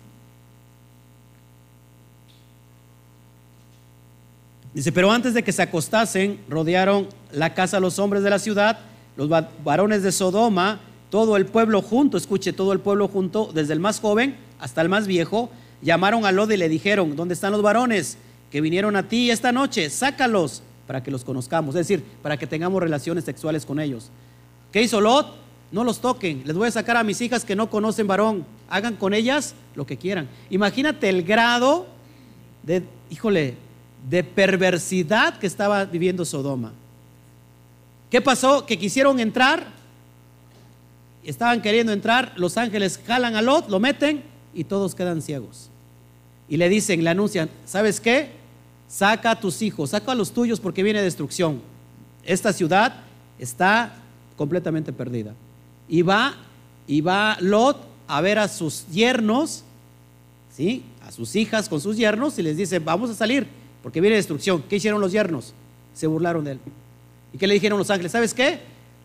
Dice, 4.74 4.90
pero 4.90 5.12
antes 5.12 5.34
de 5.34 5.44
que 5.44 5.52
se 5.52 5.62
acostasen, 5.62 6.40
rodearon 6.48 7.08
la 7.32 7.54
casa 7.54 7.78
los 7.78 7.98
hombres 8.00 8.24
de 8.24 8.30
la 8.30 8.40
ciudad, 8.40 8.80
los 9.16 9.30
varones 9.64 10.02
de 10.02 10.10
Sodoma, 10.10 10.80
todo 11.10 11.36
el 11.36 11.46
pueblo 11.46 11.80
junto, 11.80 12.16
escuche, 12.16 12.52
todo 12.52 12.72
el 12.72 12.80
pueblo 12.80 13.06
junto, 13.06 13.50
desde 13.54 13.72
el 13.72 13.80
más 13.80 14.00
joven 14.00 14.36
hasta 14.58 14.82
el 14.82 14.88
más 14.88 15.06
viejo, 15.06 15.48
llamaron 15.80 16.26
a 16.26 16.32
Lot 16.32 16.50
y 16.50 16.56
le 16.56 16.68
dijeron, 16.68 17.14
¿dónde 17.14 17.34
están 17.34 17.52
los 17.52 17.62
varones 17.62 18.18
que 18.50 18.60
vinieron 18.60 18.96
a 18.96 19.04
ti 19.04 19.30
esta 19.30 19.52
noche? 19.52 19.88
Sácalos 19.90 20.62
para 20.88 21.02
que 21.02 21.12
los 21.12 21.24
conozcamos, 21.24 21.76
es 21.76 21.86
decir, 21.86 22.04
para 22.20 22.36
que 22.36 22.46
tengamos 22.46 22.82
relaciones 22.82 23.24
sexuales 23.24 23.64
con 23.64 23.78
ellos. 23.78 24.10
¿Qué 24.72 24.82
hizo 24.82 25.00
Lot? 25.00 25.44
no 25.74 25.82
los 25.82 26.00
toquen, 26.00 26.42
les 26.44 26.54
voy 26.54 26.68
a 26.68 26.70
sacar 26.70 26.96
a 26.96 27.02
mis 27.02 27.20
hijas 27.20 27.44
que 27.44 27.56
no 27.56 27.68
conocen 27.68 28.06
varón, 28.06 28.46
hagan 28.70 28.94
con 28.94 29.12
ellas 29.12 29.56
lo 29.74 29.84
que 29.84 29.96
quieran. 29.96 30.28
Imagínate 30.48 31.08
el 31.08 31.24
grado 31.24 31.88
de, 32.62 32.84
híjole, 33.10 33.56
de 34.08 34.22
perversidad 34.22 35.38
que 35.38 35.46
estaba 35.46 35.84
viviendo 35.84 36.24
Sodoma. 36.24 36.72
¿Qué 38.10 38.20
pasó? 38.20 38.66
Que 38.66 38.78
quisieron 38.78 39.18
entrar, 39.18 39.66
estaban 41.24 41.62
queriendo 41.62 41.92
entrar, 41.92 42.32
los 42.36 42.56
ángeles 42.58 43.00
jalan 43.06 43.34
a 43.34 43.42
Lot, 43.42 43.68
lo 43.68 43.80
meten 43.80 44.22
y 44.52 44.64
todos 44.64 44.94
quedan 44.94 45.22
ciegos. 45.22 45.70
Y 46.48 46.58
le 46.58 46.68
dicen, 46.68 47.02
le 47.02 47.10
anuncian, 47.10 47.50
¿sabes 47.64 48.00
qué? 48.00 48.30
Saca 48.88 49.32
a 49.32 49.40
tus 49.40 49.62
hijos, 49.62 49.90
saca 49.90 50.12
a 50.12 50.14
los 50.14 50.32
tuyos 50.32 50.60
porque 50.60 50.82
viene 50.82 51.02
destrucción. 51.02 51.62
Esta 52.22 52.52
ciudad 52.52 53.00
está 53.38 53.96
completamente 54.36 54.92
perdida. 54.92 55.34
Y 55.88 56.02
va, 56.02 56.34
y 56.86 57.00
va 57.00 57.36
Lot 57.40 57.78
a 58.06 58.20
ver 58.20 58.38
a 58.38 58.48
sus 58.48 58.86
yernos, 58.88 59.64
¿sí? 60.54 60.84
a 61.06 61.10
sus 61.10 61.34
hijas 61.36 61.68
con 61.68 61.80
sus 61.80 61.96
yernos 61.96 62.38
y 62.38 62.42
les 62.42 62.56
dice, 62.56 62.78
vamos 62.78 63.10
a 63.10 63.14
salir, 63.14 63.46
porque 63.84 64.00
viene 64.00 64.16
destrucción. 64.16 64.64
¿Qué 64.66 64.76
hicieron 64.76 64.98
los 64.98 65.12
yernos? 65.12 65.52
Se 65.92 66.06
burlaron 66.06 66.42
de 66.42 66.52
él. 66.52 66.60
¿Y 67.34 67.38
qué 67.38 67.46
le 67.46 67.52
dijeron 67.52 67.78
los 67.78 67.90
ángeles? 67.90 68.12
¿Sabes 68.12 68.32
qué? 68.32 68.60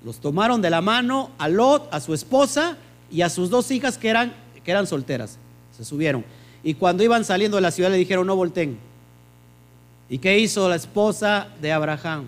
Los 0.06 0.20
tomaron 0.20 0.62
de 0.62 0.70
la 0.70 0.80
mano 0.80 1.32
a 1.38 1.50
Lot, 1.50 1.94
a 1.94 2.00
su 2.00 2.14
esposa 2.14 2.78
y 3.12 3.22
a 3.22 3.30
sus 3.30 3.50
dos 3.50 3.70
hijas 3.72 3.98
que 3.98 4.08
eran, 4.08 4.34
que 4.64 4.72
eran 4.72 4.88
solteras. 4.88 5.38
Se 5.76 5.84
subieron. 5.84 6.24
Y 6.64 6.76
cuando 6.76 7.04
iban 7.04 7.26
saliendo 7.26 7.58
de 7.58 7.62
la 7.62 7.72
ciudad 7.72 7.92
le 7.92 7.98
dijeron, 7.98 8.26
no 8.26 8.38
volteen. 8.38 8.80
¿Y 10.10 10.18
qué 10.20 10.40
hizo 10.40 10.70
la 10.70 10.78
esposa 10.78 11.50
de 11.62 11.74
Abraham? 11.74 12.28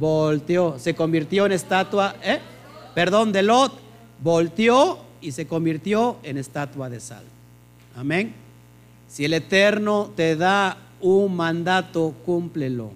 Volteó, 0.00 0.78
se 0.78 0.94
convirtió 0.94 1.44
en 1.44 1.52
estatua. 1.52 2.16
¿eh? 2.22 2.40
perdón, 2.94 3.30
de 3.30 3.42
Lot, 3.42 3.74
volteó 4.22 5.00
y 5.20 5.32
se 5.32 5.46
convirtió 5.46 6.16
en 6.22 6.38
estatua 6.38 6.88
de 6.88 6.98
sal. 6.98 7.24
Amén. 7.94 8.32
Si 9.06 9.26
el 9.26 9.34
Eterno 9.34 10.10
te 10.16 10.34
da 10.34 10.78
un 11.02 11.36
mandato, 11.36 12.14
cúmplelo. 12.24 12.92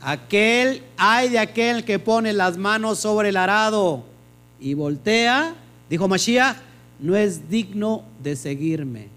Aquel, 0.00 0.82
hay 0.96 1.30
de 1.30 1.38
aquel 1.38 1.84
que 1.84 1.98
pone 1.98 2.32
las 2.32 2.56
manos 2.56 2.98
sobre 2.98 3.30
el 3.30 3.36
arado 3.36 4.04
y 4.60 4.74
voltea, 4.74 5.54
dijo 5.88 6.06
Mashiach, 6.06 6.56
no 7.00 7.16
es 7.16 7.48
digno 7.48 8.02
de 8.22 8.36
seguirme. 8.36 9.08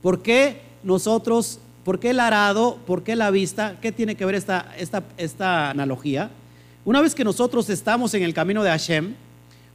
¿Por 0.00 0.22
qué 0.22 0.60
nosotros, 0.82 1.58
por 1.84 1.98
qué 1.98 2.10
el 2.10 2.20
arado, 2.20 2.78
por 2.86 3.02
qué 3.02 3.16
la 3.16 3.30
vista? 3.30 3.78
¿Qué 3.80 3.92
tiene 3.92 4.14
que 4.14 4.24
ver 4.24 4.34
esta, 4.34 4.72
esta, 4.78 5.02
esta 5.16 5.70
analogía? 5.70 6.30
Una 6.84 7.00
vez 7.00 7.14
que 7.14 7.24
nosotros 7.24 7.70
estamos 7.70 8.12
en 8.14 8.22
el 8.22 8.34
camino 8.34 8.62
de 8.62 8.70
Hashem, 8.70 9.14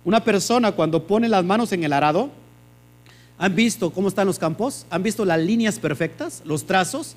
una 0.05 0.23
persona 0.23 0.71
cuando 0.71 1.05
pone 1.05 1.29
las 1.29 1.43
manos 1.43 1.71
en 1.71 1.83
el 1.83 1.93
arado, 1.93 2.29
¿han 3.37 3.55
visto 3.55 3.91
cómo 3.91 4.07
están 4.07 4.27
los 4.27 4.39
campos? 4.39 4.85
¿Han 4.89 5.03
visto 5.03 5.25
las 5.25 5.39
líneas 5.39 5.79
perfectas, 5.79 6.41
los 6.45 6.65
trazos? 6.65 7.15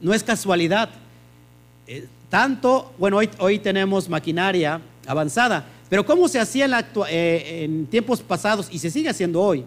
No 0.00 0.14
es 0.14 0.22
casualidad. 0.22 0.90
Eh, 1.86 2.06
tanto, 2.28 2.92
bueno, 2.98 3.18
hoy, 3.38 3.58
tenemos 3.58 4.08
maquinaria 4.08 4.80
avanzada, 5.06 5.66
pero 5.88 6.06
¿cómo 6.06 6.28
se 6.28 6.38
hacía 6.38 6.66
en, 6.66 6.72
eh, 7.08 7.64
en 7.64 7.86
tiempos 7.86 8.20
pasados 8.22 8.68
y 8.70 8.78
se 8.78 8.90
sigue 8.90 9.08
haciendo 9.08 9.40
hoy? 9.40 9.64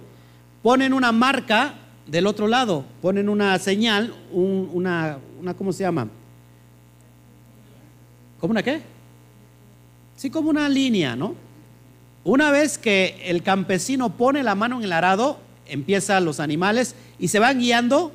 Ponen 0.62 0.94
una 0.94 1.12
marca 1.12 1.76
del 2.08 2.28
otro 2.28 2.48
lado, 2.48 2.86
ponen 3.02 3.30
una 3.30 3.58
señal, 3.60 4.14
una, 4.32 5.18
una, 5.40 5.54
¿cómo 5.54 5.72
se 5.72 5.84
llama? 5.84 6.08
¿Cómo 8.40 8.52
una 8.52 8.64
qué? 8.64 8.82
Sí, 10.16 10.30
como 10.30 10.50
una 10.50 10.68
línea, 10.70 11.16
¿no? 11.16 11.36
Una 12.24 12.52
vez 12.52 12.78
que 12.78 13.22
el 13.26 13.44
campesino 13.44 14.16
pone 14.16 14.44
la 14.44 14.56
mano 14.56 14.78
en 14.78 14.84
el 14.84 14.94
arado, 14.94 15.40
empiezan 15.68 16.26
los 16.26 16.40
animales 16.40 16.96
y 17.20 17.28
se 17.28 17.40
van 17.40 17.60
guiando 17.60 18.12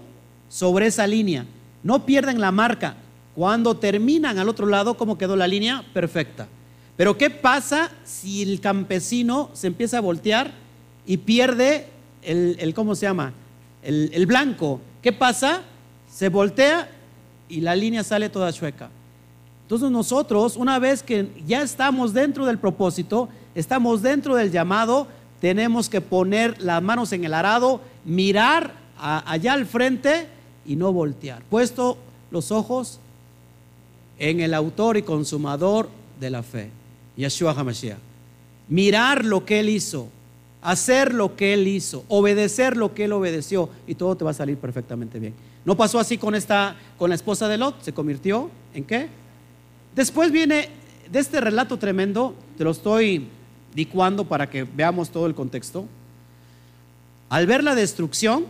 sobre 0.48 0.86
esa 0.86 1.06
línea. 1.06 1.46
No 1.82 2.04
pierden 2.04 2.40
la 2.40 2.52
marca. 2.52 2.96
Cuando 3.34 3.76
terminan 3.76 4.38
al 4.38 4.48
otro 4.48 4.66
lado, 4.66 4.96
¿cómo 4.96 5.16
quedó 5.16 5.36
la 5.36 5.46
línea? 5.46 5.84
Perfecta. 5.92 6.48
Pero 6.96 7.16
¿qué 7.16 7.30
pasa 7.30 7.92
si 8.04 8.42
el 8.42 8.60
campesino 8.60 9.50
se 9.52 9.68
empieza 9.68 9.98
a 9.98 10.00
voltear 10.00 10.52
y 11.06 11.18
pierde 11.18 11.86
el, 12.22 12.72
¿cómo 12.74 12.94
se 12.94 13.06
llama? 13.06 13.32
El, 13.82 14.10
el 14.12 14.26
blanco. 14.26 14.80
¿Qué 15.00 15.12
pasa? 15.12 15.62
Se 16.12 16.28
voltea 16.28 16.90
y 17.48 17.60
la 17.60 17.76
línea 17.76 18.02
sale 18.02 18.28
toda 18.28 18.52
chueca. 18.52 18.90
Entonces 19.62 19.90
nosotros, 19.90 20.56
una 20.56 20.78
vez 20.78 21.02
que 21.02 21.30
ya 21.46 21.62
estamos 21.62 22.12
dentro 22.12 22.46
del 22.46 22.58
propósito, 22.58 23.28
estamos 23.54 24.02
dentro 24.02 24.34
del 24.34 24.50
llamado, 24.50 25.06
tenemos 25.40 25.88
que 25.88 26.00
poner 26.00 26.60
las 26.60 26.82
manos 26.82 27.12
en 27.12 27.24
el 27.24 27.34
arado, 27.34 27.80
mirar 28.04 28.74
allá 28.98 29.52
al 29.52 29.66
frente 29.66 30.26
y 30.66 30.76
no 30.76 30.92
voltear. 30.92 31.42
Puesto 31.48 31.96
los 32.30 32.50
ojos 32.50 32.98
en 34.18 34.40
el 34.40 34.54
autor 34.54 34.96
y 34.96 35.02
consumador 35.02 35.88
de 36.20 36.30
la 36.30 36.42
fe, 36.42 36.70
Yeshua 37.16 37.52
HaMashiach. 37.52 37.98
Mirar 38.68 39.24
lo 39.24 39.44
que 39.44 39.60
él 39.60 39.68
hizo, 39.68 40.08
hacer 40.60 41.14
lo 41.14 41.36
que 41.36 41.54
él 41.54 41.66
hizo, 41.68 42.04
obedecer 42.08 42.76
lo 42.76 42.94
que 42.94 43.04
él 43.04 43.12
obedeció 43.12 43.70
y 43.86 43.94
todo 43.94 44.16
te 44.16 44.24
va 44.24 44.32
a 44.32 44.34
salir 44.34 44.58
perfectamente 44.58 45.18
bien. 45.18 45.34
No 45.64 45.76
pasó 45.76 45.98
así 45.98 46.18
con 46.18 46.34
esta 46.34 46.76
con 46.98 47.08
la 47.08 47.14
esposa 47.14 47.48
de 47.48 47.58
Lot, 47.58 47.82
se 47.82 47.92
convirtió 47.92 48.50
en 48.74 48.84
qué? 48.84 49.08
Después 49.94 50.30
viene 50.32 50.68
de 51.10 51.18
este 51.18 51.40
relato 51.40 51.78
tremendo, 51.78 52.34
te 52.56 52.64
lo 52.64 52.72
estoy 52.72 53.28
dicuando 53.78 54.24
para 54.24 54.50
que 54.50 54.64
veamos 54.64 55.10
todo 55.10 55.26
el 55.26 55.36
contexto. 55.36 55.86
Al 57.28 57.46
ver 57.46 57.62
la 57.62 57.76
destrucción, 57.76 58.44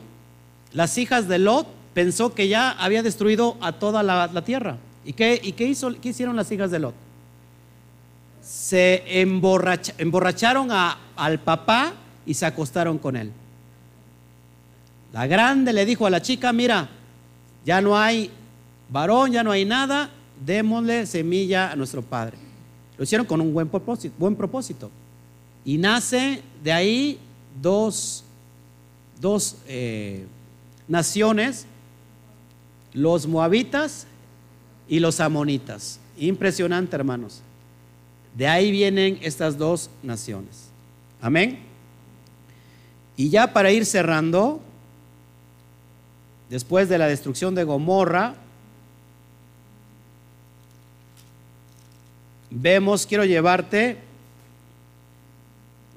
las 0.73 0.97
hijas 0.97 1.29
de 1.29 1.39
Lot 1.39 1.67
pensó 1.93 2.33
que 2.33 2.49
ya 2.49 2.71
había 2.71 3.03
destruido 3.03 3.59
a 3.61 3.73
toda 3.73 4.03
la, 4.03 4.43
tierra. 4.43 4.79
¿Y, 5.05 5.13
qué, 5.13 5.39
hizo, 5.59 5.93
qué, 6.01 6.09
hicieron 6.09 6.35
las 6.35 6.51
hijas 6.51 6.71
de 6.71 6.79
Lot? 6.79 6.95
Se 8.41 9.03
emborracharon 9.21 10.71
al 10.71 11.39
papá 11.41 11.93
y 12.25 12.33
se 12.33 12.47
acostaron 12.47 12.97
con 12.97 13.15
él. 13.15 13.31
La 15.13 15.27
grande 15.27 15.75
le 15.75 15.85
dijo 15.85 16.07
a 16.07 16.11
la 16.11 16.23
chica, 16.23 16.55
mira, 16.55 16.89
ya 17.67 17.83
no 17.83 17.99
hay 17.99 18.31
varón, 18.89 19.33
ya 19.33 19.45
no 19.45 19.51
hay 19.51 19.67
nada, 19.67 20.09
démosle 20.43 21.05
semilla 21.05 21.71
a 21.71 21.77
nuestro 21.77 22.01
padre. 22.01 22.39
Lo 22.97 23.05
hicieron 23.05 23.27
con 23.27 23.43
un 23.43 23.53
buen 23.53 23.69
propósito. 23.69 24.91
Y 25.69 25.77
nace 25.77 26.41
de 26.65 26.73
ahí 26.73 27.19
dos, 27.61 28.25
dos 29.21 29.57
eh, 29.67 30.25
naciones, 30.89 31.67
los 32.95 33.27
moabitas 33.27 34.07
y 34.89 34.99
los 34.99 35.21
amonitas. 35.21 36.01
Impresionante, 36.17 36.97
hermanos. 36.97 37.43
De 38.35 38.49
ahí 38.49 38.71
vienen 38.71 39.19
estas 39.21 39.59
dos 39.59 39.91
naciones. 40.03 40.71
Amén. 41.21 41.59
Y 43.19 43.29
ya 43.29 43.53
para 43.53 43.71
ir 43.71 43.85
cerrando, 43.85 44.63
después 46.49 46.89
de 46.89 46.97
la 46.97 47.09
destrucción 47.09 47.55
de 47.55 47.65
Gomorra, 47.65 48.37
vemos, 52.49 53.05
quiero 53.05 53.27
llevarte 53.27 54.08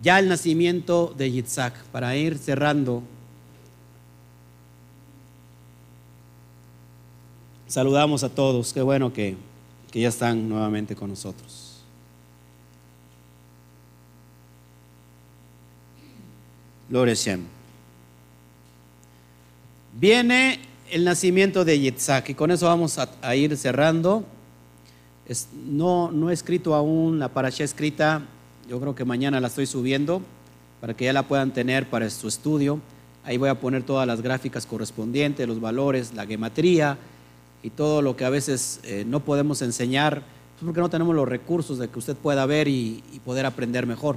ya 0.01 0.17
el 0.19 0.27
nacimiento 0.27 1.13
de 1.15 1.31
Yitzhak, 1.31 1.75
para 1.91 2.15
ir 2.15 2.37
cerrando. 2.37 3.03
Saludamos 7.67 8.23
a 8.23 8.29
todos, 8.29 8.73
qué 8.73 8.81
bueno 8.81 9.13
que, 9.13 9.37
que 9.91 10.01
ya 10.01 10.09
están 10.09 10.49
nuevamente 10.49 10.95
con 10.95 11.09
nosotros. 11.09 11.71
Gloria 16.89 17.15
Viene 19.93 20.59
el 20.89 21.05
nacimiento 21.05 21.63
de 21.63 21.79
Yitzhak 21.79 22.29
y 22.29 22.33
con 22.33 22.51
eso 22.51 22.65
vamos 22.65 22.97
a, 22.97 23.35
ir 23.35 23.55
cerrando. 23.55 24.25
no, 25.67 26.11
no 26.11 26.29
he 26.29 26.33
escrito 26.33 26.75
aún 26.75 27.19
la 27.19 27.29
parasha 27.29 27.63
escrita 27.63 28.23
yo 28.71 28.79
creo 28.79 28.95
que 28.95 29.03
mañana 29.03 29.41
la 29.41 29.49
estoy 29.49 29.65
subiendo 29.65 30.21
para 30.79 30.93
que 30.93 31.03
ya 31.03 31.11
la 31.11 31.27
puedan 31.27 31.51
tener 31.51 31.89
para 31.89 32.09
su 32.09 32.29
estudio. 32.29 32.79
Ahí 33.25 33.35
voy 33.35 33.49
a 33.49 33.59
poner 33.59 33.83
todas 33.83 34.07
las 34.07 34.21
gráficas 34.21 34.65
correspondientes, 34.65 35.45
los 35.45 35.59
valores, 35.59 36.13
la 36.13 36.25
gematría 36.25 36.97
y 37.63 37.71
todo 37.71 38.01
lo 38.01 38.15
que 38.15 38.23
a 38.23 38.29
veces 38.29 38.79
eh, 38.83 39.03
no 39.05 39.19
podemos 39.19 39.61
enseñar 39.61 40.23
pues, 40.53 40.63
porque 40.63 40.79
no 40.79 40.89
tenemos 40.89 41.13
los 41.13 41.27
recursos 41.27 41.79
de 41.79 41.89
que 41.89 41.99
usted 41.99 42.15
pueda 42.15 42.45
ver 42.45 42.69
y, 42.69 43.03
poder 43.25 43.45
aprender 43.45 43.85
mejor. 43.85 44.15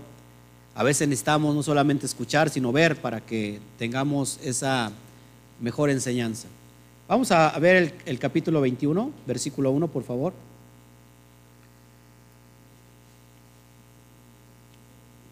A 0.77 0.85
veces 0.85 1.09
necesitamos 1.09 1.53
no 1.53 1.65
solamente 1.65 2.07
escuchar, 2.07 2.49
sino 2.49 2.71
ver 2.71 2.95
para 2.95 3.21
que 3.21 3.59
tengamos 3.77 4.39
esa 4.41 4.93
mejor 5.61 5.91
enseñanza. 5.91 6.47
Vamos 7.09 7.33
a 7.33 7.59
ver 7.59 7.75
el, 7.75 7.95
el 8.07 8.21
capítulo 8.21 8.61
21, 8.61 9.11
versículo 9.27 9.73
1, 9.73 9.89
por 9.89 10.05
favor. 10.05 10.33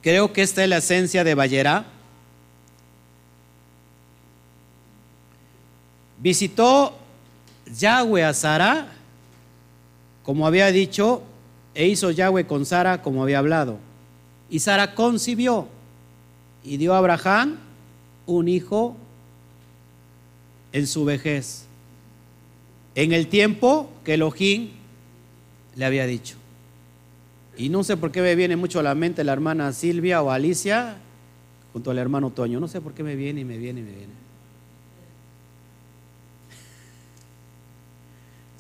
Creo 0.03 0.32
que 0.32 0.42
esta 0.42 0.64
es 0.64 0.68
la 0.68 0.78
esencia 0.78 1.22
de 1.22 1.34
Ballera. 1.34 1.84
Visitó 6.18 6.98
Yahweh 7.78 8.24
a 8.24 8.34
Sara, 8.34 8.92
como 10.24 10.46
había 10.46 10.66
dicho, 10.72 11.22
e 11.74 11.86
hizo 11.86 12.11
Yahweh 12.11 12.46
con 12.46 12.66
Sara 12.66 13.00
como 13.00 13.22
había 13.22 13.38
hablado. 13.38 13.78
Y 14.50 14.59
Sara 14.59 14.94
concibió 14.94 15.68
y 16.64 16.76
dio 16.76 16.94
a 16.94 16.98
Abraham 16.98 17.59
un 18.26 18.48
hijo 18.48 18.96
en 20.72 20.86
su 20.86 21.05
vejez, 21.05 21.64
en 22.94 23.12
el 23.12 23.28
tiempo 23.28 23.90
que 24.05 24.14
Elohim 24.14 24.70
le 25.76 25.84
había 25.84 26.07
dicho. 26.07 26.41
Y 27.57 27.68
no 27.68 27.84
sé 27.84 27.96
por 27.96 28.11
qué 28.11 28.22
me 28.22 28.34
viene 28.34 28.57
mucho 28.57 28.80
a 28.80 28.82
la 28.82 28.94
mente 28.94 29.24
la 29.24 29.32
hermana 29.32 29.72
Silvia 29.72 30.22
o 30.22 30.30
Alicia 30.30 30.96
junto 31.72 31.90
al 31.90 31.98
hermano 31.98 32.30
Toño. 32.30 32.61
No 32.61 32.68
sé 32.68 32.80
por 32.80 32.94
qué 32.94 33.03
me 33.03 33.16
viene 33.16 33.42
y 33.42 33.44
me 33.44 33.59
viene 33.59 33.80
y 33.80 33.82
me 33.82 33.90
viene. 33.92 34.12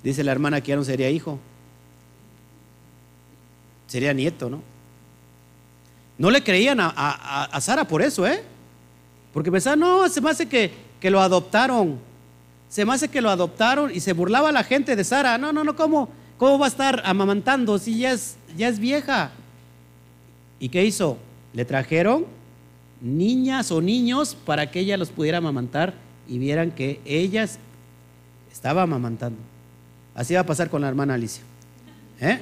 Dice 0.02 0.24
la 0.24 0.32
hermana 0.32 0.60
que 0.60 0.68
ya 0.68 0.76
no 0.76 0.84
sería 0.84 1.08
hijo. 1.10 1.38
Sería 3.86 4.12
nieto, 4.12 4.50
¿no? 4.50 4.62
No 6.18 6.30
le 6.30 6.42
creían 6.42 6.78
a, 6.80 7.58
Sara 7.60 7.86
por 7.86 8.02
eso, 8.02 8.26
¿eh? 8.26 8.42
Porque 9.32 9.50
pensaban, 9.50 9.80
no, 9.80 10.08
se 10.08 10.20
me 10.20 10.30
hace 10.30 10.48
que, 10.48 10.72
que 11.00 11.10
lo 11.10 11.20
adoptaron. 11.20 11.98
Se 12.68 12.84
me 12.84 12.94
hace 12.94 13.08
que 13.08 13.20
lo 13.20 13.30
adoptaron 13.30 13.90
y 13.94 14.00
se 14.00 14.12
burlaba 14.12 14.52
la 14.52 14.64
gente 14.64 14.96
de 14.96 15.04
Sara. 15.04 15.38
No, 15.38 15.52
no, 15.52 15.64
no, 15.64 15.76
¿cómo? 15.76 16.08
¿Cómo 16.38 16.58
va 16.58 16.66
a 16.66 16.68
estar 16.68 17.02
amamantando 17.04 17.78
si 17.78 17.98
ya 17.98 18.12
es, 18.12 18.36
ya 18.56 18.68
es 18.68 18.78
vieja? 18.78 19.32
¿Y 20.58 20.68
qué 20.68 20.84
hizo? 20.84 21.18
Le 21.52 21.64
trajeron 21.64 22.26
niñas 23.00 23.72
o 23.72 23.80
niños 23.80 24.36
para 24.46 24.70
que 24.70 24.80
ella 24.80 24.96
los 24.96 25.10
pudiera 25.10 25.38
amamantar 25.38 25.94
y 26.28 26.38
vieran 26.38 26.70
que 26.70 27.00
ellas 27.04 27.58
estaba 28.50 28.82
amamantando. 28.82 29.38
Así 30.14 30.34
va 30.34 30.40
a 30.40 30.46
pasar 30.46 30.70
con 30.70 30.80
la 30.82 30.88
hermana 30.88 31.14
Alicia. 31.14 31.42
¿Eh? 32.20 32.38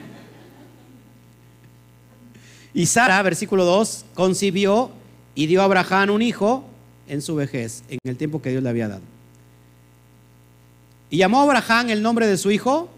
Y 2.74 2.86
Sara, 2.86 3.22
versículo 3.22 3.64
2, 3.64 4.04
concibió 4.14 4.90
y 5.34 5.46
dio 5.46 5.62
a 5.62 5.64
Abraham 5.64 6.11
un 6.11 6.22
hijo 6.22 6.64
en 7.08 7.22
su 7.22 7.34
vejez, 7.34 7.82
en 7.88 7.98
el 8.04 8.16
tiempo 8.16 8.42
que 8.42 8.50
Dios 8.50 8.62
le 8.62 8.68
había 8.68 8.88
dado. 8.88 9.02
Y 11.08 11.16
llamó 11.16 11.40
a 11.40 11.42
Abraham 11.44 11.90
el 11.90 12.02
nombre 12.02 12.26
de 12.26 12.36
su 12.36 12.50
hijo 12.50 12.88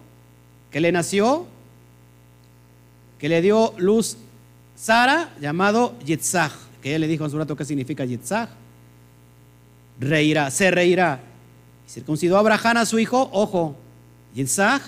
que 0.71 0.81
le 0.81 0.93
nació, 0.93 1.47
que 3.23 3.29
le 3.29 3.41
dio 3.41 3.73
luz 3.79 4.17
Sara, 4.75 5.31
llamado 5.41 5.95
Yitzhak, 6.05 6.51
que 6.83 6.89
ella 6.89 6.99
le 6.99 7.07
dijo 7.07 7.25
en 7.25 7.31
su 7.31 7.39
rato 7.39 7.55
qué 7.55 7.65
significa 7.65 8.05
Yitzhak. 8.05 8.51
Reirá, 10.01 10.51
se 10.51 10.73
reirá. 10.73 11.21
Y 11.87 11.91
circuncidó 11.91 12.37
a 12.37 12.41
Abraham 12.41 12.79
a 12.79 12.85
su 12.85 12.99
hijo, 12.99 13.31
ojo, 13.31 13.77
Yitzhak, 14.35 14.83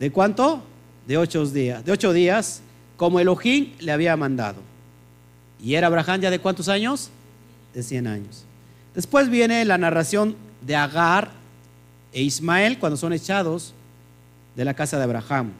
¿de 0.00 0.10
cuánto? 0.10 0.60
De 1.06 1.18
ocho 1.18 1.46
días. 1.46 1.84
De 1.84 1.92
ocho 1.92 2.12
días, 2.12 2.62
como 2.96 3.20
Elohim 3.20 3.74
le 3.78 3.92
había 3.92 4.16
mandado. 4.16 4.60
¿Y 5.62 5.74
era 5.74 5.86
Abraham 5.86 6.22
ya 6.22 6.30
de 6.32 6.40
cuántos 6.40 6.68
años? 6.68 7.10
De 7.72 7.84
cien 7.84 8.08
años. 8.08 8.44
Después 8.92 9.30
viene 9.30 9.64
la 9.64 9.78
narración 9.78 10.34
de 10.62 10.74
Agar 10.74 11.30
e 12.12 12.22
Ismael 12.22 12.80
cuando 12.80 12.96
son 12.96 13.12
echados 13.12 13.72
de 14.56 14.64
la 14.64 14.74
casa 14.74 14.98
de 14.98 15.04
Abraham. 15.04 15.52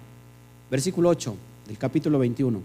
Versículo 0.68 1.10
8 1.10 1.45
del 1.66 1.78
capítulo 1.78 2.18
21. 2.18 2.60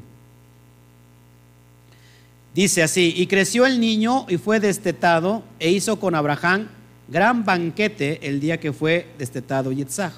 Dice 2.53 2.83
así, 2.83 3.13
y 3.15 3.27
creció 3.27 3.65
el 3.65 3.79
niño 3.79 4.25
y 4.27 4.37
fue 4.37 4.59
destetado 4.59 5.43
e 5.59 5.71
hizo 5.71 5.99
con 5.99 6.15
Abraham 6.15 6.67
gran 7.07 7.45
banquete 7.45 8.19
el 8.27 8.39
día 8.39 8.59
que 8.59 8.73
fue 8.73 9.07
destetado 9.17 9.71
Yitzhak. 9.71 10.13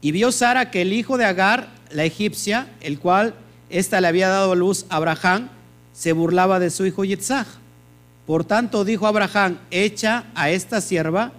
Y 0.00 0.12
vio 0.12 0.32
Sara 0.32 0.70
que 0.70 0.82
el 0.82 0.92
hijo 0.92 1.18
de 1.18 1.24
Agar, 1.24 1.68
la 1.92 2.04
egipcia, 2.04 2.68
el 2.80 2.98
cual 2.98 3.34
ésta 3.68 4.00
le 4.00 4.08
había 4.08 4.28
dado 4.28 4.54
luz 4.54 4.86
a 4.88 4.96
Abraham, 4.96 5.48
se 5.92 6.12
burlaba 6.12 6.58
de 6.58 6.70
su 6.70 6.86
hijo 6.86 7.04
Yitzhak. 7.04 7.46
Por 8.26 8.44
tanto 8.44 8.84
dijo 8.84 9.06
Abraham, 9.06 9.58
echa 9.70 10.24
a 10.34 10.50
esta 10.50 10.80
sierva 10.80 11.32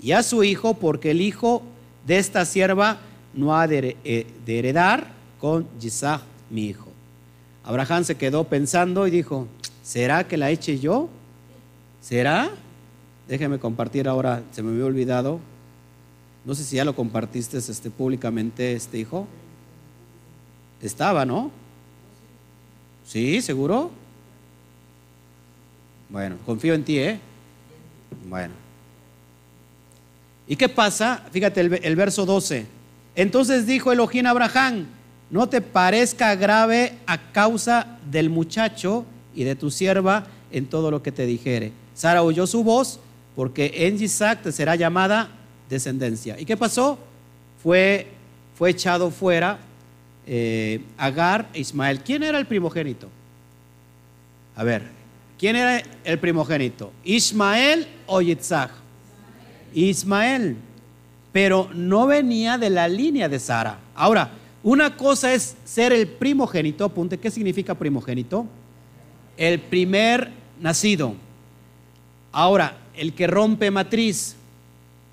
y 0.00 0.12
a 0.12 0.22
su 0.22 0.44
hijo, 0.44 0.74
porque 0.74 1.12
el 1.12 1.20
hijo 1.20 1.62
de 2.06 2.18
esta 2.18 2.44
sierva 2.44 2.98
no 3.32 3.58
ha 3.58 3.66
de, 3.66 3.96
eh, 4.04 4.26
heredar 4.46 5.13
con 5.44 5.68
Yitzhak, 5.78 6.22
mi 6.48 6.68
hijo. 6.68 6.86
Abraham 7.64 8.02
se 8.02 8.14
quedó 8.14 8.44
pensando 8.44 9.06
y 9.06 9.10
dijo, 9.10 9.46
¿será 9.82 10.26
que 10.26 10.38
la 10.38 10.50
eche 10.50 10.78
yo? 10.78 11.10
¿Será? 12.00 12.50
Déjeme 13.28 13.58
compartir 13.58 14.08
ahora, 14.08 14.42
se 14.52 14.62
me 14.62 14.70
había 14.70 14.86
olvidado. 14.86 15.40
No 16.46 16.54
sé 16.54 16.64
si 16.64 16.76
ya 16.76 16.84
lo 16.86 16.96
compartiste 16.96 17.58
este, 17.58 17.90
públicamente, 17.90 18.72
este 18.72 18.98
hijo. 18.98 19.26
Estaba, 20.80 21.26
¿no? 21.26 21.50
Sí, 23.04 23.42
seguro. 23.42 23.90
Bueno, 26.08 26.36
confío 26.46 26.72
en 26.72 26.84
ti, 26.84 26.98
¿eh? 26.98 27.20
Bueno. 28.30 28.54
¿Y 30.48 30.56
qué 30.56 30.70
pasa? 30.70 31.22
Fíjate 31.30 31.60
el, 31.60 31.80
el 31.84 31.96
verso 31.96 32.24
12. 32.24 32.64
Entonces 33.14 33.66
dijo 33.66 33.92
Elohim 33.92 34.24
a 34.24 34.30
Abraham, 34.30 34.86
no 35.34 35.48
te 35.48 35.60
parezca 35.60 36.36
grave 36.36 36.92
a 37.08 37.32
causa 37.32 37.98
del 38.08 38.30
muchacho 38.30 39.04
y 39.34 39.42
de 39.42 39.56
tu 39.56 39.68
sierva 39.68 40.28
en 40.52 40.66
todo 40.66 40.92
lo 40.92 41.02
que 41.02 41.10
te 41.10 41.26
dijere. 41.26 41.72
Sara 41.92 42.22
oyó 42.22 42.46
su 42.46 42.62
voz, 42.62 43.00
porque 43.34 43.72
en 43.74 44.00
Isaac 44.00 44.42
te 44.44 44.52
será 44.52 44.76
llamada 44.76 45.28
descendencia. 45.68 46.38
¿Y 46.38 46.44
qué 46.44 46.56
pasó? 46.56 47.00
Fue, 47.60 48.06
fue 48.56 48.70
echado 48.70 49.10
fuera 49.10 49.58
eh, 50.24 50.82
Agar 50.96 51.48
e 51.52 51.58
Ismael. 51.58 51.98
¿Quién 52.04 52.22
era 52.22 52.38
el 52.38 52.46
primogénito? 52.46 53.08
A 54.54 54.62
ver, 54.62 54.84
¿quién 55.36 55.56
era 55.56 55.82
el 56.04 56.18
primogénito? 56.20 56.92
¿Ismael 57.02 57.88
o 58.06 58.22
Yitzhak? 58.22 58.70
Ismael. 59.74 60.56
Pero 61.32 61.70
no 61.74 62.06
venía 62.06 62.56
de 62.56 62.70
la 62.70 62.86
línea 62.86 63.28
de 63.28 63.40
Sara. 63.40 63.80
Ahora, 63.96 64.30
una 64.64 64.96
cosa 64.96 65.34
es 65.34 65.56
ser 65.66 65.92
el 65.92 66.08
primogénito, 66.08 66.86
apunte, 66.86 67.18
¿qué 67.18 67.30
significa 67.30 67.74
primogénito? 67.74 68.46
El 69.36 69.60
primer 69.60 70.30
nacido. 70.58 71.14
Ahora, 72.32 72.78
el 72.96 73.12
que 73.12 73.26
rompe 73.26 73.70
matriz, 73.70 74.36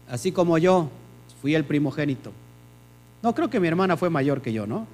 así 0.10 0.32
como 0.32 0.58
yo, 0.58 0.90
fui 1.42 1.54
el 1.54 1.66
primogénito. 1.66 2.32
No, 3.22 3.36
creo 3.36 3.50
que 3.50 3.60
mi 3.60 3.68
hermana 3.68 3.98
fue 3.98 4.10
mayor 4.10 4.42
que 4.42 4.54
yo, 4.54 4.66
¿no? 4.66 4.88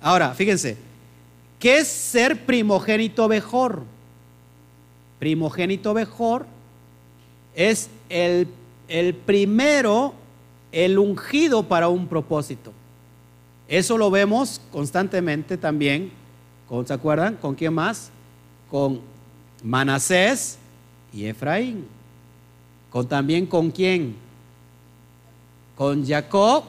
Ahora, 0.00 0.32
fíjense, 0.32 0.76
¿qué 1.58 1.78
es 1.78 1.88
ser 1.88 2.46
primogénito 2.46 3.28
mejor? 3.28 3.82
Primogénito 5.18 5.94
mejor 5.94 6.46
es 7.56 7.90
el, 8.08 8.46
el 8.86 9.14
primero, 9.14 10.14
el 10.70 10.96
ungido 10.96 11.64
para 11.64 11.88
un 11.88 12.06
propósito. 12.06 12.72
Eso 13.68 13.98
lo 13.98 14.10
vemos 14.10 14.60
constantemente 14.70 15.56
también, 15.56 16.12
¿se 16.86 16.92
acuerdan? 16.92 17.36
¿Con 17.36 17.54
quién 17.54 17.74
más? 17.74 18.10
Con 18.70 19.00
Manasés 19.62 20.58
y 21.12 21.24
Efraín. 21.24 21.86
Con, 22.90 23.08
también 23.08 23.46
con 23.46 23.70
quién? 23.70 24.16
Con 25.76 26.06
Jacob 26.06 26.64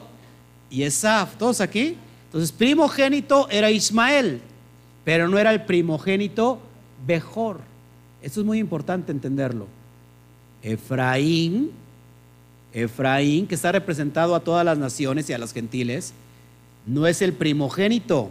y 0.70 0.82
Esaf. 0.82 1.36
¿Todos 1.36 1.60
aquí? 1.60 1.96
Entonces, 2.26 2.52
primogénito 2.52 3.48
era 3.48 3.70
Ismael, 3.70 4.40
pero 5.04 5.28
no 5.28 5.38
era 5.38 5.52
el 5.52 5.64
primogénito 5.64 6.58
mejor. 7.06 7.60
Esto 8.20 8.40
es 8.40 8.46
muy 8.46 8.58
importante 8.58 9.12
entenderlo. 9.12 9.66
Efraín, 10.62 11.70
Efraín, 12.72 13.46
que 13.46 13.54
está 13.54 13.72
representado 13.72 14.34
a 14.34 14.40
todas 14.40 14.64
las 14.64 14.76
naciones 14.76 15.30
y 15.30 15.32
a 15.32 15.38
los 15.38 15.52
gentiles, 15.52 16.12
no 16.88 17.06
es 17.06 17.22
el 17.22 17.34
primogénito, 17.34 18.30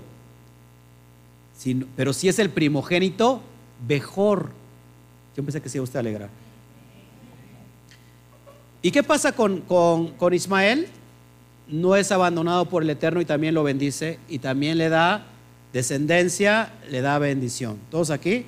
pero 1.95 2.11
sí 2.11 2.27
es 2.27 2.39
el 2.39 2.49
primogénito 2.49 3.41
mejor. 3.87 4.49
Yo 5.35 5.43
pensé 5.43 5.61
que 5.61 5.69
se 5.69 5.77
iba 5.77 5.83
usted 5.83 5.97
a 5.97 5.99
alegrar. 5.99 6.29
¿Y 8.81 8.91
qué 8.91 9.03
pasa 9.03 9.31
con, 9.31 9.61
con, 9.61 10.33
Ismael? 10.33 10.87
No 11.67 11.95
es 11.95 12.11
abandonado 12.11 12.65
por 12.65 12.81
el 12.81 12.89
Eterno 12.89 13.21
y 13.21 13.25
también 13.25 13.53
lo 13.53 13.63
bendice 13.63 14.19
y 14.27 14.39
también 14.39 14.77
le 14.77 14.89
da 14.89 15.25
descendencia, 15.73 16.71
le 16.89 17.01
da 17.01 17.19
bendición. 17.19 17.77
¿Todos 17.91 18.09
aquí? 18.09 18.45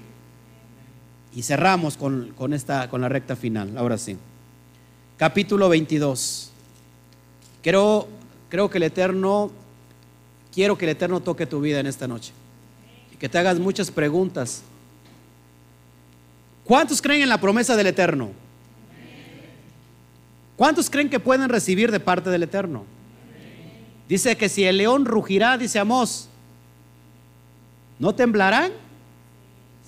Y 1.35 1.43
cerramos 1.43 1.97
con, 1.97 2.33
con, 2.35 2.53
esta, 2.53 2.89
con 2.89 3.01
la 3.01 3.09
recta 3.09 3.35
final, 3.35 3.77
ahora 3.77 3.97
sí. 3.97 4.17
Capítulo 5.17 5.69
22. 5.69 6.51
Creo, 7.61 8.07
creo 8.49 8.69
que 8.69 8.77
el 8.77 8.83
Eterno 8.83 9.51
Quiero 10.59 10.77
que 10.77 10.83
el 10.83 10.91
Eterno 10.91 11.21
toque 11.21 11.45
tu 11.45 11.61
vida 11.61 11.79
en 11.79 11.87
esta 11.87 12.05
noche 12.05 12.33
y 13.13 13.15
que 13.15 13.29
te 13.29 13.37
hagas 13.37 13.57
muchas 13.57 13.89
preguntas. 13.89 14.61
¿Cuántos 16.65 17.01
creen 17.01 17.21
en 17.21 17.29
la 17.29 17.39
promesa 17.39 17.77
del 17.77 17.87
Eterno? 17.87 18.31
¿Cuántos 20.57 20.89
creen 20.89 21.09
que 21.09 21.21
pueden 21.21 21.47
recibir 21.47 21.91
de 21.91 22.01
parte 22.01 22.29
del 22.29 22.43
Eterno? 22.43 22.83
Dice 24.09 24.35
que 24.35 24.49
si 24.49 24.65
el 24.65 24.75
león 24.75 25.05
rugirá, 25.05 25.57
dice 25.57 25.79
Amós, 25.79 26.27
¿no 27.97 28.13
temblarán? 28.13 28.73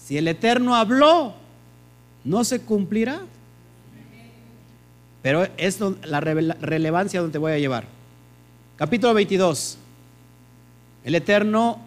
Si 0.01 0.17
el 0.17 0.25
Eterno 0.29 0.73
habló, 0.73 1.33
¿no 2.23 2.45
se 2.45 2.61
cumplirá? 2.61 3.19
Pero 5.21 5.49
es 5.57 5.81
la 5.81 6.21
relevancia 6.21 7.19
donde 7.19 7.33
te 7.33 7.39
voy 7.39 7.51
a 7.51 7.59
llevar. 7.59 7.87
Capítulo 8.77 9.13
22. 9.13 9.79
El 11.03 11.15
Eterno 11.15 11.79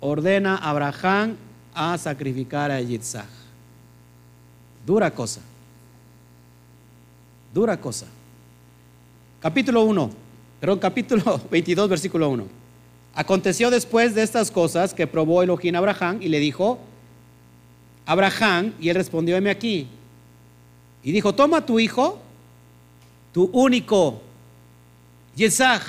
ordena 0.00 0.56
a 0.56 0.70
Abraham 0.70 1.36
a 1.74 1.96
sacrificar 1.96 2.70
a 2.70 2.80
Yitzhak. 2.80 3.28
Dura 4.84 5.10
cosa. 5.10 5.40
Dura 7.54 7.80
cosa. 7.80 8.06
Capítulo 9.40 9.82
1, 9.84 10.10
perdón, 10.60 10.78
capítulo 10.78 11.40
22, 11.50 11.88
versículo 11.88 12.28
1. 12.30 12.46
Aconteció 13.14 13.70
después 13.70 14.14
de 14.14 14.22
estas 14.22 14.50
cosas 14.50 14.94
que 14.94 15.06
probó 15.06 15.42
Elohim 15.42 15.74
a 15.74 15.78
Abraham 15.78 16.18
y 16.22 16.28
le 16.28 16.38
dijo, 16.38 16.78
Abraham, 18.06 18.72
y 18.80 18.88
él 18.88 18.96
respondió, 18.96 19.36
heme 19.36 19.50
aquí. 19.50 19.86
Y 21.04 21.12
dijo, 21.12 21.34
toma 21.34 21.64
tu 21.66 21.78
hijo, 21.78 22.20
tu 23.32 23.50
único, 23.52 24.22
Yitzhak, 25.36 25.82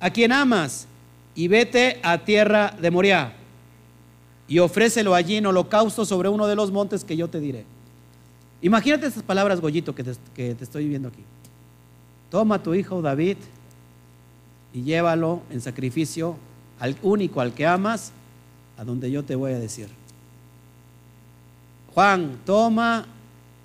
a 0.00 0.10
quien 0.10 0.32
amas, 0.32 0.86
y 1.34 1.48
vete 1.48 2.00
a 2.02 2.18
tierra 2.18 2.74
de 2.80 2.90
Moriah 2.90 3.32
y 4.46 4.58
ofrécelo 4.58 5.14
allí 5.14 5.36
en 5.36 5.46
holocausto 5.46 6.04
sobre 6.04 6.28
uno 6.28 6.46
de 6.46 6.54
los 6.54 6.70
montes 6.70 7.04
que 7.04 7.16
yo 7.16 7.28
te 7.28 7.40
diré. 7.40 7.64
Imagínate 8.62 9.06
estas 9.06 9.22
palabras, 9.22 9.60
Goyito, 9.60 9.94
que 9.94 10.04
te, 10.04 10.12
que 10.34 10.54
te 10.54 10.64
estoy 10.64 10.88
viendo 10.88 11.08
aquí. 11.08 11.22
Toma 12.30 12.56
a 12.56 12.62
tu 12.62 12.74
hijo 12.74 13.02
David 13.02 13.36
y 14.72 14.82
llévalo 14.82 15.42
en 15.50 15.60
sacrificio 15.60 16.36
al 16.80 16.96
único 17.02 17.40
al 17.40 17.54
que 17.54 17.66
amas, 17.66 18.12
a 18.76 18.84
donde 18.84 19.10
yo 19.10 19.22
te 19.22 19.34
voy 19.34 19.52
a 19.52 19.58
decir. 19.58 19.88
Juan, 21.94 22.38
toma 22.44 23.06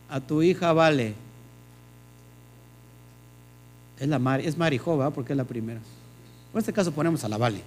a 0.09 0.19
tu 0.19 0.41
hija 0.41 0.71
Vale. 0.71 1.15
Es, 3.99 4.07
la 4.07 4.37
es 4.37 4.57
Marijova 4.57 5.09
porque 5.11 5.33
es 5.33 5.37
la 5.37 5.43
primera. 5.43 5.81
En 6.53 6.59
este 6.59 6.73
caso 6.73 6.91
ponemos 6.91 7.23
a 7.23 7.29
la 7.29 7.37
Vale. 7.37 7.61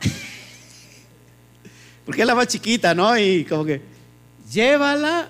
Porque 2.04 2.22
es 2.22 2.26
la 2.26 2.34
más 2.34 2.46
chiquita, 2.46 2.94
¿no? 2.94 3.16
Y 3.18 3.44
como 3.44 3.64
que, 3.64 3.82
llévala, 4.50 5.28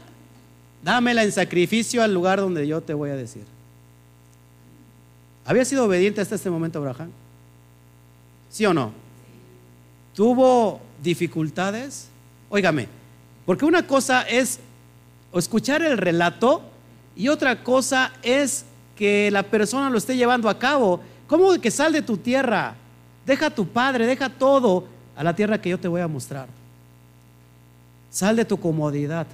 dámela 0.82 1.24
en 1.24 1.32
sacrificio 1.32 2.02
al 2.02 2.14
lugar 2.14 2.40
donde 2.40 2.66
yo 2.66 2.80
te 2.80 2.94
voy 2.94 3.10
a 3.10 3.16
decir. 3.16 3.42
¿Había 5.44 5.64
sido 5.64 5.84
obediente 5.84 6.20
hasta 6.20 6.34
este 6.34 6.50
momento 6.50 6.78
Abraham? 6.78 7.10
¿Sí 8.50 8.66
o 8.66 8.74
no? 8.74 8.92
¿Tuvo 10.14 10.80
dificultades? 11.02 12.08
Óigame, 12.50 12.88
porque 13.46 13.64
una 13.64 13.86
cosa 13.86 14.22
es 14.22 14.60
escuchar 15.34 15.82
el 15.82 15.98
relato 15.98 16.62
y 17.16 17.28
otra 17.28 17.62
cosa 17.62 18.12
es 18.22 18.64
que 18.96 19.30
la 19.30 19.44
persona 19.44 19.88
lo 19.88 19.98
esté 19.98 20.16
llevando 20.16 20.48
a 20.48 20.58
cabo. 20.58 21.00
¿Cómo 21.30 21.52
que 21.60 21.70
sal 21.70 21.92
de 21.92 22.02
tu 22.02 22.16
tierra? 22.16 22.74
Deja 23.24 23.46
a 23.46 23.54
tu 23.54 23.64
padre, 23.64 24.04
deja 24.04 24.28
todo 24.28 24.86
a 25.14 25.22
la 25.22 25.32
tierra 25.32 25.62
que 25.62 25.70
yo 25.70 25.78
te 25.78 25.86
voy 25.86 26.00
a 26.00 26.08
mostrar. 26.08 26.48
Sal 28.10 28.34
de 28.34 28.44
tu 28.44 28.58
comodidad. 28.58 29.28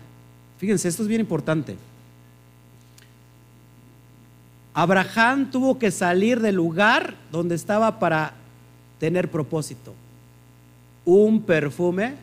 Fíjense, 0.59 0.89
esto 0.89 1.05
es 1.05 1.09
bien 1.09 1.23
importante. 1.23 1.75
Abraham 4.75 5.51
tuvo 5.51 5.79
que 5.79 5.91
salir 5.91 6.39
del 6.41 6.57
lugar 6.57 7.15
donde 7.33 7.55
estaba 7.55 7.99
para 7.99 8.35
tener 9.01 9.31
propósito. 9.31 9.95
Un 11.07 11.41
perfume, 11.41 12.17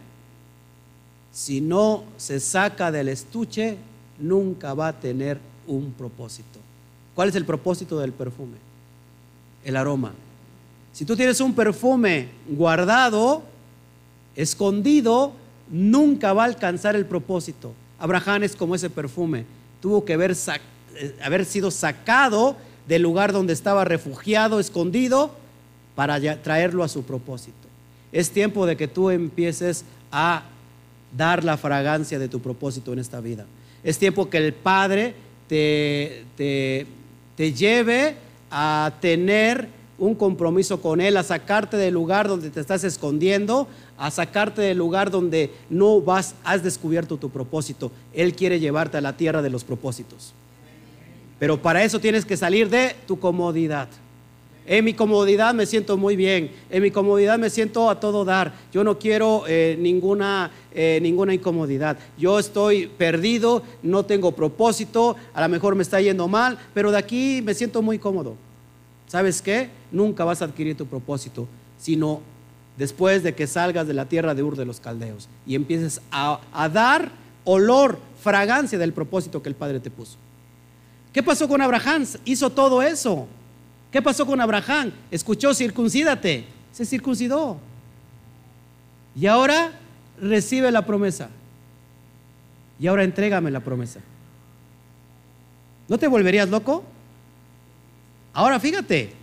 si 1.32 1.62
no 1.62 2.04
se 2.16 2.40
saca 2.40 2.92
del 2.92 3.10
estuche, 3.10 3.80
nunca 4.20 4.76
va 4.76 4.90
a 4.90 5.00
tener 5.00 5.40
un 5.66 5.94
propósito. 5.94 6.60
¿Cuál 7.16 7.30
es 7.30 7.36
el 7.36 7.46
propósito 7.46 7.98
del 7.98 8.12
perfume? 8.14 8.63
El 9.64 9.76
aroma. 9.76 10.14
Si 10.92 11.06
tú 11.06 11.16
tienes 11.16 11.40
un 11.42 11.56
perfume 11.56 12.28
guardado, 12.48 13.44
escondido, 14.36 15.34
nunca 15.70 16.34
va 16.34 16.44
a 16.44 16.46
alcanzar 16.46 16.96
el 16.96 17.06
propósito. 17.06 17.74
Abraham 18.00 18.44
es 18.44 18.56
como 18.56 18.76
ese 18.76 18.90
perfume. 18.90 19.46
Tuvo 19.82 20.06
que 20.06 20.14
haber, 20.14 20.36
eh, 20.96 21.46
sido 21.46 21.72
sacado 21.72 22.56
del 22.88 23.02
lugar 23.02 23.34
donde 23.34 23.54
estaba 23.54 23.86
refugiado, 23.86 24.60
escondido, 24.60 25.32
para 25.96 26.20
traerlo 26.42 26.84
a 26.84 26.88
su 26.88 27.04
propósito. 27.04 27.68
Es 28.12 28.32
tiempo 28.32 28.66
de 28.66 28.78
que 28.78 28.88
tú 28.88 29.10
empieces 29.10 29.86
a 30.12 30.44
dar 31.16 31.44
la 31.44 31.58
fragancia 31.58 32.20
de 32.20 32.28
tu 32.28 32.40
propósito 32.40 32.94
en 32.94 33.00
esta 33.00 33.20
vida. 33.20 33.46
Es 33.84 33.98
tiempo 33.98 34.30
que 34.30 34.38
el 34.38 34.54
Padre 34.54 35.16
te, 35.48 36.26
te, 36.36 36.88
te 37.36 37.54
lleve 37.54 38.16
a 38.56 38.94
tener 39.02 39.68
un 39.98 40.14
compromiso 40.14 40.80
con 40.80 41.02
Él, 41.02 41.18
a 41.18 41.24
sacarte 41.24 41.76
del 41.76 41.96
lugar 41.96 42.28
donde 42.28 42.52
te 42.52 42.60
estás 42.60 42.84
escondiendo, 42.84 43.68
a 43.98 44.12
sacarte 44.12 44.62
del 44.62 44.78
lugar 44.78 45.10
donde 45.10 45.52
no 45.72 46.02
vas, 46.02 46.36
has 46.44 46.62
descubierto 46.62 47.18
tu 47.18 47.32
propósito. 47.32 47.92
Él 48.14 48.36
quiere 48.36 48.60
llevarte 48.60 48.98
a 48.98 49.02
la 49.02 49.18
tierra 49.18 49.42
de 49.42 49.50
los 49.50 49.64
propósitos. 49.64 50.34
Pero 51.40 51.62
para 51.62 51.84
eso 51.84 52.00
tienes 52.00 52.26
que 52.26 52.38
salir 52.38 52.70
de 52.70 52.96
tu 53.08 53.20
comodidad. 53.20 53.88
En 54.66 54.86
mi 54.86 54.94
comodidad 54.94 55.54
me 55.54 55.66
siento 55.66 55.98
muy 55.98 56.16
bien, 56.16 56.52
en 56.70 56.82
mi 56.82 56.90
comodidad 56.90 57.38
me 57.38 57.50
siento 57.50 57.90
a 57.90 58.00
todo 58.00 58.24
dar. 58.24 58.54
Yo 58.72 58.84
no 58.84 58.98
quiero 58.98 59.44
eh, 59.46 59.76
ninguna, 59.78 60.52
eh, 60.74 61.00
ninguna 61.02 61.34
incomodidad. 61.34 61.98
Yo 62.18 62.40
estoy 62.40 62.88
perdido, 62.88 63.64
no 63.82 64.06
tengo 64.06 64.32
propósito, 64.32 65.18
a 65.34 65.42
lo 65.42 65.50
mejor 65.50 65.76
me 65.76 65.84
está 65.84 66.00
yendo 66.00 66.30
mal, 66.30 66.58
pero 66.74 66.92
de 66.92 66.98
aquí 66.98 67.42
me 67.44 67.54
siento 67.54 67.82
muy 67.82 68.00
cómodo. 68.00 68.36
¿Sabes 69.08 69.42
qué? 69.42 69.70
Nunca 69.92 70.24
vas 70.24 70.42
a 70.42 70.46
adquirir 70.46 70.78
tu 70.78 70.86
propósito, 70.86 71.46
sino 71.78 72.22
después 72.78 73.22
de 73.22 73.36
que 73.36 73.48
salgas 73.48 73.86
de 73.86 73.94
la 73.94 74.06
tierra 74.06 74.34
de 74.34 74.44
Ur 74.44 74.56
de 74.56 74.66
los 74.66 74.80
Caldeos 74.80 75.28
y 75.46 75.56
empieces 75.56 76.02
a, 76.10 76.40
a 76.54 76.70
dar 76.70 77.12
olor, 77.44 78.00
fragancia 78.22 78.80
del 78.80 78.94
propósito 78.94 79.44
que 79.44 79.50
el 79.50 79.56
Padre 79.56 79.82
te 79.82 79.92
puso. 79.92 80.18
¿Qué 81.12 81.22
pasó 81.22 81.48
con 81.50 81.62
Abraham? 81.62 82.06
Hizo 82.24 82.50
todo 82.50 82.82
eso. 82.82 83.28
¿Qué 83.94 84.02
pasó 84.02 84.26
con 84.26 84.42
Abraham? 84.42 84.92
Escuchó, 85.12 85.54
circuncídate. 85.54 86.46
Se 86.72 86.84
circuncidó. 86.84 87.60
Y 89.16 89.28
ahora 89.28 89.72
recibe 90.20 90.72
la 90.72 90.84
promesa. 90.84 91.30
Y 92.80 92.88
ahora 92.88 93.04
entrégame 93.04 93.52
la 93.52 93.60
promesa. 93.60 94.00
¿No 95.88 96.00
te 96.00 96.08
volverías 96.08 96.50
loco? 96.50 96.84
Ahora 98.34 98.60
fíjate, 98.60 99.14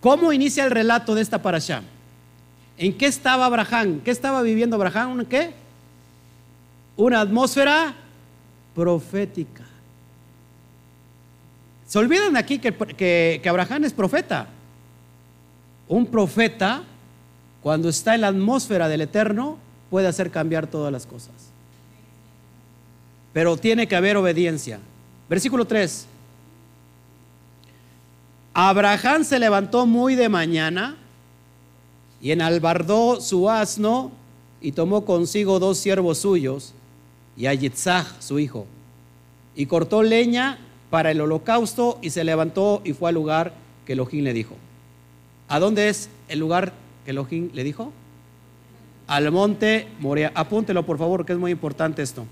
¿cómo 0.00 0.32
inicia 0.32 0.64
el 0.64 0.72
relato 0.72 1.14
de 1.14 1.22
esta 1.22 1.40
parasha? 1.40 1.84
¿En 2.76 2.98
qué 2.98 3.06
estaba 3.06 3.46
Abraham? 3.46 4.00
¿Qué 4.00 4.10
estaba 4.10 4.42
viviendo 4.42 4.74
Abraham? 4.74 5.12
¿Un 5.12 5.24
qué? 5.24 5.54
Una 6.96 7.20
atmósfera 7.20 7.94
profética. 8.74 9.75
Se 11.86 11.98
olvidan 11.98 12.36
aquí 12.36 12.58
que, 12.58 12.72
que, 12.72 13.48
Abraham 13.48 13.84
es 13.84 13.92
profeta. 13.92 14.48
Un 15.88 16.06
profeta, 16.06 16.82
cuando 17.62 17.88
está 17.88 18.16
en 18.16 18.22
la 18.22 18.28
atmósfera 18.28 18.88
del 18.88 19.02
Eterno, 19.02 19.58
puede 19.88 20.08
hacer 20.08 20.30
cambiar 20.32 20.66
todas 20.66 20.92
las 20.92 21.06
cosas. 21.06 21.32
Pero 23.32 23.56
tiene 23.56 23.86
que 23.86 23.94
haber 23.94 24.16
obediencia. 24.16 24.80
Versículo 25.28 25.64
3. 25.64 26.06
Abraham 28.54 29.22
se 29.22 29.38
levantó 29.38 29.86
muy 29.86 30.16
de 30.16 30.28
mañana 30.28 30.96
y 32.20 32.32
enalbardó 32.32 33.20
su 33.20 33.48
asno 33.48 34.10
y 34.60 34.72
tomó 34.72 35.04
consigo 35.04 35.60
dos 35.60 35.78
siervos 35.78 36.18
suyos 36.18 36.72
y 37.36 37.46
a 37.46 37.54
Yitzhak, 37.54 38.20
su 38.20 38.38
hijo, 38.38 38.66
y 39.54 39.66
cortó 39.66 40.02
leña 40.02 40.58
para 40.96 41.10
el 41.10 41.20
holocausto 41.20 41.98
y 42.00 42.08
se 42.08 42.24
levantó 42.24 42.80
y 42.82 42.94
fue 42.94 43.10
al 43.10 43.16
lugar 43.16 43.52
que 43.84 43.92
Elohim 43.92 44.24
le 44.24 44.32
dijo. 44.32 44.56
¿A 45.46 45.58
dónde 45.58 45.90
es 45.90 46.08
el 46.26 46.38
lugar 46.38 46.72
que 47.04 47.10
Elohim 47.10 47.50
le 47.52 47.64
dijo? 47.64 47.92
Al 49.06 49.30
monte 49.30 49.88
Moria. 50.00 50.32
Apúntelo 50.34 50.86
por 50.86 50.96
favor, 50.96 51.26
que 51.26 51.34
es 51.34 51.38
muy 51.38 51.52
importante 51.52 52.02
esto. 52.02 52.24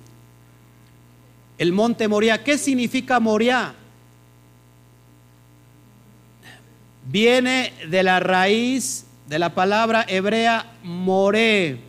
El 1.59 1.75
monte 1.75 2.09
Moria. 2.09 2.43
¿Qué 2.43 2.57
significa 2.57 3.21
Moria? 3.21 3.75
Viene 7.05 7.71
de 7.87 8.03
la 8.03 8.19
raíz 8.19 9.05
de 9.29 9.39
la 9.39 9.55
palabra 9.55 10.07
hebrea 10.09 10.73
more. 10.83 11.81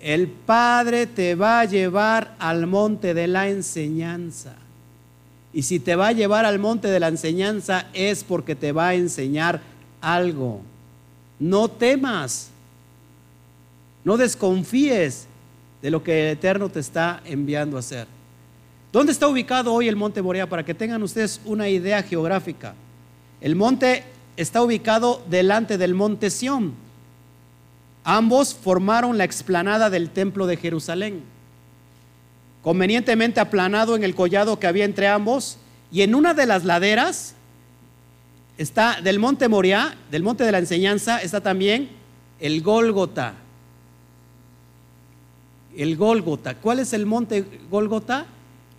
El 0.00 0.26
Padre 0.26 1.06
te 1.06 1.36
va 1.36 1.60
a 1.60 1.64
llevar 1.64 2.34
al 2.40 2.66
monte 2.66 3.14
de 3.14 3.28
la 3.28 3.48
enseñanza. 3.48 4.56
Y 5.52 5.62
si 5.62 5.78
te 5.78 5.96
va 5.96 6.08
a 6.08 6.12
llevar 6.12 6.44
al 6.44 6.58
monte 6.58 6.88
de 6.88 7.00
la 7.00 7.08
enseñanza 7.08 7.86
es 7.92 8.24
porque 8.24 8.54
te 8.54 8.72
va 8.72 8.88
a 8.88 8.94
enseñar 8.94 9.60
algo. 10.00 10.62
No 11.38 11.68
temas, 11.68 12.48
no 14.04 14.16
desconfíes 14.16 15.26
de 15.82 15.90
lo 15.90 16.02
que 16.02 16.30
el 16.30 16.36
Eterno 16.38 16.68
te 16.68 16.80
está 16.80 17.20
enviando 17.24 17.76
a 17.76 17.80
hacer. 17.80 18.06
¿Dónde 18.92 19.12
está 19.12 19.28
ubicado 19.28 19.72
hoy 19.72 19.88
el 19.88 19.96
monte 19.96 20.22
Morea? 20.22 20.48
Para 20.48 20.64
que 20.64 20.74
tengan 20.74 21.02
ustedes 21.02 21.40
una 21.44 21.68
idea 21.68 22.02
geográfica. 22.02 22.74
El 23.40 23.56
monte 23.56 24.04
está 24.36 24.62
ubicado 24.62 25.22
delante 25.28 25.76
del 25.76 25.94
monte 25.94 26.30
Sión. 26.30 26.74
Ambos 28.04 28.54
formaron 28.54 29.18
la 29.18 29.24
explanada 29.24 29.90
del 29.90 30.10
templo 30.10 30.46
de 30.46 30.56
Jerusalén 30.56 31.31
convenientemente 32.62 33.40
aplanado 33.40 33.96
en 33.96 34.04
el 34.04 34.14
collado 34.14 34.58
que 34.58 34.66
había 34.66 34.84
entre 34.84 35.08
ambos, 35.08 35.58
y 35.90 36.02
en 36.02 36.14
una 36.14 36.32
de 36.32 36.46
las 36.46 36.64
laderas 36.64 37.34
está 38.56 39.00
del 39.00 39.18
monte 39.18 39.48
Moriah, 39.48 39.94
del 40.10 40.22
monte 40.22 40.44
de 40.44 40.52
la 40.52 40.58
enseñanza, 40.58 41.18
está 41.18 41.40
también 41.40 41.90
el 42.40 42.62
Gólgota. 42.62 43.34
El 45.76 45.96
Gólgota. 45.96 46.54
¿Cuál 46.54 46.78
es 46.78 46.92
el 46.92 47.06
monte 47.06 47.44
Gólgota? 47.70 48.26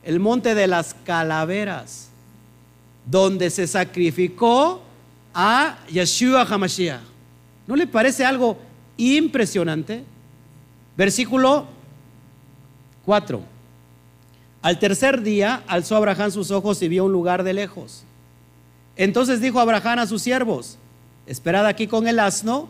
El 0.03 0.19
monte 0.19 0.55
de 0.55 0.67
las 0.67 0.95
calaveras, 1.05 2.09
donde 3.05 3.49
se 3.49 3.67
sacrificó 3.67 4.81
a 5.33 5.77
Yeshua 5.89 6.43
HaMashiach. 6.43 7.01
¿No 7.67 7.75
le 7.75 7.87
parece 7.87 8.25
algo 8.25 8.57
impresionante? 8.97 10.03
Versículo 10.95 11.65
4. 13.05 13.52
Al 14.63 14.79
tercer 14.79 15.21
día 15.21 15.61
alzó 15.67 15.97
Abraham 15.97 16.31
sus 16.31 16.49
ojos 16.49 16.81
y 16.81 16.87
vio 16.87 17.03
un 17.03 17.11
lugar 17.11 17.43
de 17.43 17.53
lejos. 17.53 18.05
Entonces 18.95 19.41
dijo 19.41 19.59
Abraham 19.59 19.99
a 19.99 20.07
sus 20.07 20.21
siervos, 20.21 20.77
esperad 21.27 21.65
aquí 21.65 21.85
con 21.85 22.07
el 22.07 22.17
asno, 22.17 22.69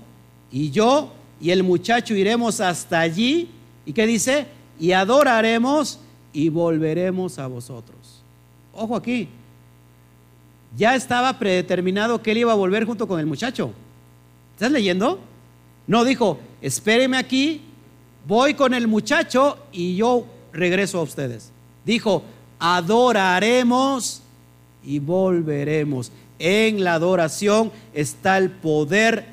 y 0.52 0.72
yo 0.72 1.14
y 1.40 1.52
el 1.52 1.62
muchacho 1.62 2.16
iremos 2.16 2.62
hasta 2.62 3.00
allí. 3.00 3.52
¿Y 3.86 3.94
qué 3.94 4.08
dice? 4.08 4.48
Y 4.80 4.94
adoraremos 4.94 6.00
y 6.34 6.50
volveremos 6.50 7.38
a 7.38 7.46
vosotros. 7.46 8.24
Ojo 8.74 8.96
aquí, 8.96 9.30
ya 10.76 10.96
estaba 10.96 11.38
predeterminado 11.38 12.24
que 12.24 12.32
él 12.32 12.40
iba 12.40 12.54
a 12.54 12.56
volver 12.56 12.86
junto 12.86 13.08
con 13.08 13.20
el 13.20 13.28
muchacho. 13.28 13.72
¿Estás 14.56 14.72
leyendo? 14.72 15.20
No, 15.86 16.04
dijo, 16.04 16.40
espéreme 16.60 17.18
aquí, 17.18 17.62
voy 18.26 18.56
con 18.56 18.74
el 18.74 18.88
muchacho 18.88 19.60
y 19.72 19.96
yo 19.96 20.26
regreso 20.52 20.98
a 20.98 21.04
ustedes. 21.04 21.53
Dijo, 21.86 22.24
adoraremos 22.60 24.22
y 24.84 25.00
volveremos. 25.00 26.12
En 26.40 26.84
la 26.84 26.96
adoración 26.96 27.72
está 27.94 28.38
el 28.38 28.50
poder 28.50 29.26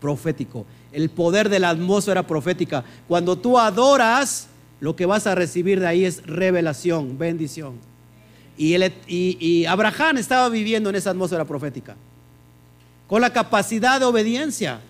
profético, 0.00 0.66
el 0.92 1.10
poder 1.10 1.48
de 1.48 1.58
la 1.58 1.70
atmósfera 1.70 2.26
profética. 2.26 2.84
Cuando 3.08 3.36
tú 3.36 3.58
adoras, 3.58 4.48
lo 4.80 4.94
que 4.96 5.06
vas 5.06 5.26
a 5.26 5.34
recibir 5.34 5.80
de 5.80 5.86
ahí 5.86 6.04
es 6.04 6.24
revelación, 6.26 7.18
bendición. 7.18 7.74
Y, 8.56 8.76
y 9.08 9.64
Abraham 9.64 10.18
estaba 10.18 10.48
viviendo 10.48 10.90
en 10.90 10.96
esa 10.96 11.10
atmósfera 11.10 11.44
profética, 11.44 11.96
con 13.08 13.20
la 13.20 13.32
capacidad 13.32 13.98
de 13.98 14.06
obediencia. 14.06 14.80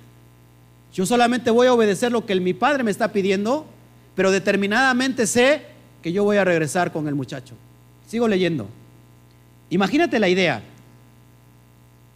Yo 0.93 1.07
solamente 1.07 1.51
voy 1.51 1.69
a 1.69 1.73
obedecer 1.73 2.13
lo 2.13 2.27
que 2.27 2.39
mi 2.39 2.53
padre 2.53 2.83
me 2.83 2.91
está 2.91 3.13
pidiendo 3.13 3.67
pero 4.15 4.31
determinadamente 4.31 5.27
sé 5.27 5.63
que 6.03 6.13
yo 6.13 6.25
voy 6.25 6.37
a 6.37 6.45
regresar 6.45 6.93
con 6.93 7.09
el 7.09 7.15
muchacho. 7.15 7.55
Sigo 8.07 8.29
leyendo. 8.29 8.69
Imagínate 9.71 10.19
la 10.19 10.29
idea. 10.29 10.63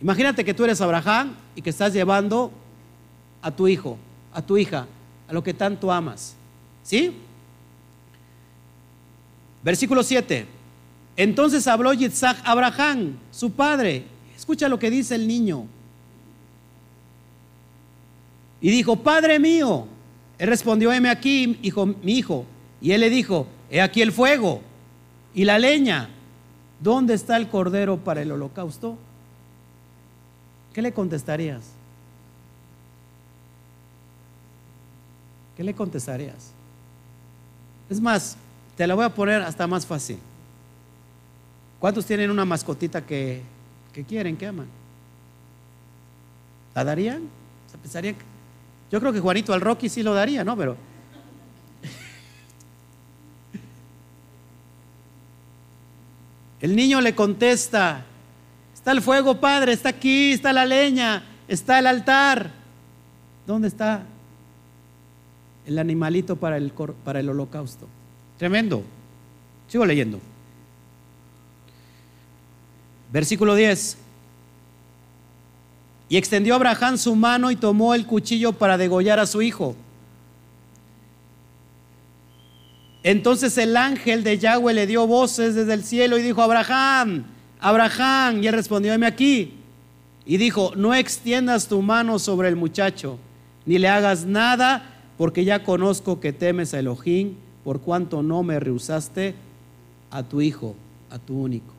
Imagínate 0.00 0.44
que 0.44 0.52
tú 0.52 0.64
eres 0.64 0.80
Abraham 0.80 1.34
y 1.54 1.62
que 1.62 1.70
estás 1.70 1.92
llevando 1.92 2.50
a 3.40 3.50
tu 3.50 3.68
hijo, 3.68 3.96
a 4.32 4.42
tu 4.42 4.58
hija, 4.58 4.86
a 5.28 5.32
lo 5.32 5.42
que 5.42 5.54
tanto 5.54 5.90
amas. 5.90 6.34
¿Sí? 6.82 7.16
Versículo 9.62 10.02
7. 10.02 10.46
Entonces 11.16 11.66
habló 11.66 11.94
Yitzhak 11.94 12.38
Abraham, 12.44 13.16
su 13.30 13.52
padre. 13.52 14.04
Escucha 14.36 14.68
lo 14.68 14.78
que 14.78 14.90
dice 14.90 15.14
el 15.14 15.26
niño. 15.26 15.66
Y 18.60 18.70
dijo, 18.70 18.96
Padre 18.96 19.38
mío. 19.38 19.86
Él 20.38 20.48
respondió, 20.48 20.92
heme 20.92 21.08
aquí, 21.08 21.58
hijo, 21.62 21.86
mi 21.86 22.18
hijo. 22.18 22.44
Y 22.80 22.92
él 22.92 23.00
le 23.00 23.08
dijo, 23.08 23.46
he 23.70 23.80
aquí 23.80 24.02
el 24.02 24.12
fuego 24.12 24.62
y 25.34 25.44
la 25.44 25.58
leña. 25.58 26.10
¿Dónde 26.80 27.14
está 27.14 27.36
el 27.36 27.48
cordero 27.48 27.96
para 27.96 28.22
el 28.22 28.30
holocausto? 28.32 28.98
¿Qué 30.74 30.82
le 30.82 30.92
contestarías? 30.92 31.62
¿Qué 35.56 35.64
le 35.64 35.74
contestarías? 35.74 36.52
Es 37.88 38.00
más, 38.00 38.36
te 38.76 38.86
la 38.86 38.94
voy 38.94 39.04
a 39.04 39.14
poner 39.14 39.40
hasta 39.40 39.66
más 39.66 39.86
fácil. 39.86 40.18
¿Cuántos 41.80 42.04
tienen 42.04 42.30
una 42.30 42.44
mascotita 42.44 43.04
que, 43.04 43.42
quieren, 44.06 44.36
que 44.36 44.46
aman? 44.46 44.66
¿La 46.74 46.84
darían? 46.84 47.28
yo 48.90 49.00
creo 49.00 49.12
que 49.12 49.20
Juanito 49.20 49.52
al 49.52 49.60
Rocky 49.60 49.88
sí 49.88 50.02
lo 50.02 50.12
daría, 50.12 50.44
¿no? 50.44 50.56
Pero 50.56 50.76
el 56.60 56.74
niño 56.74 57.00
le 57.00 57.14
contesta, 57.14 58.04
está 58.74 58.92
el 58.92 59.02
fuego, 59.02 59.40
padre, 59.40 59.72
está 59.72 59.90
aquí, 59.90 60.32
está 60.32 60.52
la 60.52 60.64
leña, 60.64 61.22
está 61.48 61.78
el 61.78 61.86
altar. 61.86 62.50
¿Dónde 63.46 63.68
está 63.68 64.04
el 65.66 65.78
animalito 65.78 66.36
para 66.36 66.56
el, 66.56 66.72
para 67.04 67.20
el 67.20 67.28
holocausto? 67.28 67.86
Tremendo. 68.38 68.82
Sigo 69.68 69.84
leyendo. 69.84 70.20
Versículo 73.12 73.54
10. 73.54 73.98
Y 76.08 76.16
extendió 76.16 76.54
Abraham 76.54 76.98
su 76.98 77.14
mano 77.16 77.50
y 77.50 77.56
tomó 77.56 77.94
el 77.94 78.06
cuchillo 78.06 78.52
para 78.52 78.78
degollar 78.78 79.18
a 79.18 79.26
su 79.26 79.42
hijo. 79.42 79.76
Entonces 83.06 83.56
el 83.56 83.76
ángel 83.76 84.24
de 84.24 84.36
Yahweh 84.36 84.74
le 84.74 84.84
dio 84.88 85.06
voces 85.06 85.54
desde 85.54 85.74
el 85.74 85.84
cielo 85.84 86.18
y 86.18 86.22
dijo, 86.22 86.42
Abraham, 86.42 87.22
Abraham. 87.60 88.42
Y 88.42 88.48
él 88.48 88.52
respondió, 88.52 88.92
aquí. 89.06 89.52
Y 90.24 90.38
dijo, 90.38 90.72
no 90.74 90.92
extiendas 90.92 91.68
tu 91.68 91.80
mano 91.82 92.18
sobre 92.18 92.48
el 92.48 92.56
muchacho, 92.56 93.16
ni 93.64 93.78
le 93.78 93.86
hagas 93.86 94.24
nada, 94.24 94.92
porque 95.16 95.44
ya 95.44 95.62
conozco 95.62 96.18
que 96.18 96.32
temes 96.32 96.74
a 96.74 96.80
Elohim, 96.80 97.34
por 97.62 97.80
cuanto 97.80 98.24
no 98.24 98.42
me 98.42 98.58
rehusaste 98.58 99.36
a 100.10 100.24
tu 100.24 100.40
hijo, 100.40 100.74
a 101.08 101.20
tu 101.20 101.40
único. 101.40 101.72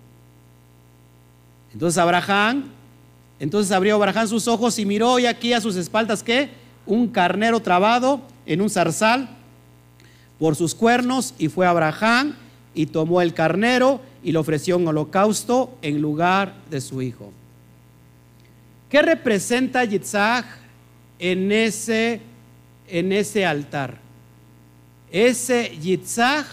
Entonces 1.74 1.98
Abraham, 1.98 2.70
entonces 3.38 3.74
abrió 3.74 3.96
Abraham 3.96 4.30
sus 4.30 4.48
ojos 4.48 4.80
y 4.80 4.86
miró 4.86 5.20
y 5.20 5.26
aquí 5.26 5.52
a 5.52 5.60
sus 5.60 5.76
espaldas 5.76 6.24
que 6.24 6.52
un 6.86 7.10
carnero 7.10 7.60
trabado 7.60 8.22
en 8.46 8.62
un 8.62 8.70
zarzal 8.70 9.37
por 10.40 10.56
sus 10.56 10.76
cuernos 10.76 11.34
y 11.38 11.50
fue 11.50 11.66
Abraham 11.66 12.36
y 12.74 12.88
tomó 12.88 13.22
el 13.22 13.34
carnero 13.34 14.02
y 14.24 14.32
le 14.32 14.38
ofreció 14.38 14.78
un 14.78 14.88
holocausto 14.88 15.78
en 15.82 16.02
lugar 16.02 16.54
de 16.70 16.82
su 16.82 17.02
hijo. 17.02 17.32
¿Qué 18.90 19.02
representa 19.02 19.84
Yitzhak 19.84 20.46
en 21.20 21.52
ese, 21.52 22.22
en 22.88 23.12
ese 23.12 23.46
altar? 23.46 23.98
Ese 25.12 25.78
Yitzhak 25.82 26.46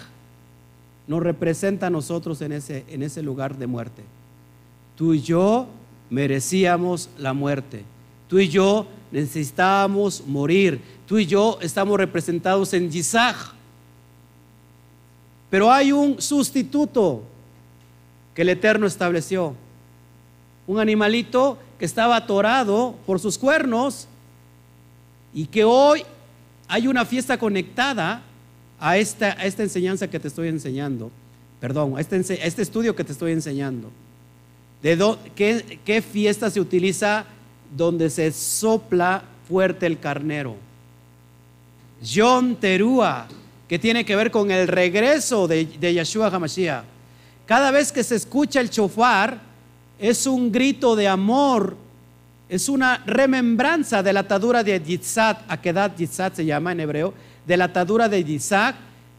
nos 1.06 1.22
representa 1.22 1.88
a 1.88 1.90
nosotros 1.90 2.40
en 2.40 2.52
ese, 2.52 2.84
en 2.88 3.02
ese 3.02 3.22
lugar 3.22 3.56
de 3.56 3.66
muerte. 3.66 4.02
Tú 4.96 5.14
y 5.14 5.20
yo 5.20 5.68
merecíamos 6.10 7.08
la 7.18 7.34
muerte. 7.34 7.84
Tú 8.28 8.38
y 8.38 8.48
yo 8.48 8.86
necesitábamos 9.12 10.24
morir. 10.26 10.80
Tú 11.06 11.18
y 11.18 11.26
yo 11.26 11.58
estamos 11.60 11.98
representados 11.98 12.72
en 12.72 12.90
Yitzhak. 12.90 13.54
Pero 15.54 15.70
hay 15.70 15.92
un 15.92 16.20
sustituto 16.20 17.22
que 18.34 18.42
el 18.42 18.48
Eterno 18.48 18.88
estableció. 18.88 19.54
Un 20.66 20.80
animalito 20.80 21.58
que 21.78 21.84
estaba 21.84 22.16
atorado 22.16 22.96
por 23.06 23.20
sus 23.20 23.38
cuernos 23.38 24.08
y 25.32 25.46
que 25.46 25.62
hoy 25.62 26.02
hay 26.66 26.88
una 26.88 27.04
fiesta 27.04 27.38
conectada 27.38 28.20
a 28.80 28.96
esta, 28.96 29.30
esta 29.30 29.62
enseñanza 29.62 30.10
que 30.10 30.18
te 30.18 30.26
estoy 30.26 30.48
enseñando. 30.48 31.12
Perdón, 31.60 31.96
a 31.96 32.00
este, 32.00 32.16
a 32.16 32.46
este 32.46 32.62
estudio 32.62 32.96
que 32.96 33.04
te 33.04 33.12
estoy 33.12 33.30
enseñando. 33.30 33.92
¿De 34.82 34.98
qué, 35.36 35.78
qué 35.84 36.02
fiesta 36.02 36.50
se 36.50 36.58
utiliza 36.58 37.26
donde 37.76 38.10
se 38.10 38.32
sopla 38.32 39.22
fuerte 39.46 39.86
el 39.86 40.00
carnero? 40.00 40.56
Yom 42.02 42.56
Terúa, 42.56 43.28
que 43.68 43.78
tiene 43.78 44.04
que 44.04 44.16
ver 44.16 44.30
con 44.30 44.50
el 44.50 44.68
regreso 44.68 45.48
de, 45.48 45.66
Yeshua 45.66 46.28
HaMashiach. 46.28 46.84
Cada 47.46 47.70
vez 47.70 47.92
que 47.92 48.04
se 48.04 48.16
escucha 48.16 48.60
el 48.60 48.70
chofar, 48.70 49.40
es 49.98 50.26
un 50.26 50.50
grito 50.50 50.96
de 50.96 51.08
amor, 51.08 51.76
es 52.48 52.68
una 52.68 53.02
remembranza 53.06 54.02
de 54.02 54.12
la 54.12 54.20
atadura 54.20 54.62
de 54.62 54.82
Yitzhak, 54.82 55.44
Akedat 55.48 55.96
Yitzhak 55.96 56.34
se 56.34 56.44
llama 56.44 56.72
en 56.72 56.80
hebreo, 56.80 57.14
de 57.46 57.56
la 57.56 57.64
atadura 57.64 58.08
de 58.08 58.22
Yitzhak, 58.22 58.76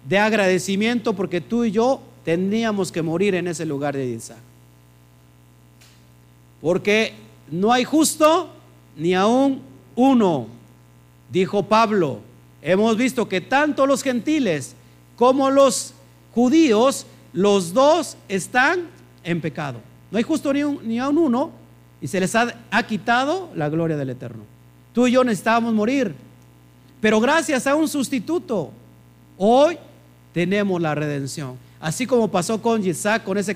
de 0.08 0.20
agradecimiento 0.20 1.14
porque 1.14 1.42
tú 1.42 1.64
y 1.64 1.72
yo 1.72 2.02
tendríamos 2.24 2.92
que 2.92 3.02
morir 3.02 3.36
en 3.36 3.48
ese 3.48 3.66
lugar 3.66 3.96
de 3.96 4.08
Yitzhak. 4.12 4.38
Porque 6.62 7.14
no 7.52 7.72
hay 7.72 7.84
justo 7.84 8.50
ni 8.98 9.14
aún 9.14 9.62
uno, 9.96 10.48
dijo 11.32 11.64
Pablo. 11.64 12.22
Hemos 12.68 12.98
visto 12.98 13.30
que 13.30 13.42
tanto 13.42 13.86
los 13.86 14.02
gentiles 14.02 14.74
como 15.16 15.52
los 15.52 15.94
judíos, 16.34 17.06
los 17.32 17.74
dos 17.74 18.18
están 18.28 18.88
en 19.24 19.40
pecado. 19.40 19.80
No 20.10 20.18
hay 20.18 20.24
justo 20.24 20.52
ni, 20.52 20.64
un, 20.64 20.80
ni 20.82 20.98
aún 20.98 21.20
uno 21.20 21.52
y 22.02 22.08
se 22.08 22.20
les 22.20 22.34
ha, 22.34 22.48
quitado 22.88 23.52
la 23.54 23.70
gloria 23.70 23.98
del 23.98 24.10
Eterno. 24.10 24.44
Tú 24.94 25.06
y 25.06 25.12
yo 25.12 25.24
necesitábamos 25.24 25.76
morir, 25.76 26.16
pero 27.00 27.20
gracias 27.20 27.68
a 27.68 27.76
un 27.76 27.88
sustituto, 27.88 28.72
hoy 29.38 29.78
tenemos 30.34 30.82
la 30.82 30.96
redención. 30.96 31.58
Así 31.80 32.08
como 32.08 32.32
pasó 32.32 32.64
con 32.64 32.84
Isaac, 32.84 33.24
con 33.24 33.38
ese, 33.38 33.56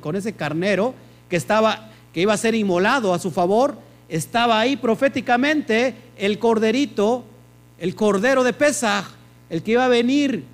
con 0.00 0.14
ese 0.14 0.32
carnero 0.32 0.94
que 1.28 1.34
estaba 1.34 1.90
que 2.12 2.20
iba 2.20 2.32
a 2.32 2.36
ser 2.36 2.54
inmolado 2.54 3.12
a 3.12 3.18
su 3.18 3.32
favor, 3.32 3.76
estaba 4.08 4.60
ahí 4.60 4.76
proféticamente 4.76 5.96
el 6.16 6.38
corderito, 6.38 7.24
el 7.78 7.94
cordero 7.94 8.44
de 8.44 8.52
Pesach, 8.52 9.06
el 9.50 9.62
que 9.62 9.72
iba 9.72 9.84
a 9.84 9.88
venir 9.88 10.44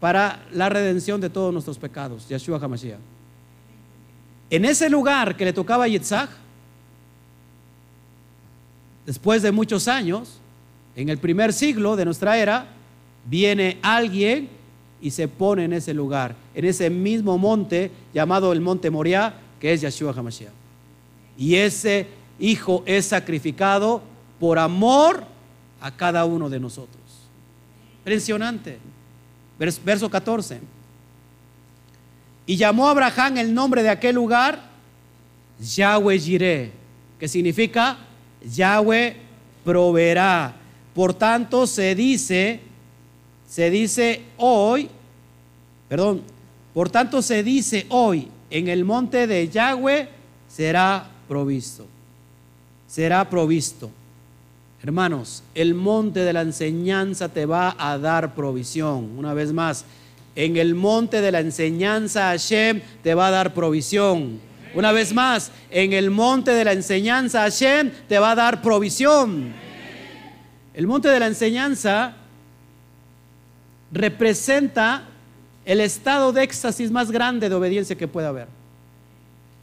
para 0.00 0.44
la 0.52 0.68
redención 0.68 1.20
de 1.20 1.30
todos 1.30 1.52
nuestros 1.52 1.78
pecados, 1.78 2.28
Yeshua 2.28 2.58
HaMashiach. 2.58 2.98
En 4.48 4.64
ese 4.64 4.90
lugar 4.90 5.36
que 5.36 5.44
le 5.44 5.52
tocaba 5.52 5.84
a 5.84 5.88
Yitzhak, 5.88 6.30
después 9.06 9.42
de 9.42 9.52
muchos 9.52 9.86
años, 9.86 10.38
en 10.96 11.08
el 11.08 11.18
primer 11.18 11.52
siglo 11.52 11.96
de 11.96 12.04
nuestra 12.04 12.36
era, 12.38 12.66
viene 13.26 13.78
alguien 13.82 14.48
y 15.00 15.10
se 15.10 15.28
pone 15.28 15.64
en 15.64 15.72
ese 15.72 15.94
lugar, 15.94 16.34
en 16.54 16.64
ese 16.64 16.90
mismo 16.90 17.38
monte 17.38 17.90
llamado 18.12 18.52
el 18.52 18.60
monte 18.60 18.90
Moriah, 18.90 19.34
que 19.60 19.72
es 19.72 19.82
Yeshua 19.82 20.12
HaMashiach. 20.12 20.52
Y 21.38 21.56
ese 21.56 22.06
hijo 22.38 22.82
es 22.86 23.06
sacrificado 23.06 24.02
por 24.40 24.58
amor 24.58 25.24
a 25.80 25.90
cada 25.90 26.24
uno 26.24 26.48
de 26.48 26.60
nosotros. 26.60 27.02
Impresionante. 27.98 28.78
Verso 29.58 30.08
14. 30.08 30.60
Y 32.46 32.56
llamó 32.56 32.88
a 32.88 32.90
Abraham 32.92 33.38
el 33.38 33.54
nombre 33.54 33.82
de 33.82 33.90
aquel 33.90 34.14
lugar 34.14 34.70
Yahweh 35.60 36.18
Jireh, 36.18 36.72
que 37.18 37.28
significa 37.28 37.98
Yahweh 38.42 39.16
proveerá. 39.64 40.56
Por 40.94 41.14
tanto, 41.14 41.66
se 41.66 41.94
dice, 41.94 42.60
se 43.48 43.70
dice 43.70 44.22
hoy, 44.38 44.88
perdón, 45.88 46.22
por 46.74 46.88
tanto 46.88 47.22
se 47.22 47.42
dice 47.42 47.86
hoy, 47.90 48.28
en 48.50 48.68
el 48.68 48.84
monte 48.84 49.26
de 49.26 49.48
Yahweh 49.48 50.08
será 50.48 51.08
provisto. 51.28 51.86
Será 52.88 53.28
provisto. 53.28 53.90
Hermanos, 54.82 55.42
el 55.54 55.74
monte 55.74 56.20
de 56.20 56.32
la 56.32 56.40
enseñanza 56.40 57.28
te 57.28 57.44
va 57.44 57.76
a 57.78 57.98
dar 57.98 58.34
provisión. 58.34 59.18
Una 59.18 59.34
vez 59.34 59.52
más, 59.52 59.84
en 60.34 60.56
el 60.56 60.74
monte 60.74 61.20
de 61.20 61.30
la 61.30 61.40
enseñanza 61.40 62.30
Hashem 62.30 62.80
te 63.02 63.14
va 63.14 63.26
a 63.26 63.30
dar 63.30 63.52
provisión. 63.52 64.40
Una 64.74 64.92
vez 64.92 65.12
más, 65.12 65.50
en 65.70 65.92
el 65.92 66.10
monte 66.10 66.52
de 66.52 66.64
la 66.64 66.72
enseñanza 66.72 67.42
Hashem 67.42 67.90
te 68.08 68.18
va 68.18 68.30
a 68.30 68.34
dar 68.34 68.62
provisión. 68.62 69.52
El 70.72 70.86
monte 70.86 71.08
de 71.08 71.20
la 71.20 71.26
enseñanza 71.26 72.14
representa 73.92 75.02
el 75.66 75.80
estado 75.80 76.32
de 76.32 76.42
éxtasis 76.42 76.90
más 76.90 77.10
grande 77.10 77.50
de 77.50 77.54
obediencia 77.54 77.96
que 77.96 78.08
puede 78.08 78.28
haber. 78.28 78.48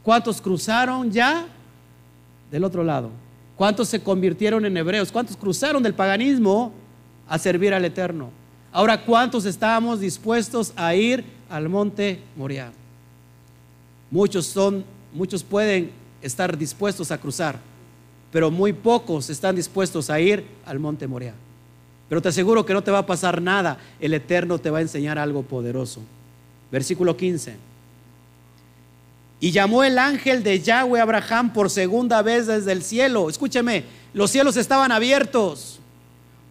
¿Cuántos 0.04 0.40
cruzaron 0.40 1.10
ya 1.10 1.46
del 2.52 2.62
otro 2.62 2.84
lado? 2.84 3.10
¿Cuántos 3.58 3.88
se 3.88 4.00
convirtieron 4.00 4.64
en 4.64 4.76
hebreos? 4.76 5.10
¿Cuántos 5.10 5.36
cruzaron 5.36 5.82
del 5.82 5.92
paganismo 5.92 6.72
a 7.28 7.38
servir 7.38 7.74
al 7.74 7.84
Eterno? 7.84 8.30
Ahora, 8.70 9.04
¿cuántos 9.04 9.44
estábamos 9.46 9.98
dispuestos 9.98 10.72
a 10.76 10.94
ir 10.94 11.24
al 11.50 11.68
monte 11.68 12.20
Moriah? 12.36 12.70
Muchos 14.12 14.46
son, 14.46 14.84
muchos 15.12 15.42
pueden 15.42 15.90
estar 16.22 16.56
dispuestos 16.56 17.10
a 17.10 17.18
cruzar, 17.18 17.58
pero 18.30 18.48
muy 18.48 18.72
pocos 18.72 19.28
están 19.28 19.56
dispuestos 19.56 20.08
a 20.08 20.20
ir 20.20 20.44
al 20.64 20.78
monte 20.78 21.08
Moriah. 21.08 21.34
Pero 22.08 22.22
te 22.22 22.28
aseguro 22.28 22.64
que 22.64 22.74
no 22.74 22.84
te 22.84 22.92
va 22.92 22.98
a 22.98 23.06
pasar 23.06 23.42
nada. 23.42 23.76
El 23.98 24.14
Eterno 24.14 24.60
te 24.60 24.70
va 24.70 24.78
a 24.78 24.82
enseñar 24.82 25.18
algo 25.18 25.42
poderoso. 25.42 26.00
Versículo 26.70 27.16
15. 27.16 27.56
Y 29.40 29.52
llamó 29.52 29.84
el 29.84 29.98
ángel 29.98 30.42
de 30.42 30.60
Yahweh 30.60 30.98
a 31.00 31.02
Abraham 31.04 31.52
por 31.52 31.70
segunda 31.70 32.22
vez 32.22 32.46
desde 32.46 32.72
el 32.72 32.82
cielo. 32.82 33.28
Escúcheme, 33.30 33.84
los 34.12 34.30
cielos 34.30 34.56
estaban 34.56 34.90
abiertos. 34.90 35.78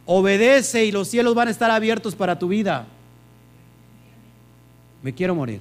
Obedece 0.06 0.86
y 0.86 0.92
los 0.92 1.10
cielos 1.10 1.36
van 1.36 1.50
a 1.50 1.52
estar 1.52 1.70
abiertos 1.70 2.16
para 2.16 2.40
tu 2.40 2.48
vida. 2.48 2.88
Me 5.04 5.14
quiero 5.14 5.36
morir. 5.36 5.60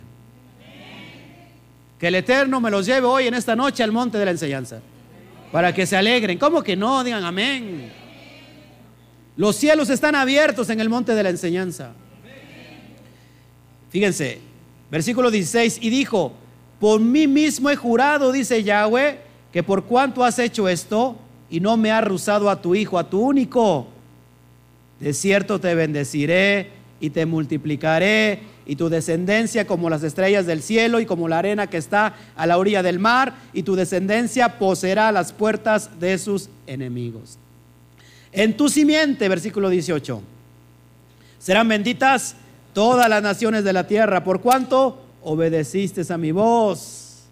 Que 1.99 2.09
el 2.09 2.15
Eterno 2.15 2.61
me 2.61 2.71
los 2.71 2.87
lleve 2.87 3.07
hoy 3.07 3.27
en 3.27 3.35
esta 3.35 3.57
noche 3.57 3.83
al 3.83 3.91
monte 3.91 4.19
de 4.19 4.25
la 4.25 4.31
enseñanza. 4.31 4.81
Para 5.51 5.75
que 5.75 5.87
se 5.87 5.97
alegren. 5.97 6.39
¿Cómo 6.39 6.63
que 6.63 6.77
no? 6.77 7.03
Digan 7.03 7.25
amén. 7.25 7.91
Los 9.37 9.57
cielos 9.57 9.91
están 9.91 10.15
abiertos 10.15 10.71
en 10.71 10.81
el 10.81 10.89
monte 10.89 11.15
de 11.15 11.23
la 11.23 11.31
enseñanza. 11.31 11.93
Fíjense, 13.91 14.41
versículo 14.91 15.31
16, 15.31 15.79
y 15.81 15.91
dijo, 15.91 16.33
por 16.81 17.01
mí 17.01 17.27
mismo 17.27 17.71
he 17.71 17.77
jurado, 17.77 18.33
dice 18.33 18.63
Yahweh, 18.63 19.21
que 19.53 19.63
por 19.63 19.85
cuanto 19.85 20.25
has 20.25 20.39
hecho 20.39 20.69
esto 20.69 21.17
y 21.49 21.61
no 21.61 21.77
me 21.77 21.91
has 21.91 22.05
rusado 22.05 22.51
a 22.51 22.61
tu 22.61 22.75
hijo, 22.75 22.99
a 22.99 23.09
tu 23.09 23.21
único, 23.21 23.87
de 25.01 25.13
cierto 25.13 25.61
te 25.61 25.75
bendeciré 25.75 26.71
y 27.01 27.11
te 27.11 27.27
multiplicaré 27.27 28.41
y 28.67 28.77
tu 28.77 28.89
descendencia 28.89 29.67
como 29.67 29.89
las 29.89 30.03
estrellas 30.03 30.47
del 30.47 30.63
cielo 30.63 31.01
y 31.01 31.07
como 31.07 31.29
la 31.29 31.39
arena 31.39 31.69
que 31.69 31.77
está 31.77 32.15
a 32.35 32.47
la 32.47 32.59
orilla 32.59 32.83
del 32.83 32.99
mar 32.99 33.35
y 33.53 33.63
tu 33.63 33.77
descendencia 33.77 34.59
poseerá 34.59 35.13
las 35.13 35.33
puertas 35.33 36.01
de 36.01 36.19
sus 36.19 36.49
enemigos. 36.67 37.39
En 38.33 38.57
tu 38.57 38.69
simiente, 38.69 39.29
versículo 39.29 39.71
18, 39.71 40.21
serán 41.39 41.69
benditas 41.69 42.35
todas 42.73 43.09
las 43.09 43.23
naciones 43.23 43.65
de 43.65 43.73
la 43.73 43.87
tierra, 43.87 44.25
por 44.25 44.41
cuanto 44.41 45.06
obedeciste 45.27 46.03
a 46.13 46.17
mi 46.17 46.31
voz. 46.31 47.25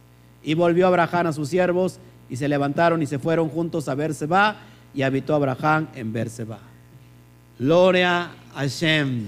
Y 0.43 0.55
volvió 0.55 0.89
Abraham 0.89 1.29
a 1.29 1.33
sus 1.33 1.49
siervos 1.49 1.99
y 2.29 2.37
se 2.37 2.49
levantaron 2.49 3.01
y 3.01 3.07
se 3.07 3.19
fueron 3.19 3.49
juntos 3.49 3.89
a 3.89 3.95
Berseba 3.95 4.57
y 4.93 5.03
habitó 5.03 5.35
Abraham 5.35 5.89
en 5.95 6.13
Berseba. 6.13 6.59
Gloria 7.59 8.33
a 8.53 8.59
Hashem. 8.59 9.27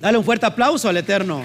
Dale 0.00 0.18
un 0.18 0.24
fuerte 0.24 0.46
aplauso 0.46 0.88
al 0.88 0.98
Eterno. 0.98 1.44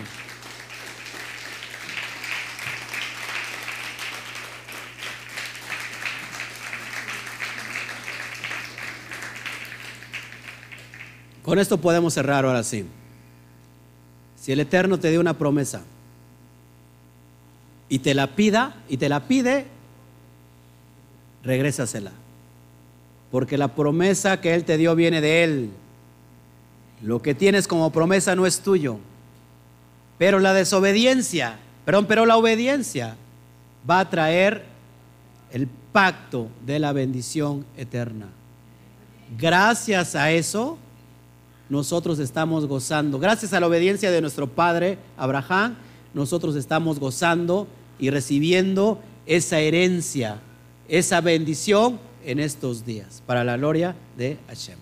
Con 11.41 11.57
esto 11.57 11.80
podemos 11.80 12.13
cerrar 12.13 12.43
ahora 12.43 12.63
sí. 12.63 12.86
Si 14.45 14.51
el 14.51 14.59
Eterno 14.59 14.99
te 14.99 15.09
dio 15.09 15.19
una 15.19 15.39
promesa 15.39 15.81
y 17.89 17.97
te 17.97 18.13
la 18.13 18.35
pida 18.35 18.75
y 18.87 18.97
te 18.97 19.09
la 19.09 19.21
pide, 19.21 19.65
regrésasela. 21.43 22.11
Porque 23.31 23.57
la 23.57 23.69
promesa 23.69 24.41
que 24.41 24.53
Él 24.53 24.63
te 24.63 24.77
dio 24.77 24.93
viene 24.93 25.19
de 25.19 25.43
Él. 25.43 25.71
Lo 27.01 27.23
que 27.23 27.33
tienes 27.33 27.67
como 27.67 27.91
promesa 27.91 28.35
no 28.35 28.45
es 28.45 28.59
tuyo. 28.59 28.99
Pero 30.19 30.37
la 30.37 30.53
desobediencia, 30.53 31.57
perdón, 31.83 32.05
pero 32.05 32.27
la 32.27 32.37
obediencia 32.37 33.15
va 33.89 34.01
a 34.01 34.11
traer 34.11 34.65
el 35.53 35.67
pacto 35.91 36.49
de 36.63 36.77
la 36.77 36.93
bendición 36.93 37.65
eterna. 37.77 38.27
Gracias 39.39 40.13
a 40.13 40.29
eso, 40.29 40.77
nosotros 41.70 42.20
estamos 42.20 42.68
gozando. 42.68 43.20
Gracias 43.20 43.53
a 43.53 43.59
la 43.59 43.68
obediencia 43.68 44.11
de 44.11 44.22
nuestro 44.22 44.47
padre 44.47 44.97
Abraham, 45.17 45.75
nosotros 46.13 46.55
estamos 46.55 47.00
gozando 47.00 47.67
y 48.00 48.09
recibiendo 48.09 49.00
esa 49.25 49.59
herencia, 49.59 50.39
esa 50.87 51.21
bendición 51.21 52.00
en 52.24 52.39
estos 52.39 52.86
días, 52.86 53.21
para 53.25 53.43
la 53.43 53.58
gloria 53.58 53.96
de 54.17 54.37
Hashem. 54.47 54.78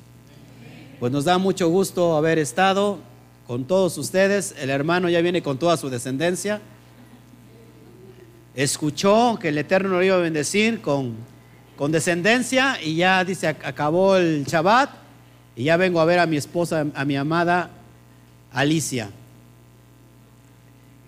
Pues 0.99 1.11
nos 1.11 1.25
da 1.25 1.37
mucho 1.37 1.69
gusto 1.69 2.15
haber 2.15 2.39
estado 2.39 2.99
con 3.47 3.65
todos 3.65 3.97
ustedes. 3.97 4.55
El 4.59 4.69
hermano 4.69 5.09
ya 5.09 5.21
viene 5.21 5.41
con 5.41 5.57
toda 5.57 5.75
su 5.75 5.89
descendencia. 5.89 6.61
Escuchó 8.55 9.37
que 9.41 9.49
el 9.49 9.57
Eterno 9.57 9.89
lo 9.89 10.03
iba 10.03 10.15
a 10.15 10.19
bendecir 10.19 10.81
con, 10.81 11.15
con 11.75 11.91
descendencia 11.91 12.81
y 12.81 12.95
ya 12.95 13.25
dice, 13.25 13.47
acabó 13.47 14.15
el 14.15 14.45
Shabbat 14.45 15.02
y 15.55 15.65
ya 15.65 15.77
vengo 15.77 15.99
a 15.99 16.05
ver 16.05 16.19
a 16.19 16.25
mi 16.25 16.37
esposa, 16.37 16.85
a 16.93 17.05
mi 17.05 17.15
amada 17.15 17.69
Alicia. 18.51 19.09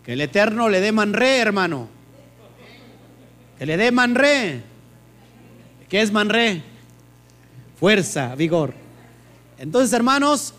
Que 0.03 0.13
el 0.13 0.21
Eterno 0.21 0.69
le 0.69 0.81
dé 0.81 0.91
manré, 0.91 1.39
hermano. 1.39 1.87
Que 3.57 3.65
le 3.65 3.77
dé 3.77 3.91
manré. 3.91 4.61
¿Qué 5.89 6.01
es 6.01 6.11
manré? 6.11 6.61
Fuerza, 7.79 8.35
vigor. 8.35 8.73
Entonces, 9.57 9.93
hermanos, 9.93 10.53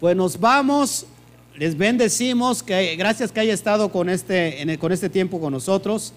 pues 0.00 0.14
nos 0.16 0.38
vamos. 0.38 1.06
Les 1.56 1.78
bendecimos. 1.78 2.62
Que, 2.62 2.94
gracias 2.96 3.32
que 3.32 3.40
haya 3.40 3.54
estado 3.54 3.90
con 3.90 4.10
este, 4.10 4.76
con 4.78 4.92
este 4.92 5.08
tiempo 5.08 5.40
con 5.40 5.52
nosotros. 5.52 6.12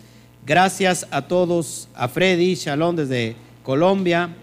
Gracias 0.45 1.07
a 1.11 1.21
todos, 1.21 1.87
a 1.93 2.07
Freddy, 2.07 2.55
Shalom 2.55 2.95
desde 2.95 3.35
Colombia, 3.63 4.35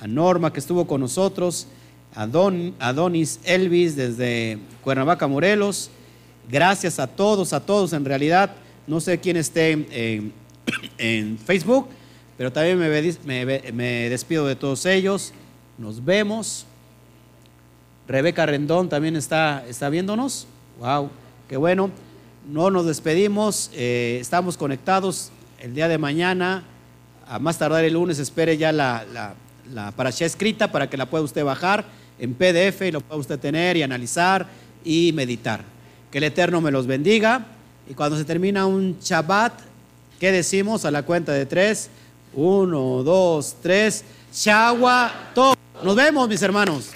a 0.00 0.06
Norma 0.06 0.52
que 0.52 0.60
estuvo 0.60 0.86
con 0.86 1.00
nosotros. 1.00 1.66
Adonis 2.14 3.40
Elvis 3.44 3.96
desde 3.96 4.58
Cuernavaca, 4.82 5.26
Morelos. 5.26 5.90
Gracias 6.48 6.98
a 6.98 7.06
todos, 7.06 7.52
a 7.52 7.60
todos 7.60 7.92
en 7.92 8.04
realidad. 8.04 8.52
No 8.86 9.00
sé 9.00 9.18
quién 9.18 9.36
esté 9.36 9.72
en, 10.98 11.38
Facebook, 11.38 11.88
pero 12.36 12.52
también 12.52 12.78
me, 12.78 14.08
despido 14.08 14.46
de 14.46 14.54
todos 14.54 14.86
ellos. 14.86 15.32
Nos 15.78 16.04
vemos. 16.04 16.66
Rebeca 18.06 18.46
Rendón 18.46 18.88
también 18.88 19.16
está, 19.16 19.64
está 19.66 19.88
viéndonos. 19.88 20.46
Wow, 20.78 21.10
qué 21.48 21.56
bueno. 21.56 21.90
No 22.46 22.70
nos 22.70 22.84
despedimos, 22.84 23.70
eh, 23.72 24.18
estamos 24.20 24.58
conectados 24.58 25.30
el 25.58 25.74
día 25.74 25.88
de 25.88 25.96
mañana. 25.96 26.64
A 27.26 27.38
más 27.38 27.56
tardar 27.56 27.84
el 27.84 27.94
lunes, 27.94 28.18
espere 28.18 28.58
ya 28.58 28.70
la, 28.70 29.06
la, 29.72 29.94
escrita 30.20 30.70
para 30.70 30.90
que 30.90 30.98
la 30.98 31.06
pueda 31.06 31.24
usted 31.24 31.42
bajar 31.42 31.86
en 32.18 32.34
PDF 32.34 32.82
y 32.82 32.92
lo 32.92 33.00
puede 33.00 33.20
usted 33.20 33.38
tener 33.38 33.76
y 33.76 33.82
analizar 33.82 34.46
y 34.84 35.12
meditar. 35.12 35.62
Que 36.10 36.18
el 36.18 36.24
Eterno 36.24 36.60
me 36.60 36.70
los 36.70 36.86
bendiga. 36.86 37.46
Y 37.88 37.94
cuando 37.94 38.16
se 38.16 38.24
termina 38.24 38.66
un 38.66 38.98
Shabbat, 39.00 39.52
¿qué 40.18 40.32
decimos 40.32 40.84
a 40.84 40.90
la 40.90 41.02
cuenta 41.02 41.32
de 41.32 41.46
tres? 41.46 41.90
Uno, 42.34 43.02
dos, 43.02 43.56
tres. 43.62 44.04
Shawa, 44.32 45.12
Nos 45.82 45.96
vemos, 45.96 46.28
mis 46.28 46.42
hermanos. 46.42 46.90